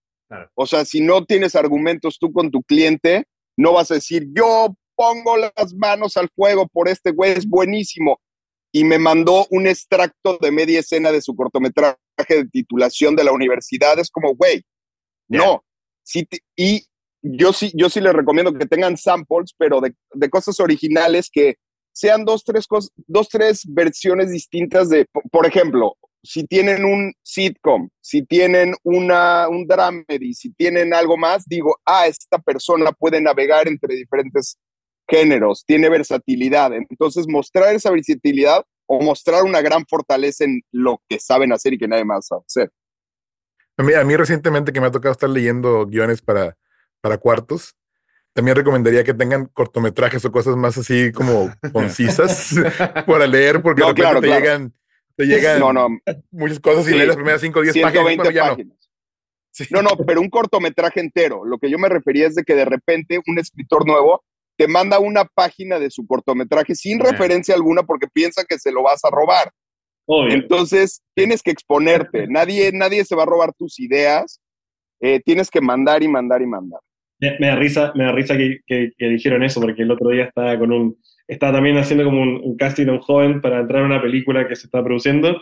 O 0.55 0.67
sea, 0.67 0.85
si 0.85 1.01
no 1.01 1.25
tienes 1.25 1.57
argumentos 1.57 2.17
tú 2.21 2.33
con 2.33 2.49
tu 2.53 2.63
cliente, 2.63 3.25
no 3.57 3.73
vas 3.73 3.91
a 3.91 3.95
decir, 3.95 4.29
yo 4.33 4.73
pongo 4.95 5.37
las 5.37 5.75
manos 5.75 6.17
al 6.17 6.29
fuego 6.29 6.69
por 6.69 6.89
este 6.89 7.11
güey, 7.11 7.33
es 7.33 7.45
buenísimo 7.45 8.21
y 8.73 8.85
me 8.85 8.99
mandó 8.99 9.47
un 9.51 9.67
extracto 9.67 10.39
de 10.41 10.51
media 10.51 10.81
escena 10.81 11.11
de 11.11 11.23
su 11.23 11.35
cortometraje 11.35 11.97
de 12.29 12.45
titulación 12.47 13.17
de 13.17 13.25
la 13.25 13.33
universidad. 13.33 13.99
Es 13.99 14.11
como, 14.11 14.35
güey, 14.35 14.63
no. 15.29 15.65
Sí, 16.03 16.27
y 16.57 16.85
yo 17.23 17.53
sí, 17.53 17.73
yo 17.75 17.91
sí 17.91 18.01
les 18.01 18.13
recomiendo 18.13 18.53
que 18.53 18.67
tengan 18.67 18.97
samples, 18.97 19.55
pero 19.57 19.81
de, 19.81 19.95
de 20.15 20.31
cosas 20.31 20.59
originales 20.61 21.29
que 21.31 21.57
sean 21.93 22.25
dos 22.25 22.45
tres, 22.45 22.67
cosas, 22.67 22.91
dos, 23.07 23.29
tres 23.29 23.63
versiones 23.67 24.31
distintas 24.31 24.89
de, 24.89 25.07
por 25.31 25.47
ejemplo, 25.47 25.97
si 26.23 26.45
tienen 26.45 26.85
un 26.85 27.13
sitcom, 27.23 27.89
si 28.01 28.25
tienen 28.25 28.75
una, 28.83 29.49
un 29.49 29.67
dramedy, 29.67 30.35
si 30.35 30.53
tienen 30.53 30.93
algo 30.95 31.17
más, 31.17 31.45
digo, 31.47 31.77
ah, 31.85 32.07
esta 32.07 32.39
persona 32.39 32.93
puede 32.93 33.21
navegar 33.21 33.69
entre 33.69 33.97
diferentes 33.97 34.59
géneros, 35.11 35.65
tiene 35.67 35.89
versatilidad. 35.89 36.73
Entonces, 36.73 37.27
mostrar 37.29 37.75
esa 37.75 37.91
versatilidad 37.91 38.65
o 38.87 39.01
mostrar 39.03 39.43
una 39.43 39.61
gran 39.61 39.85
fortaleza 39.87 40.45
en 40.45 40.63
lo 40.73 41.03
que 41.09 41.19
saben 41.19 41.53
hacer 41.53 41.75
y 41.75 41.79
que 41.79 41.89
nadie 41.89 42.05
más 42.05 42.27
sabe 42.27 42.43
hacer. 42.47 42.71
A 43.77 43.83
mí, 43.83 43.95
a 43.95 44.05
mí 44.05 44.17
recientemente 44.17 44.73
que 44.73 44.81
me 44.81 44.87
ha 44.87 44.91
tocado 44.91 45.13
estar 45.13 45.29
leyendo 45.31 45.87
guiones 45.87 46.23
para, 46.23 46.57
para 47.01 47.19
cuartos, 47.19 47.77
también 48.33 48.57
recomendaría 48.57 49.05
que 49.05 49.15
tengan 49.15 49.47
cortometrajes 49.47 50.25
o 50.25 50.33
cosas 50.33 50.57
más 50.57 50.79
así 50.79 51.13
como 51.13 51.53
concisas 51.73 52.55
para 53.07 53.27
leer, 53.27 53.61
porque 53.63 53.83
de 53.83 53.93
repente 53.93 54.21
te 54.21 54.27
llegan, 54.29 54.75
te 55.17 55.27
llegan 55.27 56.01
muchas 56.31 56.61
cosas 56.61 56.89
y 56.89 56.93
lees 56.93 57.09
las 57.09 57.17
primeras 57.17 57.41
5 57.41 57.59
o 57.59 57.63
10 57.63 57.77
páginas. 57.81 58.77
No. 59.71 59.83
no, 59.83 59.91
pero 60.07 60.21
un 60.21 60.31
cortometraje 60.31 61.01
entero. 61.01 61.45
Lo 61.45 61.59
que 61.59 61.69
yo 61.69 61.79
me 61.79 61.89
refería 61.89 62.29
es 62.29 62.37
de 62.37 62.45
que 62.45 62.55
de 62.55 62.65
repente 62.65 63.21
un 63.27 63.39
escritor 63.39 63.87
nuevo 63.87 64.25
te 64.61 64.69
manda 64.69 64.99
una 64.99 65.25
página 65.25 65.79
de 65.79 65.91
su 65.91 66.07
cortometraje 66.07 66.75
sin 66.75 67.01
referencia 67.01 67.55
alguna 67.55 67.83
porque 67.83 68.07
piensa 68.13 68.45
que 68.47 68.59
se 68.59 68.71
lo 68.71 68.83
vas 68.83 69.03
a 69.07 69.11
robar. 69.11 69.51
Entonces, 70.29 71.01
tienes 71.15 71.43
que 71.43 71.51
exponerte. 71.51 72.27
Nadie, 72.29 72.71
nadie 72.71 73.07
se 73.07 73.17
va 73.17 73.23
a 73.23 73.27
robar 73.27 73.55
tus 73.55 73.81
ideas. 73.81 74.39
Eh, 75.01 75.19
tienes 75.25 75.49
que 75.49 75.63
mandar 75.63 76.03
y 76.03 76.09
mandar 76.09 76.43
y 76.43 76.47
mandar. 76.47 76.79
Me, 77.21 77.47
da 77.47 77.57
risa, 77.57 77.93
me 77.95 78.05
da 78.05 78.13
risa 78.13 78.37
que, 78.37 78.59
que, 78.67 78.93
dijeron 78.99 79.43
eso, 79.45 79.63
porque 79.63 79.81
el 79.81 79.91
otro 79.93 80.11
día 80.11 80.25
estaba 80.25 80.59
con 80.59 80.73
un, 80.73 80.99
estaba 81.27 81.55
también 81.55 81.79
haciendo 81.79 82.05
como 82.05 82.21
un, 82.21 82.57
casting 82.59 82.89
a 82.89 82.93
un 82.93 83.01
joven 83.01 83.41
para 83.41 83.61
entrar 83.61 83.83
a 83.83 83.87
una 83.87 84.03
película 84.03 84.47
que 84.47 84.57
se 84.57 84.67
está 84.67 84.85
produciendo, 84.85 85.41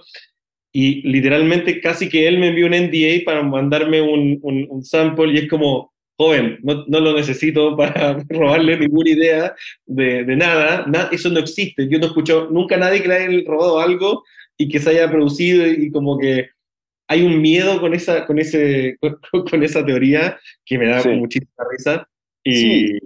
y 0.73 1.03
literalmente 1.09 1.81
casi 1.81 2.09
que 2.09 2.29
él 2.29 2.39
me 2.39 2.49
envió 2.49 2.66
un 2.66 2.73
NDA 2.73 3.25
para 3.25 3.43
mandarme 3.43 4.01
un, 4.01 4.39
un, 4.43 4.66
un 4.71 4.85
sample, 4.85 5.33
y 5.33 5.39
es 5.39 5.49
como, 5.49 5.93
joven, 6.19 6.59
no, 6.62 6.85
no, 6.89 7.01
lo 7.01 7.14
necesito 7.14 7.77
para 7.77 8.19
robarle 8.29 8.77
ninguna 8.79 9.11
idea 9.11 9.55
de, 9.87 10.25
de 10.25 10.37
nada. 10.37 11.09
eso 11.12 11.31
no 11.31 11.39
existe. 11.39 11.89
Yo 11.89 11.99
no 11.99 12.07
escucho 12.07 12.49
nunca 12.51 12.75
a 12.75 12.79
nadie 12.79 13.01
que 13.01 13.09
le 13.09 13.14
haya 13.14 13.45
robado 13.47 13.79
algo 13.79 14.25
y 14.59 14.69
que 14.69 14.81
se 14.81 14.91
haya 14.91 15.09
producido 15.09 15.66
y, 15.66 15.91
como 15.91 16.19
que 16.19 16.51
hay 17.07 17.23
un 17.23 17.41
miedo 17.41 17.81
con 17.81 17.95
esa, 17.95 18.27
con 18.27 18.39
ese, 18.39 18.99
con, 19.51 19.62
esa 19.62 19.87
teoría 19.87 20.39
que 20.66 20.79
me 20.79 20.89
da 20.89 21.03
muchísima 21.05 21.64
risa. 21.71 22.09
Y, 22.45 22.57
sí. 22.57 22.99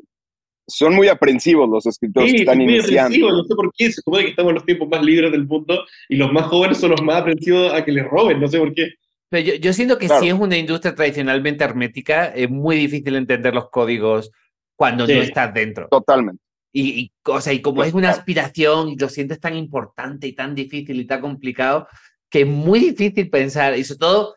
Son 0.66 0.94
muy 0.94 1.08
aprensivos 1.08 1.68
los 1.68 1.84
escritores 1.84 2.32
que 2.32 2.38
están 2.38 2.56
muy 2.56 2.76
iniciando. 2.76 3.30
No 3.30 3.44
sé 3.44 3.54
por 3.54 3.70
qué, 3.76 3.86
se 3.86 4.00
supone 4.00 4.24
que 4.24 4.30
estamos 4.30 4.50
en 4.50 4.54
los 4.54 4.64
tiempos 4.64 4.88
más 4.88 5.04
libres 5.04 5.30
del 5.32 5.44
mundo 5.44 5.84
y 6.08 6.16
los 6.16 6.32
más 6.32 6.46
jóvenes 6.46 6.78
son 6.78 6.92
los 6.92 7.02
más 7.02 7.20
aprensivos 7.20 7.74
a 7.74 7.84
que 7.84 7.92
les 7.92 8.04
roben, 8.04 8.40
no 8.40 8.48
sé 8.48 8.58
por 8.58 8.72
qué. 8.72 8.94
Pero 9.32 9.56
yo, 9.56 9.72
siento 9.72 9.96
que 9.96 10.10
si 10.10 10.28
es 10.28 10.34
una 10.34 10.58
industria 10.58 10.94
tradicionalmente 10.94 11.64
hermética, 11.64 12.26
es 12.26 12.50
muy 12.50 12.76
difícil 12.76 13.16
entender 13.16 13.54
los 13.54 13.70
códigos 13.70 14.30
cuando 14.76 15.06
no 15.06 15.12
estás 15.14 15.54
dentro. 15.54 15.88
Totalmente. 15.88 16.42
Y, 16.70 17.10
o 17.24 17.40
sea, 17.40 17.54
y 17.54 17.62
como 17.62 17.82
es 17.82 17.94
una 17.94 18.10
aspiración 18.10 18.90
y 18.90 18.96
lo 18.96 19.08
sientes 19.08 19.40
tan 19.40 19.56
importante 19.56 20.26
y 20.26 20.34
tan 20.34 20.54
difícil 20.54 21.00
y 21.00 21.06
tan 21.06 21.22
complicado, 21.22 21.88
que 22.28 22.42
es 22.42 22.46
muy 22.46 22.78
difícil 22.78 23.30
pensar, 23.30 23.74
y 23.78 23.84
sobre 23.84 24.00
todo, 24.00 24.36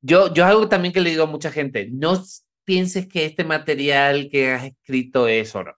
yo, 0.00 0.34
yo 0.34 0.44
algo 0.46 0.68
también 0.68 0.92
que 0.92 1.00
le 1.00 1.10
digo 1.10 1.22
a 1.22 1.26
mucha 1.26 1.52
gente, 1.52 1.88
no 1.88 2.20
pienses 2.64 3.06
que 3.06 3.24
este 3.24 3.44
material 3.44 4.28
que 4.32 4.50
has 4.50 4.64
escrito 4.64 5.28
es 5.28 5.54
oro. 5.54 5.76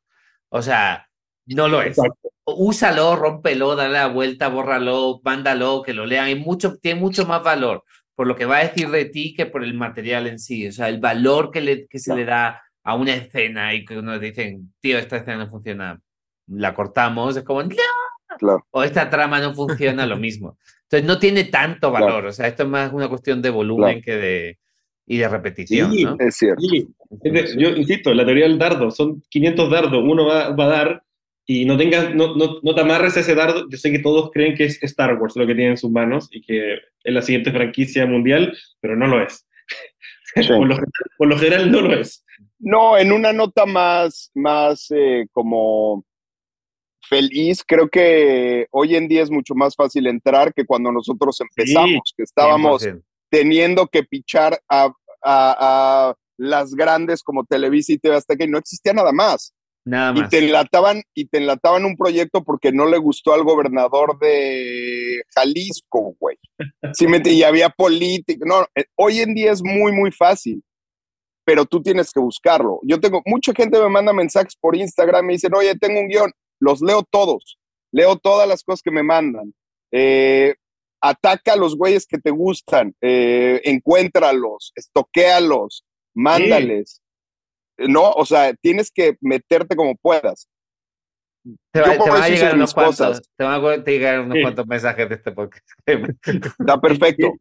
O 0.48 0.62
sea, 0.62 1.06
no 1.44 1.68
lo 1.68 1.82
es. 1.82 1.98
Úsalo, 2.46 3.16
rómpelo, 3.16 3.76
dale 3.76 3.92
la 3.92 4.06
vuelta, 4.06 4.48
bórralo, 4.48 5.20
mándalo, 5.22 5.82
que 5.82 5.92
lo 5.92 6.06
lean. 6.06 6.38
mucho, 6.38 6.78
tiene 6.78 6.98
mucho 6.98 7.26
más 7.26 7.42
valor 7.42 7.84
por 8.18 8.26
lo 8.26 8.34
que 8.34 8.46
va 8.46 8.56
a 8.56 8.64
decir 8.64 8.90
de 8.90 9.04
ti 9.04 9.32
que 9.32 9.46
por 9.46 9.62
el 9.62 9.74
material 9.74 10.26
en 10.26 10.40
sí. 10.40 10.66
O 10.66 10.72
sea, 10.72 10.88
el 10.88 10.98
valor 10.98 11.52
que, 11.52 11.60
le, 11.60 11.86
que 11.86 12.00
se 12.00 12.16
le 12.16 12.24
da 12.24 12.60
a 12.82 12.96
una 12.96 13.14
escena 13.14 13.72
y 13.74 13.84
que 13.84 13.96
uno 13.96 14.18
dice, 14.18 14.58
tío, 14.80 14.98
esta 14.98 15.18
escena 15.18 15.36
no 15.36 15.48
funciona, 15.48 16.00
la 16.48 16.74
cortamos, 16.74 17.36
es 17.36 17.44
como, 17.44 17.62
¡No! 17.62 18.64
O 18.72 18.82
esta 18.82 19.08
trama 19.08 19.38
no 19.38 19.54
funciona, 19.54 20.04
lo 20.04 20.16
mismo. 20.16 20.58
Entonces 20.82 21.06
no 21.06 21.20
tiene 21.20 21.44
tanto 21.44 21.92
valor, 21.92 22.26
o 22.26 22.32
sea, 22.32 22.48
esto 22.48 22.64
es 22.64 22.68
más 22.68 22.92
una 22.92 23.08
cuestión 23.08 23.40
de 23.40 23.50
volumen 23.50 24.02
que 24.02 24.16
de, 24.16 24.58
y 25.06 25.18
de 25.18 25.28
repetición. 25.28 25.92
Sí, 25.92 26.04
es 26.18 26.34
cierto. 26.34 26.60
Yo 27.56 27.68
insisto, 27.68 28.12
la 28.12 28.24
teoría 28.24 28.48
del 28.48 28.58
dardo, 28.58 28.90
son 28.90 29.22
500 29.28 29.70
dardos, 29.70 30.02
uno 30.04 30.26
va, 30.26 30.50
va 30.56 30.64
a 30.64 30.68
dar 30.68 31.02
y 31.50 31.64
no 31.64 31.78
tengas, 31.78 32.14
no, 32.14 32.36
no, 32.36 32.60
no, 32.62 32.74
te 32.74 32.80
amarres 32.82 33.16
a 33.16 33.20
ese 33.20 33.34
dardo. 33.34 33.66
Yo 33.70 33.78
sé 33.78 33.90
que 33.90 34.00
todos 34.00 34.30
creen 34.32 34.54
que 34.54 34.64
es 34.64 34.82
Star 34.82 35.14
Wars 35.14 35.34
lo 35.34 35.46
que 35.46 35.54
tiene 35.54 35.70
en 35.70 35.76
sus 35.78 35.90
manos 35.90 36.28
y 36.30 36.42
que 36.42 36.74
es 36.74 37.14
la 37.14 37.22
siguiente 37.22 37.50
franquicia 37.50 38.04
mundial, 38.04 38.54
pero 38.80 38.96
no 38.96 39.06
lo 39.06 39.24
es. 39.24 39.48
por, 41.16 41.26
lo, 41.26 41.38
general 41.38 41.72
no 41.72 41.80
lo 41.80 41.98
es. 41.98 42.22
No, 42.58 42.98
en 42.98 43.12
una 43.12 43.32
nota 43.32 43.64
más, 43.64 44.30
más 44.34 44.88
eh, 44.90 45.26
como 45.32 46.04
feliz, 47.08 47.64
creo 47.66 47.88
que 47.88 48.66
hoy 48.70 48.96
en 48.96 49.08
día 49.08 49.22
es 49.22 49.30
mucho 49.30 49.54
más 49.54 49.74
fácil 49.74 50.06
entrar 50.06 50.52
que 50.52 50.66
cuando 50.66 50.92
nosotros 50.92 51.40
empezamos, 51.40 52.12
que 52.14 52.24
estábamos 52.24 52.86
teniendo 53.30 53.86
que 53.86 54.02
pichar 54.02 54.60
a, 54.68 54.84
a, 54.84 54.90
a, 55.24 56.14
las 56.36 56.74
grandes 56.74 57.22
como 57.22 57.46
Televisa 57.46 57.94
y 57.94 57.98
TV 57.98 58.16
Azteca 58.16 58.44
y 58.44 58.48
no 58.48 58.58
existía 58.58 58.92
nada 58.92 59.12
más. 59.12 59.54
Y 60.16 60.28
te 60.28 60.38
enlataban, 60.38 61.02
y 61.14 61.26
te 61.26 61.38
enlataban 61.38 61.84
un 61.84 61.96
proyecto 61.96 62.44
porque 62.44 62.72
no 62.72 62.86
le 62.86 62.98
gustó 62.98 63.32
al 63.32 63.44
gobernador 63.44 64.18
de 64.18 65.22
Jalisco, 65.34 66.14
güey. 66.18 66.36
Sí, 66.94 67.06
y 67.24 67.42
había 67.42 67.68
política. 67.70 68.44
No, 68.46 68.66
eh, 68.74 68.84
hoy 68.96 69.20
en 69.20 69.34
día 69.34 69.52
es 69.52 69.62
muy, 69.62 69.92
muy 69.92 70.10
fácil, 70.10 70.62
pero 71.44 71.64
tú 71.64 71.82
tienes 71.82 72.12
que 72.12 72.20
buscarlo. 72.20 72.80
Yo 72.82 73.00
tengo, 73.00 73.22
mucha 73.24 73.52
gente 73.52 73.78
me 73.80 73.88
manda 73.88 74.12
mensajes 74.12 74.56
por 74.56 74.76
Instagram, 74.76 75.26
me 75.26 75.34
dicen, 75.34 75.54
oye, 75.54 75.74
tengo 75.76 76.00
un 76.00 76.08
guion. 76.08 76.32
Los 76.60 76.80
leo 76.80 77.02
todos. 77.08 77.58
Leo 77.92 78.16
todas 78.16 78.48
las 78.48 78.62
cosas 78.62 78.82
que 78.82 78.90
me 78.90 79.02
mandan. 79.02 79.54
Eh, 79.92 80.54
ataca 81.00 81.52
a 81.52 81.56
los 81.56 81.76
güeyes 81.76 82.06
que 82.06 82.18
te 82.18 82.30
gustan, 82.30 82.94
eh, 83.00 83.60
encuéntralos, 83.64 84.72
estoquéalos, 84.74 85.84
mándales. 86.14 87.00
No, 87.78 88.10
o 88.10 88.24
sea, 88.24 88.52
tienes 88.54 88.90
que 88.90 89.16
meterte 89.20 89.76
como 89.76 89.94
puedas. 89.96 90.48
Te, 91.72 91.80
va, 91.80 91.96
te 91.96 92.10
a 92.10 92.28
llegar 92.28 92.54
unos 92.54 92.74
cuantos, 92.74 92.96
cosas. 92.98 93.22
te 93.36 93.44
van 93.44 93.64
a 93.64 93.76
llegar 93.84 94.20
unos 94.20 94.36
Sí. 94.36 94.42
cuantos 94.42 94.66
mensajes 94.66 95.08
de 95.08 95.14
este 95.14 95.32
podcast. 95.32 95.66
Está 96.58 96.80
perfecto. 96.80 97.32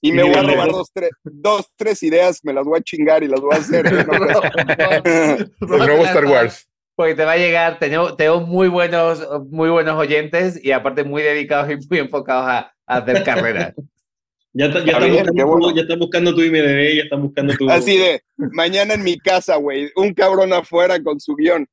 Y 0.00 0.12
me 0.12 0.22
voy 0.22 0.34
a 0.34 0.42
robar 0.42 0.70
dos 0.70 0.90
tres, 0.92 1.10
dos, 1.24 1.66
tres 1.74 2.02
ideas, 2.04 2.38
me 2.44 2.52
las 2.52 2.64
voy 2.64 2.78
a 2.78 2.82
chingar 2.82 3.24
y 3.24 3.28
las 3.28 3.40
voy 3.40 3.54
a 3.54 3.58
hacer. 3.58 3.86
¿eh? 3.92 4.06
No, 4.06 5.66
pues, 5.66 5.80
El 5.80 5.86
nuevo 5.86 6.04
Star 6.04 6.24
Wars. 6.26 6.68
Porque 6.94 7.14
te 7.14 7.24
va 7.24 7.32
a 7.32 7.36
llegar, 7.36 7.78
tenemos, 7.78 8.16
tenemos 8.16 8.46
muy 8.46 8.68
buenos, 8.68 9.26
muy 9.50 9.70
buenos 9.70 9.96
oyentes 9.96 10.62
y 10.62 10.70
aparte 10.72 11.02
muy 11.04 11.22
dedicados 11.22 11.70
y 11.70 11.76
muy 11.88 11.98
enfocados 11.98 12.46
a, 12.48 12.58
a 12.86 12.96
hacer 12.98 13.24
carrera. 13.24 13.74
Ya, 14.54 14.66
está- 14.66 14.78
ya, 14.80 14.84
Está 14.84 14.90
están 15.06 15.10
bien, 15.10 15.24
buscando, 15.26 15.46
bueno. 15.46 15.68
tu- 15.68 15.74
ya 15.76 15.82
están 15.82 15.98
buscando 15.98 16.34
tu 16.34 16.42
IMDB, 16.42 16.96
ya 16.96 17.02
están 17.02 17.22
buscando 17.22 17.54
tu... 17.54 17.70
Así 17.70 17.96
de, 17.98 18.22
mañana 18.36 18.94
en 18.94 19.02
mi 19.04 19.18
casa, 19.18 19.56
güey, 19.56 19.90
un 19.96 20.14
cabrón 20.14 20.52
afuera 20.52 21.00
con 21.02 21.20
su 21.20 21.34
guion 21.36 21.66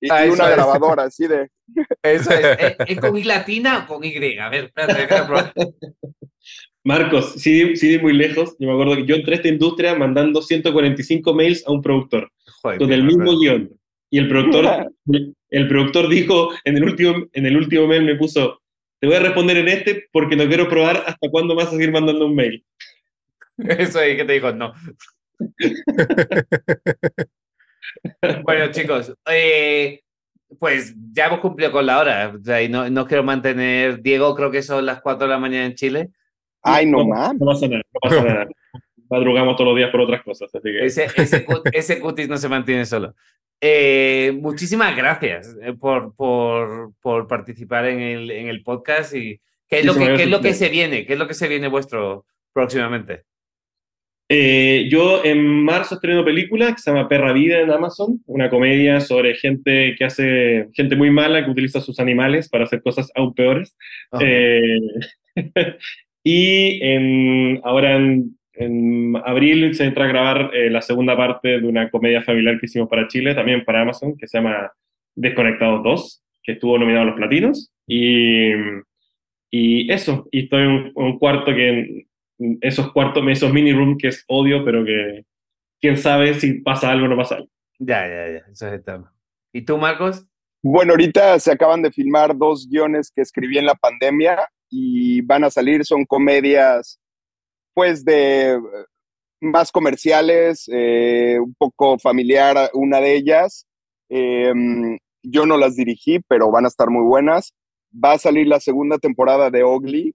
y, 0.00 0.08
Ah, 0.10 0.26
y 0.26 0.30
una 0.30 0.48
es. 0.50 0.56
grabadora, 0.56 1.04
así 1.04 1.26
de, 1.26 1.48
Eso 2.02 2.30
es. 2.32 2.44
¿Es, 2.58 2.76
es 2.88 3.00
con 3.00 3.16
I 3.16 3.24
latina 3.24 3.78
o 3.84 3.86
con 3.94 4.04
Y? 4.04 4.38
A 4.38 4.48
ver, 4.50 4.64
espérate, 4.64 5.00
déjame 5.02 5.26
probar. 5.26 5.52
Marcos, 6.84 7.34
sí, 7.38 7.74
sí, 7.76 7.98
muy 7.98 8.12
lejos. 8.12 8.54
Yo 8.60 8.68
me 8.68 8.72
acuerdo 8.74 8.96
que 8.96 9.06
yo 9.06 9.16
entré 9.16 9.32
a 9.34 9.36
esta 9.36 9.48
industria 9.48 9.94
mandando 9.96 10.40
145 10.40 11.34
mails 11.34 11.64
a 11.66 11.72
un 11.72 11.82
productor 11.82 12.30
Joder, 12.62 12.78
con 12.78 12.92
el 12.92 13.02
mismo 13.02 13.24
no. 13.32 13.38
guion. 13.38 13.70
Y 14.10 14.18
el 14.18 14.28
productor, 14.28 14.92
el 15.50 15.68
productor 15.68 16.08
dijo 16.08 16.50
en 16.64 16.76
el 16.76 16.84
último, 16.84 17.26
en 17.32 17.46
el 17.46 17.56
último 17.56 17.86
mail 17.88 18.04
me 18.04 18.14
puso, 18.14 18.60
te 19.00 19.06
voy 19.06 19.16
a 19.16 19.20
responder 19.20 19.56
en 19.58 19.68
este 19.68 20.08
porque 20.12 20.36
no 20.36 20.46
quiero 20.46 20.68
probar 20.68 21.02
hasta 21.06 21.28
cuándo 21.30 21.54
vas 21.54 21.68
a 21.68 21.70
seguir 21.70 21.92
mandando 21.92 22.26
un 22.26 22.34
mail. 22.34 22.64
Eso 23.58 24.00
es 24.00 24.16
que 24.16 24.24
te 24.24 24.32
digo, 24.34 24.52
no. 24.52 24.72
bueno, 28.44 28.70
chicos, 28.72 29.12
eh, 29.30 30.00
pues 30.58 30.94
ya 31.12 31.26
hemos 31.26 31.40
cumplido 31.40 31.72
con 31.72 31.86
la 31.86 31.98
hora. 31.98 32.32
O 32.34 32.38
sea, 32.42 32.62
y 32.62 32.68
no, 32.68 32.88
no 32.90 33.06
quiero 33.06 33.22
mantener. 33.22 34.02
Diego, 34.02 34.34
creo 34.34 34.50
que 34.50 34.62
son 34.62 34.86
las 34.86 35.00
4 35.00 35.26
de 35.26 35.32
la 35.32 35.38
mañana 35.38 35.66
en 35.66 35.74
Chile. 35.74 36.10
ay, 36.62 36.86
no 36.86 36.98
no, 36.98 37.06
mames. 37.08 37.40
no 37.40 37.46
pasa 37.46 37.68
nada, 37.68 37.82
no 37.92 38.00
pasa 38.00 38.22
nada. 38.24 38.46
Madrugamos 39.08 39.54
todos 39.56 39.68
los 39.68 39.76
días 39.76 39.90
por 39.90 40.00
otras 40.00 40.20
cosas, 40.24 40.52
así 40.52 40.68
que... 40.68 40.84
Ese, 40.84 41.04
ese, 41.16 41.46
cut- 41.46 41.68
ese 41.72 42.00
cutis 42.00 42.28
no 42.28 42.36
se 42.38 42.48
mantiene 42.48 42.84
solo. 42.84 43.14
Eh, 43.60 44.36
muchísimas 44.40 44.94
gracias 44.96 45.56
eh, 45.62 45.72
por, 45.72 46.14
por, 46.14 46.92
por 47.00 47.26
participar 47.26 47.86
en 47.86 48.00
el, 48.00 48.30
en 48.30 48.48
el 48.48 48.62
podcast 48.62 49.14
y 49.14 49.40
qué 49.68 49.78
es, 49.78 49.84
lo 49.84 49.94
que, 49.94 50.14
qué 50.14 50.24
es 50.24 50.30
lo 50.30 50.40
que 50.40 50.52
se 50.54 50.68
viene, 50.68 51.06
qué 51.06 51.14
es 51.14 51.18
lo 51.18 51.26
que 51.26 51.34
se 51.34 51.48
viene 51.48 51.68
vuestro 51.68 52.26
próximamente. 52.52 53.22
Eh, 54.28 54.88
yo 54.90 55.24
en 55.24 55.62
marzo 55.62 55.94
estreno 55.94 56.24
película 56.24 56.72
que 56.72 56.78
se 56.82 56.90
llama 56.90 57.08
Perra 57.08 57.32
Vida 57.32 57.60
en 57.60 57.70
Amazon, 57.70 58.20
una 58.26 58.50
comedia 58.50 59.00
sobre 59.00 59.36
gente 59.36 59.94
que 59.96 60.04
hace, 60.04 60.68
gente 60.72 60.96
muy 60.96 61.10
mala 61.10 61.44
que 61.44 61.50
utiliza 61.50 61.80
sus 61.80 62.00
animales 62.00 62.48
para 62.48 62.64
hacer 62.64 62.82
cosas 62.82 63.10
aún 63.14 63.34
peores. 63.34 63.76
Eh, 64.20 64.60
y 66.24 66.80
en- 66.82 67.60
ahora 67.64 67.94
en, 67.96 68.36
en 68.56 69.16
abril 69.24 69.74
se 69.74 69.84
entra 69.84 70.04
a 70.04 70.08
grabar 70.08 70.50
eh, 70.54 70.70
la 70.70 70.82
segunda 70.82 71.16
parte 71.16 71.60
de 71.60 71.66
una 71.66 71.90
comedia 71.90 72.22
familiar 72.22 72.58
que 72.58 72.66
hicimos 72.66 72.88
para 72.88 73.08
Chile, 73.08 73.34
también 73.34 73.64
para 73.64 73.82
Amazon, 73.82 74.16
que 74.16 74.26
se 74.26 74.38
llama 74.38 74.72
Desconectados 75.14 75.82
2, 75.82 76.24
que 76.42 76.52
estuvo 76.52 76.78
nominado 76.78 77.02
a 77.02 77.06
los 77.06 77.16
platinos. 77.16 77.72
Y, 77.86 78.52
y 79.50 79.92
eso, 79.92 80.26
y 80.30 80.44
estoy 80.44 80.62
en 80.62 80.68
un, 80.68 80.92
un 80.94 81.18
cuarto 81.18 81.54
que 81.54 82.06
esos 82.60 82.92
cuartos, 82.92 83.24
esos 83.28 83.52
mini 83.52 83.72
rooms 83.72 83.98
que 83.98 84.08
es 84.08 84.24
odio, 84.28 84.64
pero 84.64 84.84
que 84.84 85.24
quién 85.80 85.96
sabe 85.96 86.34
si 86.34 86.60
pasa 86.60 86.90
algo 86.90 87.06
o 87.06 87.08
no 87.08 87.16
pasa 87.16 87.36
algo. 87.36 87.48
Ya, 87.78 88.06
ya, 88.08 88.28
ya, 88.32 88.44
eso 88.50 88.66
es 88.66 88.72
el 88.72 88.84
tema. 88.84 89.12
¿Y 89.52 89.62
tú, 89.62 89.76
Marcos? 89.78 90.26
Bueno, 90.62 90.92
ahorita 90.92 91.38
se 91.38 91.52
acaban 91.52 91.82
de 91.82 91.92
filmar 91.92 92.36
dos 92.36 92.68
guiones 92.68 93.12
que 93.14 93.22
escribí 93.22 93.58
en 93.58 93.66
la 93.66 93.74
pandemia 93.74 94.48
y 94.68 95.20
van 95.22 95.44
a 95.44 95.50
salir, 95.50 95.84
son 95.84 96.04
comedias, 96.04 96.98
pues, 97.76 98.06
de 98.06 98.54
eh, 98.54 98.60
más 99.42 99.70
comerciales, 99.70 100.64
eh, 100.72 101.38
un 101.38 101.54
poco 101.58 101.98
familiar 101.98 102.70
una 102.72 103.00
de 103.02 103.14
ellas. 103.16 103.66
Eh, 104.08 104.50
yo 105.22 105.44
no 105.44 105.58
las 105.58 105.76
dirigí, 105.76 106.20
pero 106.26 106.50
van 106.50 106.64
a 106.64 106.68
estar 106.68 106.88
muy 106.88 107.04
buenas. 107.04 107.52
Va 107.92 108.12
a 108.12 108.18
salir 108.18 108.46
la 108.46 108.60
segunda 108.60 108.96
temporada 108.96 109.50
de 109.50 109.62
Ugly 109.62 110.14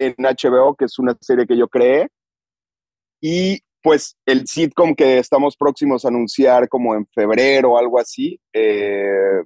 en 0.00 0.14
HBO, 0.18 0.74
que 0.74 0.86
es 0.86 0.98
una 0.98 1.16
serie 1.20 1.46
que 1.46 1.56
yo 1.56 1.68
creé. 1.68 2.08
Y 3.20 3.60
pues 3.80 4.16
el 4.26 4.48
sitcom 4.48 4.96
que 4.96 5.18
estamos 5.18 5.56
próximos 5.56 6.04
a 6.04 6.08
anunciar 6.08 6.68
como 6.68 6.96
en 6.96 7.06
febrero 7.14 7.72
o 7.72 7.78
algo 7.78 8.00
así. 8.00 8.40
eh, 8.52 9.44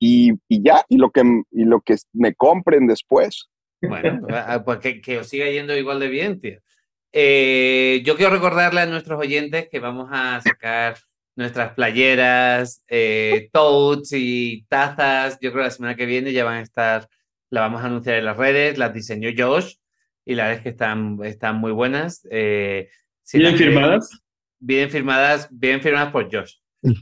y, 0.00 0.32
y 0.48 0.62
ya, 0.62 0.82
y 0.88 0.96
lo, 0.96 1.10
que, 1.10 1.22
y 1.50 1.64
lo 1.64 1.80
que 1.82 1.96
me 2.14 2.34
compren 2.34 2.86
después. 2.86 3.48
Bueno, 3.88 4.26
ah, 4.30 4.62
pues 4.64 4.78
que, 4.78 5.00
que 5.00 5.18
os 5.18 5.28
siga 5.28 5.48
yendo 5.50 5.76
igual 5.76 6.00
de 6.00 6.08
bien, 6.08 6.40
tío. 6.40 6.58
Eh, 7.12 8.02
yo 8.04 8.16
quiero 8.16 8.32
recordarle 8.32 8.80
a 8.80 8.86
nuestros 8.86 9.20
oyentes 9.20 9.68
que 9.70 9.78
vamos 9.78 10.08
a 10.10 10.40
sacar 10.40 10.96
nuestras 11.36 11.72
playeras, 11.74 12.84
eh, 12.88 13.48
totes 13.52 14.12
y 14.12 14.64
tazas. 14.68 15.38
Yo 15.40 15.50
creo 15.52 15.62
que 15.62 15.68
la 15.68 15.70
semana 15.70 15.94
que 15.96 16.06
viene 16.06 16.32
ya 16.32 16.44
van 16.44 16.56
a 16.58 16.62
estar, 16.62 17.08
la 17.50 17.60
vamos 17.60 17.82
a 17.82 17.86
anunciar 17.86 18.16
en 18.16 18.24
las 18.24 18.36
redes, 18.36 18.78
las 18.78 18.92
diseñó 18.92 19.30
Josh 19.36 19.74
y 20.24 20.34
la 20.34 20.44
verdad 20.44 20.58
es 20.58 20.62
que 20.62 20.68
están, 20.70 21.18
están 21.24 21.56
muy 21.56 21.72
buenas. 21.72 22.26
Eh, 22.30 22.88
si 23.22 23.38
¿Bien 23.38 23.56
firmadas? 23.56 24.10
Bien 24.58 24.90
firmadas, 24.90 25.48
bien 25.50 25.80
firmadas 25.80 26.10
por 26.10 26.28
Josh. 26.34 26.54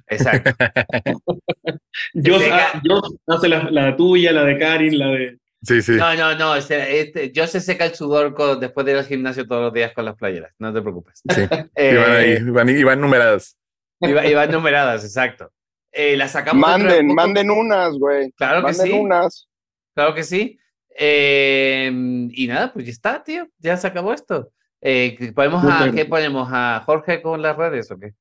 Exacto. 0.08 0.50
Yo, 2.14 2.38
tenga- 2.38 2.68
ah, 2.74 2.80
yo 2.84 3.02
hace 3.26 3.48
la, 3.48 3.70
la 3.70 3.96
tuya, 3.96 4.32
la 4.32 4.44
de 4.44 4.58
Karin, 4.58 4.98
la 4.98 5.08
de... 5.08 5.38
Sí, 5.62 5.80
sí. 5.82 5.92
No, 5.92 6.14
no, 6.14 6.34
no. 6.36 6.56
este- 6.56 7.00
este- 7.00 7.32
Josh 7.34 7.48
se 7.50 7.60
seca 7.60 7.84
el 7.84 7.94
sudor 7.94 8.34
con- 8.34 8.58
después 8.58 8.84
de 8.84 8.92
ir 8.92 8.98
al 8.98 9.06
gimnasio 9.06 9.46
todos 9.46 9.62
los 9.62 9.72
días 9.72 9.92
con 9.94 10.04
las 10.04 10.16
playeras. 10.16 10.52
No 10.58 10.72
te 10.72 10.82
preocupes. 10.82 11.22
sí. 11.28 11.42
Eh, 11.76 11.92
Y 11.92 11.96
van 11.96 12.10
ahí, 12.16 12.42
van, 12.50 12.68
y 12.68 12.82
van 12.82 13.00
numeradas. 13.00 13.56
Y, 14.00 14.12
va- 14.12 14.26
y 14.26 14.34
van 14.34 14.50
numeradas, 14.50 15.04
exacto. 15.04 15.52
Eh, 15.92 16.16
las 16.16 16.32
sacamos 16.32 16.60
Manden, 16.60 17.14
manden 17.14 17.50
unas, 17.50 17.92
güey. 17.98 18.32
Claro 18.32 18.60
que 18.60 18.62
Manden 18.72 18.86
sí. 18.86 18.92
unas. 18.92 19.48
Claro 19.94 20.14
que 20.14 20.24
sí. 20.24 20.58
Eh, 20.98 21.90
y 22.32 22.46
nada, 22.48 22.72
pues 22.72 22.86
ya 22.86 22.90
está, 22.92 23.22
tío. 23.22 23.46
Ya 23.58 23.76
se 23.76 23.86
acabó 23.86 24.12
esto. 24.12 24.50
Eh, 24.80 25.14
¿qué 25.18 25.32
¿ponemos 25.32 25.62
Muchas 25.62 25.82
a, 25.88 25.92
¿Qué 25.92 26.04
ponemos? 26.06 26.48
¿A 26.50 26.82
Jorge 26.84 27.22
con 27.22 27.40
las 27.40 27.56
redes 27.56 27.90
o 27.90 27.98
qué? 27.98 28.12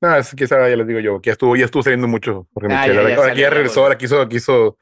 No, 0.00 0.16
es 0.16 0.34
que 0.34 0.44
esa 0.44 0.66
ya 0.68 0.76
les 0.76 0.86
digo 0.86 1.00
yo, 1.00 1.20
que 1.20 1.28
ya 1.28 1.32
estuvo, 1.32 1.54
ya 1.56 1.66
estuvo 1.66 1.82
saliendo 1.82 2.08
mucho. 2.08 2.48
Porque 2.54 2.72
Ah, 2.72 2.86
Michelle, 2.86 2.94
ya, 2.94 3.00
ahora, 3.00 3.10
ya 3.10 3.16
ahora 3.20 3.34
que 3.34 3.40
ya 3.40 3.46
ya 3.48 3.50
regresó, 3.50 3.82
ahora 3.82 3.98
quiso, 3.98 4.28
quiso, 4.28 4.78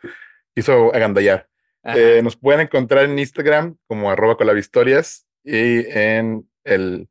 quiso 0.58 0.92
agandallar. 0.92 1.48
Eh, 1.84 2.20
nos 2.22 2.36
pueden 2.36 2.62
encontrar 2.62 3.04
en 3.04 3.16
Instagram 3.16 3.76
como 3.86 4.10
arroba 4.10 4.36
colavistorias 4.36 5.24
y 5.44 5.86
en 5.88 6.50
el, 6.64 7.08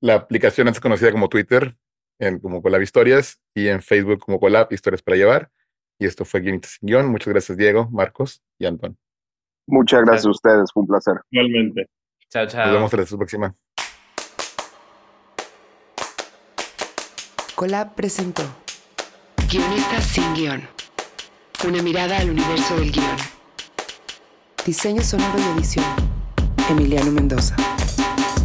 la 0.00 0.14
aplicación 0.14 0.66
antes 0.66 0.80
conocida 0.80 1.12
como 1.12 1.28
Twitter, 1.28 1.76
en, 2.18 2.40
como 2.40 2.62
Colavistorias, 2.62 3.38
y 3.54 3.68
en 3.68 3.82
Facebook 3.82 4.20
como 4.20 4.40
Colab, 4.40 4.72
Historias 4.72 5.02
para 5.02 5.18
Llevar. 5.18 5.50
Y 5.98 6.06
esto 6.06 6.24
fue 6.24 6.40
Guionita 6.40 6.68
sin 6.68 6.86
Guión. 6.88 7.08
Muchas 7.08 7.28
gracias, 7.28 7.58
Diego, 7.58 7.88
Marcos 7.90 8.42
y 8.58 8.64
Antón. 8.64 8.96
Muchas 9.66 10.00
gracias 10.02 10.26
a 10.26 10.30
ustedes, 10.30 10.72
fue 10.72 10.80
un 10.82 10.86
placer. 10.86 11.20
Igualmente. 11.30 11.86
Chao, 12.30 12.46
chao. 12.46 12.64
Nos 12.64 12.74
vemos 12.74 12.94
hasta 12.94 13.14
la 13.14 13.18
próxima. 13.18 13.54
Colab 17.54 17.94
presentó 17.94 18.42
Guionistas 19.50 20.04
sin 20.06 20.34
guion. 20.34 20.75
Una 21.64 21.82
mirada 21.82 22.18
al 22.18 22.30
universo 22.30 22.76
del 22.76 22.92
guion. 22.92 23.16
Diseño 24.64 25.02
sonoro 25.02 25.38
y 25.38 25.58
edición. 25.58 25.84
Emiliano 26.70 27.10
Mendoza. 27.10 27.56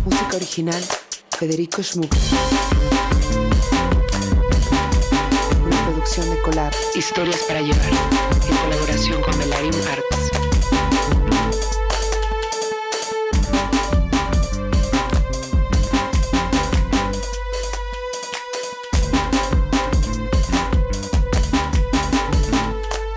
Música 0.05 0.37
original. 0.37 0.81
Federico 1.37 1.83
Schmuck. 1.83 2.15
Una 5.65 5.85
producción 5.85 6.29
de 6.29 6.41
Colab. 6.41 6.73
Historias 6.95 7.41
para 7.47 7.61
llevar. 7.61 7.89
En 8.49 8.55
colaboración 8.57 9.21
con 9.21 9.37
Melarim 9.37 9.73
Arts. 9.91 10.00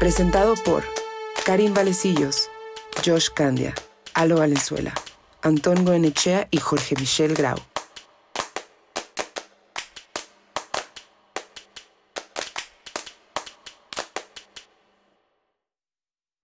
Presentado 0.05 0.53
por 0.67 0.85
Karim 1.47 1.73
Valecillos, 1.73 2.51
Josh 3.07 3.31
Candia, 3.31 3.73
Alo 4.13 4.37
Valenzuela, 4.37 4.93
Antón 5.41 5.83
Goenechea 5.87 6.47
y 6.51 6.59
Jorge 6.59 6.95
Michel 7.01 7.33
Grau. 7.33 7.57